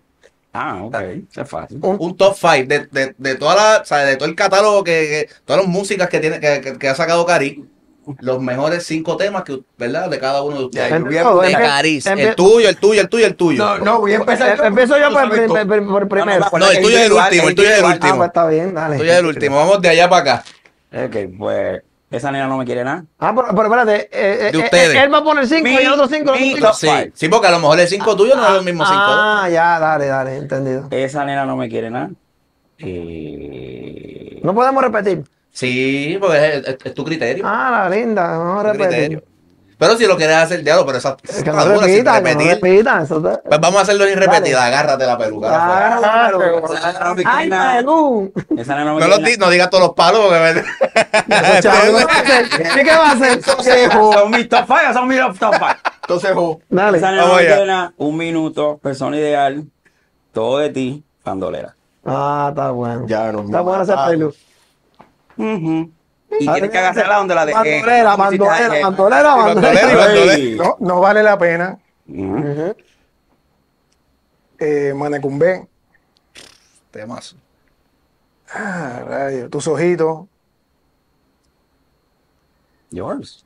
ah 0.53 0.81
ok 0.83 0.95
eso 1.31 1.41
es 1.41 1.49
fácil 1.49 1.79
Un 1.81 2.15
top 2.15 2.35
5 2.39 2.67
de, 2.67 2.87
de, 2.91 3.15
de 3.17 3.35
toda 3.35 3.55
la, 3.55 3.79
o 3.81 3.85
sea, 3.85 3.99
de 4.05 4.17
todo 4.17 4.29
el 4.29 4.35
catálogo 4.35 4.83
que, 4.83 4.91
que- 5.27 5.29
todas 5.45 5.63
las 5.63 5.71
músicas 5.71 6.09
que 6.09 6.19
tiene, 6.19 6.39
que, 6.39 6.61
que- 6.61 6.77
que 6.77 6.87
ha 6.89 6.93
sacado 6.93 7.25
Cari. 7.25 7.65
Los 8.19 8.41
mejores 8.41 8.85
cinco 8.85 9.15
temas 9.17 9.43
que, 9.43 9.59
¿verdad? 9.77 10.09
De 10.09 10.19
cada 10.19 10.41
uno 10.41 10.57
de 10.57 10.65
ustedes. 10.65 10.89
Ya, 10.89 10.97
yo 11.21 11.41
a- 11.41 11.45
De 11.45 11.51
Cariz. 11.53 12.05
El 12.07 12.35
tuyo, 12.35 12.67
el 12.69 12.77
tuyo, 12.77 13.01
el 13.01 13.09
tuyo, 13.09 13.25
el 13.27 13.35
tuyo. 13.35 13.63
No, 13.63 13.77
no, 13.79 13.99
voy 14.01 14.13
a 14.13 14.15
empezar. 14.15 14.57
yo, 14.57 14.63
Em- 14.63 14.67
Empiezo 14.69 14.97
yo 14.97 15.09
por, 15.11 15.87
por 15.87 16.07
primero. 16.07 16.45
No, 16.57 16.71
el 16.71 16.81
tuyo 16.81 16.97
es 16.97 17.05
el 17.05 17.11
último, 17.13 17.47
el 17.49 17.55
tuyo 17.55 17.69
es 17.69 17.77
el. 17.79 17.85
Ah, 17.85 17.87
último. 17.87 18.15
pues 18.17 18.27
está 18.27 18.47
bien, 18.47 18.73
dale. 18.73 18.95
El 18.95 18.99
tuyo 19.01 19.11
es 19.13 19.17
el 19.19 19.25
último. 19.25 19.55
Vamos 19.57 19.81
de 19.81 19.89
allá 19.89 20.09
para 20.09 20.21
acá. 20.33 20.43
ok 21.05 21.15
pues 21.37 21.81
esa 22.11 22.31
nena 22.31 22.47
no 22.47 22.57
me 22.57 22.65
quiere 22.65 22.83
nada 22.83 23.03
Ah, 23.19 23.31
pero, 23.35 23.49
pero 23.49 23.63
espérate. 23.65 23.95
eh, 24.11 24.47
eh, 24.47 24.51
De 24.51 24.57
eh, 24.59 24.63
ustedes. 24.63 24.95
él 24.95 25.13
va 25.13 25.19
a 25.19 25.23
poner 25.23 25.45
5 25.47 25.67
y 25.67 25.75
el 25.75 25.91
otro 25.93 26.07
5. 26.07 26.33
mi 26.33 26.53
No, 26.55 26.59
top 26.67 26.73
Sí, 26.75 26.87
five. 26.87 27.11
sí, 27.13 27.29
porque 27.29 27.45
a 27.47 27.51
lo 27.51 27.59
mejor 27.59 27.79
el 27.79 27.87
5 27.87 28.15
tuyo 28.15 28.35
no 28.35 28.47
es 28.47 28.57
el 28.57 28.65
mismo 28.65 28.83
5. 28.83 28.99
ah, 28.99 29.47
ya, 29.51 29.77
dale, 29.79 30.07
dale, 30.07 30.37
entendido. 30.37 30.87
esa 30.89 31.23
nena 31.23 31.45
no 31.45 31.55
me 31.55 31.69
quiere 31.69 31.91
nada 31.91 32.09
eh, 32.79 34.39
No 34.43 34.53
podemos 34.55 34.83
repetir. 34.83 35.23
Sí, 35.51 36.17
porque 36.19 36.37
es, 36.57 36.67
es- 36.67 36.77
es 36.85 36.93
tu 36.93 37.03
criterio. 37.03 37.43
Ah, 37.47 37.87
la 37.89 37.95
linda, 37.95 38.37
vamos 38.37 38.65
a 38.65 38.71
tu 38.71 38.77
criterio. 38.77 38.99
repetir. 39.19 39.23
Pero 39.77 39.95
si 39.95 40.05
lo 40.05 40.17
quieres 40.17 40.35
hacer, 40.35 40.61
diablo, 40.61 40.85
pero 40.85 40.97
esa 40.97 41.15
Es 41.23 41.41
que 41.41 41.49
no 41.51 41.63
dura, 41.65 41.87
sin 41.87 42.03
no 42.03 42.13
repetir. 42.13 42.59
Eso 43.01 43.21
Pues 43.21 43.61
vamos 43.61 43.79
a 43.79 43.81
hacerlo 43.83 44.05
sin 44.07 44.17
repetir. 44.17 44.53
Agárrate 44.57 45.05
la 45.05 45.17
peluca. 45.17 45.47
Esa 45.47 46.99
no 47.05 47.15
me 47.15 47.23
quiere 47.23 47.29
¡Ay, 47.29 47.49
esa 48.57 48.75
nena 48.75 48.91
no 48.91 48.99
No, 48.99 49.07
lo 49.07 49.17
di- 49.19 49.37
no 49.37 49.49
digas 49.49 49.69
todos 49.69 49.85
los 49.85 49.93
palos 49.93 50.19
porque 50.27 50.63
¿qué 51.61 51.67
va 51.69 51.77
a 51.77 51.81
hacer? 52.19 52.45
¿Y 52.77 52.83
qué 52.83 52.91
va 52.91 53.09
a 53.09 53.11
hacer? 53.13 53.41
son 53.43 54.31
mis 54.31 54.49
top 54.49 54.65
five 54.67 54.93
son 54.93 55.07
mis 55.07 55.19
top 55.39 55.53
five 55.55 55.75
Entonces, 56.01 56.31
Dale. 56.69 56.97
esa 56.97 57.11
no 57.13 57.93
un 57.97 58.17
minuto 58.17 58.77
persona 58.83 59.15
ideal 59.15 59.63
todo 60.33 60.57
de 60.59 60.69
ti 60.71 61.03
bandolera. 61.23 61.75
Ah, 62.05 62.47
está 62.49 62.71
bueno. 62.71 63.05
Ya 63.07 63.31
nos 63.31 63.45
Está 63.45 63.61
bueno 63.61 63.83
ese 63.83 63.95
mataron. 63.95 64.33
Y 66.39 66.47
Ah, 66.47 66.53
tienes 66.53 66.69
que 66.69 66.77
agarrarla 66.77 67.15
donde 67.17 67.35
la 67.35 67.45
de. 67.45 67.53
Bandolera, 68.15 68.15
bandolera, 69.45 70.35
Eh. 70.35 70.55
No, 70.57 70.77
no 70.79 70.99
vale 70.99 71.23
la 71.23 71.37
pena. 71.37 71.77
Eh, 74.59 74.93
Manecumbé. 74.95 75.67
Temazo. 76.91 77.35
Ah. 78.53 79.29
Tus 79.49 79.67
ojitos. 79.67 80.25
Yours. 82.91 83.45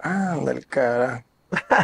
Anda 0.00 0.52
el 0.52 0.66
cara. 0.66 1.24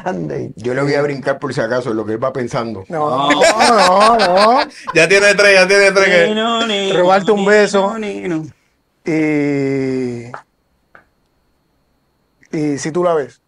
Ande. 0.04 0.52
Yo 0.56 0.74
le 0.74 0.82
voy 0.82 0.94
a 0.94 1.02
brincar 1.02 1.38
por 1.38 1.52
si 1.52 1.60
acaso 1.60 1.92
lo 1.92 2.04
que 2.06 2.12
él 2.12 2.22
va 2.22 2.32
pensando. 2.32 2.84
No, 2.88 3.28
no, 3.30 4.16
no. 4.18 4.58
Ya 4.94 5.08
tiene 5.08 5.34
tres, 5.34 5.54
ya 5.54 5.66
tiene 5.68 5.90
tres. 5.92 6.06
que- 6.06 6.34
Robarte 6.92 7.32
un 7.32 7.44
beso. 7.44 7.92
Ni, 9.06 9.12
no. 10.30 10.38
Y. 12.52 12.56
Y 12.58 12.78
si 12.78 12.90
tú 12.92 13.02
la 13.04 13.14
ves. 13.14 13.40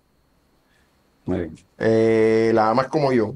Muy 1.25 1.39
bien. 1.39 1.57
Eh, 1.79 2.51
la 2.55 2.71
amas 2.71 2.89
como 2.89 3.13
yo. 3.13 3.35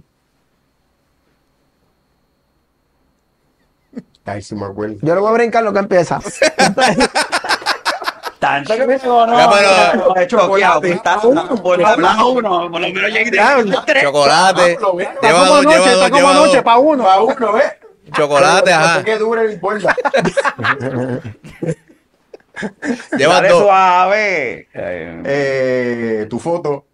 Ay, 4.25 4.41
si 4.43 4.55
me 4.55 4.65
acuerdo. 4.67 4.97
Yo 5.03 5.15
le 5.15 5.21
voy 5.21 5.31
a 5.31 5.33
brincar 5.33 5.65
lo 5.65 5.73
que 5.73 5.81
empieza. 5.81 6.21
Tanto 8.39 8.75
que 8.75 8.87
me 8.87 8.97
no, 8.99 9.27
Ya, 9.39 9.51
pero- 9.51 10.09
no, 10.09 10.17
he 10.17 10.27
choqueado. 10.27 10.81
pues, 10.81 11.01
uno, 12.25 12.71
por 12.71 12.81
lo 12.81 12.89
menos 12.89 13.11
llegué. 13.13 13.31
Chocolate. 14.03 14.79
Lo 14.81 14.97
ves. 14.97 15.09
Está 15.15 15.33
como 15.33 15.63
noche, 15.63 15.93
está 15.93 16.11
como 16.11 16.33
noche 16.35 16.63
para 16.63 16.79
uno. 16.79 17.05
Pa' 17.05 17.21
uno, 17.23 17.53
¿ves? 17.53 17.73
Chocolate, 18.17 18.63
Pero 18.65 18.79
no 18.79 18.85
ajá. 18.85 18.99
sé 18.99 19.05
qué 19.05 19.19
dura 19.19 19.43
el 19.43 19.59
borda. 19.61 19.95
Lleva 23.19 23.35
Dale 23.35 23.49
dos. 23.49 23.63
suave. 23.63 24.69
Eh, 24.75 25.23
Eh, 25.25 26.27
tu 26.29 26.39
foto. 26.39 26.87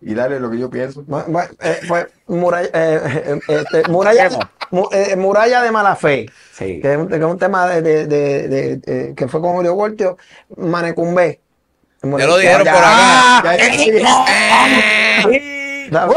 Y 0.00 0.14
dale 0.14 0.40
lo 0.40 0.50
que 0.50 0.58
yo 0.58 0.68
pienso. 0.68 1.04
Eh, 1.60 1.80
pues, 1.86 2.06
muralla, 2.26 2.68
eh, 2.72 3.00
eh, 3.26 3.40
este, 3.48 3.88
muralla, 3.88 4.28
mu- 4.70 4.88
eh, 4.90 5.14
muralla 5.16 5.62
de 5.62 5.70
mala 5.70 5.94
fe. 5.94 6.26
Sí. 6.52 6.80
Que 6.80 6.92
es 6.92 6.98
un, 6.98 7.08
que 7.08 7.16
es 7.16 7.22
un 7.22 7.38
tema 7.38 7.68
de, 7.68 7.82
de- 7.82 8.06
de- 8.06 8.48
de- 8.48 8.76
de- 8.78 9.14
que 9.14 9.28
fue 9.28 9.40
con 9.40 9.52
Julio 9.52 9.74
Voltio, 9.76 10.16
Manecumbé. 10.56 11.40
Ya 12.02 12.26
lo 12.26 12.36
dijeron 12.36 12.64
Ya, 12.64 12.72
por 12.74 12.82
acá. 12.82 13.56
ya, 13.56 13.76
ya, 13.76 13.98
ya. 14.00 15.48
Está, 15.92 16.08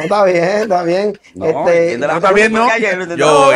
está 0.00 0.24
bien, 0.24 0.44
está 0.44 0.82
bien. 0.84 1.18
No, 1.34 1.46
este, 1.68 1.94
está 1.94 2.32
bien, 2.32 2.52
¿no? 2.52 2.68
Yo 3.16 3.52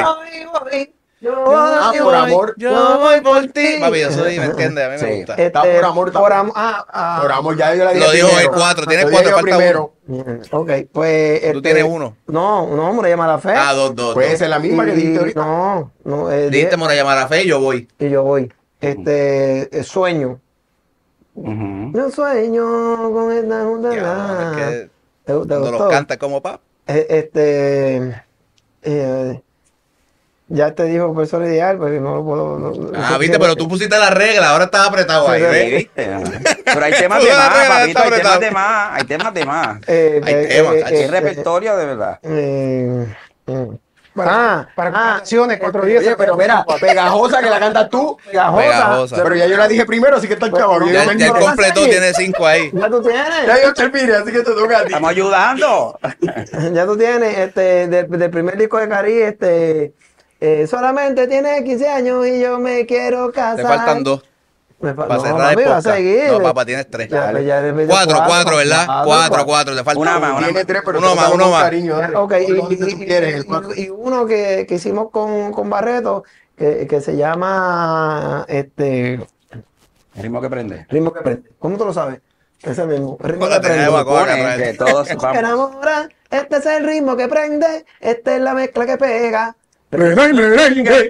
voy. 0.60 0.92
Yo 1.20 1.44
Ah, 1.48 1.92
por 2.02 2.14
amor. 2.14 2.54
Yo 2.56 2.98
voy 2.98 3.20
por 3.20 3.46
ti. 3.48 3.76
Papi, 3.80 4.00
yo 4.00 4.10
soy, 4.12 4.38
¿me 4.38 4.46
entiendes? 4.46 4.84
A 4.84 4.88
mí 4.88 4.92
me 4.94 4.98
Sí. 4.98 5.16
gusta. 5.18 5.32
este, 5.32 5.46
Está 5.46 5.62
por 5.62 5.84
amor, 5.84 6.08
está 6.08 6.20
por 6.20 6.32
am- 6.32 6.52
ah, 6.54 6.86
ah, 6.88 7.18
Por 7.22 7.32
amor, 7.32 7.56
ya 7.56 7.74
yo 7.74 7.84
la 7.84 7.92
dije 7.92 8.06
Lo 8.06 8.12
dijo 8.12 8.38
el 8.40 8.48
cuatro, 8.50 8.86
tiene 8.86 9.04
Lo 9.04 9.10
cuatro, 9.10 9.30
falta 9.32 9.42
primero. 9.56 9.92
mm, 10.06 10.20
Ok, 10.52 10.70
pues. 10.92 11.42
este, 11.44 11.60
tienes 11.62 11.84
uno. 11.86 12.16
No, 12.26 12.74
no, 12.74 12.92
Muralla 12.92 13.12
de 13.12 13.16
mala 13.16 13.38
fe. 13.38 13.52
Ah, 13.54 13.72
dos, 13.74 13.94
dos. 13.94 14.14
Puede 14.14 14.30
dos. 14.30 14.38
ser 14.38 14.48
la 14.50 14.58
misma 14.58 14.84
que 14.86 14.92
Y- 14.92 14.96
dijiste 14.96 15.18
ahorita. 15.18 15.40
No, 15.44 15.92
no, 16.04 16.30
eh, 16.32 16.48
Dijiste 16.50 16.76
Mora 16.76 16.94
llamar 16.94 17.18
a 17.18 17.28
fe 17.28 17.42
y 17.44 17.48
yo 17.48 17.60
voy. 17.60 17.86
y 17.98 18.08
yo 18.08 18.22
voy. 18.22 18.52
Este, 18.80 19.78
eh, 19.78 19.82
sueño. 19.84 20.40
Ujú. 21.34 21.92
Yo 21.94 22.10
sueño 22.10 23.12
con 23.12 23.32
esta 23.32 23.62
junta. 23.64 23.94
Ya, 23.94 24.50
es 24.50 24.56
que 24.56 24.90
¿Te, 25.24 25.32
te 25.32 25.34
gustó? 25.34 25.70
los 25.70 25.90
canta 25.90 26.18
como 26.18 26.40
pa. 26.42 26.60
Eh, 26.86 27.06
Este, 27.08 28.24
eh, 28.82 29.42
ya 30.50 30.74
te 30.74 30.84
dijo 30.84 31.14
persona 31.14 31.46
ideal, 31.46 31.78
porque 31.78 32.00
no 32.00 32.16
lo 32.16 32.24
puedo. 32.24 32.58
no- 32.58 32.70
no- 32.72 32.90
Ah, 32.94 33.10
no 33.12 33.18
viste, 33.18 33.38
pero 33.38 33.54
tú 33.56 33.68
pusiste 33.68 33.96
la 33.96 34.10
regla, 34.10 34.50
ahora 34.50 34.64
estás 34.64 34.86
apretado 34.88 35.28
ahí. 35.28 35.88
Pero 35.94 36.84
hay 36.84 36.92
temas 36.92 37.22
de 37.24 37.30
más, 37.30 37.48
papito, 37.68 38.00
hay 38.02 38.10
temas 38.10 38.40
de 38.40 38.50
más, 38.50 38.90
hay 38.98 39.04
temas 39.04 39.34
de 39.34 39.44
más. 39.46 39.78
Eh, 39.86 40.20
Hay 40.24 40.34
eh, 40.34 40.46
temas, 40.48 40.74
eh, 40.74 41.04
eh, 41.04 41.08
repertorio 41.08 41.76
de 41.76 41.86
verdad. 41.86 42.18
eh, 42.22 43.06
mm. 43.46 43.74
Para, 44.12 44.30
Ah, 44.32 44.68
para 44.74 44.90
ah, 44.90 44.92
contrataciones, 44.92 45.58
cuatro 45.60 45.84
días. 45.86 46.00
Oye, 46.04 46.16
pero 46.16 46.36
mira, 46.36 46.64
pegajosa 46.80 47.40
que 47.40 47.48
la 47.48 47.60
cantas 47.60 47.88
tú. 47.88 48.18
pegajosa. 48.26 48.62
Pegajosa. 48.66 49.22
Pero 49.22 49.34
ya 49.36 49.46
yo 49.46 49.56
la 49.56 49.68
dije 49.68 49.84
primero, 49.86 50.16
así 50.16 50.26
que 50.26 50.34
está 50.34 50.46
el 50.46 50.52
no, 50.52 50.80
Yo 50.80 50.92
Ya, 50.92 51.04
ya 51.14 51.26
él 51.26 51.32
completó, 51.32 51.84
tiene 51.84 52.12
cinco 52.14 52.44
ahí. 52.44 52.70
Ya 52.74 52.90
tú 52.90 53.00
tienes. 53.02 53.46
Ya 53.46 53.62
yo 53.62 53.72
terminé, 53.72 54.12
así 54.14 54.32
que 54.32 54.38
te 54.42 54.52
toca 54.52 54.78
a 54.78 54.80
ti. 54.80 54.86
Estamos 54.88 55.10
ayudando. 55.10 55.98
Ya 56.72 56.86
tú 56.86 56.96
tienes, 56.98 57.38
este, 57.38 57.86
del, 57.86 58.08
del 58.10 58.30
primer 58.30 58.56
disco 58.58 58.78
de 58.78 58.88
Cari, 58.88 59.22
este, 59.22 59.92
eh, 60.40 60.66
solamente 60.66 61.26
tiene 61.28 61.62
15 61.62 61.88
años 61.88 62.26
y 62.26 62.40
yo 62.40 62.58
me 62.58 62.86
quiero 62.86 63.30
casar. 63.32 63.56
Te 63.56 63.62
faltan 63.62 64.02
dos 64.02 64.22
Me 64.80 64.94
fa- 64.94 65.06
para 65.06 65.16
no, 65.16 65.20
cerrar 65.22 65.50
el 65.50 65.54
papi, 65.56 65.68
va 65.68 65.72
a 65.72 65.76
podcast. 65.80 65.96
seguir. 65.96 66.24
No, 66.32 66.40
papá, 66.42 66.64
tienes 66.64 66.90
tres. 66.90 67.08
Ya, 67.10 67.40
ya 67.40 67.60
de 67.60 67.86
Cuatro, 67.86 68.18
cuatro, 68.26 68.56
¿verdad? 68.56 68.86
Cuatro, 69.04 69.44
cuatro, 69.46 69.76
te 69.76 69.84
falta 69.84 70.00
Una 70.00 70.16
uno. 70.18 70.20
más, 70.26 70.38
una 70.38 70.46
Tiene 70.48 70.64
tres, 70.64 70.82
pero 70.84 70.98
Uno 70.98 71.14
más, 71.14 71.30
uno 71.32 71.50
más. 71.50 71.62
cariño, 71.64 71.96
dale. 71.98 72.16
Ok, 72.16 72.34
y, 72.48 72.52
¿Dónde 72.52 72.76
tú 72.76 72.86
y- 72.88 73.06
quieres? 73.06 73.44
y- 73.44 73.46
cuatro. 73.46 73.74
y 73.74 73.90
uno 73.90 74.24
que, 74.26 74.64
que 74.68 74.74
hicimos 74.76 75.10
con, 75.10 75.52
con 75.52 75.68
Barreto, 75.68 76.24
que, 76.56 76.86
que 76.86 77.00
se 77.00 77.16
llama 77.16 78.44
este 78.48 79.14
El 79.14 80.22
ritmo 80.22 80.40
que 80.40 80.48
prende. 80.50 80.86
Ritmo 80.88 81.12
que 81.12 81.20
prende. 81.20 81.50
¿Cómo 81.58 81.76
tú 81.76 81.84
lo 81.84 81.92
sabes? 81.92 82.20
Ese 82.62 82.84
mismo. 82.86 83.16
Ritmo 83.20 83.48
que 83.48 83.60
prende. 83.60 84.62
que 84.62 84.74
todos 84.74 85.08
enamora, 85.34 86.08
este 86.30 86.56
es 86.56 86.66
el 86.66 86.84
ritmo 86.86 87.16
que 87.16 87.28
prende, 87.28 87.84
esta 88.00 88.36
es 88.36 88.40
la 88.42 88.54
mezcla 88.54 88.86
que 88.86 88.96
pega. 88.98 89.56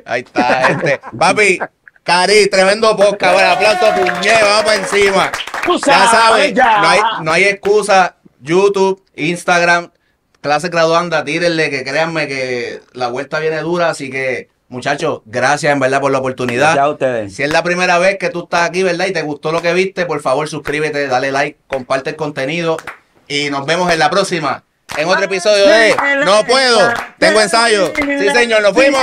Ahí 0.07 0.20
está, 0.20 0.68
este. 0.68 1.01
Papi, 1.18 1.59
Cari, 2.03 2.49
tremendo 2.49 2.97
podcast. 2.97 3.35
Bueno, 3.35 3.51
aplauso, 3.51 3.95
puñe, 3.95 4.33
vamos 4.43 4.64
para 4.64 4.74
encima. 4.76 5.33
Ya 5.87 6.07
sabes, 6.09 6.55
no 6.55 6.89
hay, 6.89 7.01
no 7.22 7.33
hay 7.33 7.45
excusa. 7.45 8.16
YouTube, 8.41 9.05
Instagram, 9.16 9.91
clase 10.41 10.70
graduanda, 10.70 11.24
tírenle, 11.24 11.68
que 11.68 11.85
créanme 11.85 12.26
que 12.26 12.81
la 12.95 13.09
vuelta 13.09 13.39
viene 13.39 13.61
dura. 13.61 13.91
Así 13.91 14.11
que, 14.11 14.49
muchachos, 14.68 15.20
gracias 15.26 15.74
en 15.74 15.78
verdad 15.78 16.01
por 16.01 16.11
la 16.11 16.18
oportunidad. 16.18 16.74
Ya 16.74 16.89
ustedes. 16.89 17.35
Si 17.35 17.43
es 17.43 17.51
la 17.51 17.62
primera 17.62 17.99
vez 17.99 18.16
que 18.16 18.31
tú 18.31 18.45
estás 18.45 18.66
aquí, 18.66 18.83
¿verdad? 18.83 19.07
Y 19.07 19.12
te 19.12 19.20
gustó 19.20 19.53
lo 19.53 19.61
que 19.61 19.74
viste, 19.74 20.07
por 20.07 20.22
favor 20.22 20.49
suscríbete, 20.49 21.07
dale 21.07 21.33
like, 21.33 21.59
comparte 21.66 22.11
el 22.11 22.16
contenido 22.16 22.78
y 23.28 23.51
nos 23.51 23.66
vemos 23.66 23.93
en 23.93 23.99
la 23.99 24.09
próxima. 24.09 24.64
En 24.97 25.09
otro 25.09 25.24
episodio 25.24 25.66
de 25.66 25.97
No 26.24 26.45
puedo, 26.45 26.93
tengo 27.18 27.41
ensayo. 27.41 27.93
Sí, 27.97 28.30
señor, 28.30 28.62
nos 28.62 28.72
fuimos. 28.72 29.03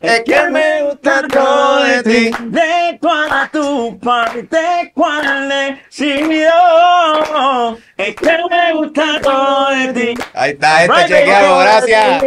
Es 0.00 0.20
que 0.24 0.42
me 0.50 0.82
gusta 0.82 1.22
todo 1.26 1.82
de 1.84 2.02
ti. 2.02 2.30
De 2.44 2.98
toda 3.00 3.48
tu 3.50 3.98
parte, 3.98 4.92
cuál 4.94 5.48
decidió. 5.48 6.50
Es 7.96 8.14
que 8.14 8.38
me 8.50 8.72
gusta 8.74 9.20
todo 9.22 9.70
de 9.70 9.92
ti. 9.92 10.22
Ahí 10.34 10.50
está, 10.52 10.84
este 10.84 11.14
chequeado, 11.14 11.58
gracias. 11.58 12.24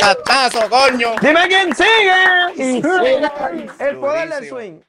Catazo, 0.00 0.68
coño. 0.68 1.14
Dime 1.20 1.46
quién 1.48 1.74
sigue. 1.74 2.54
Y 2.56 2.82
sigue 2.82 3.30
el 3.78 3.96
poder 3.96 4.28
del 4.28 4.48
swing. 4.48 4.80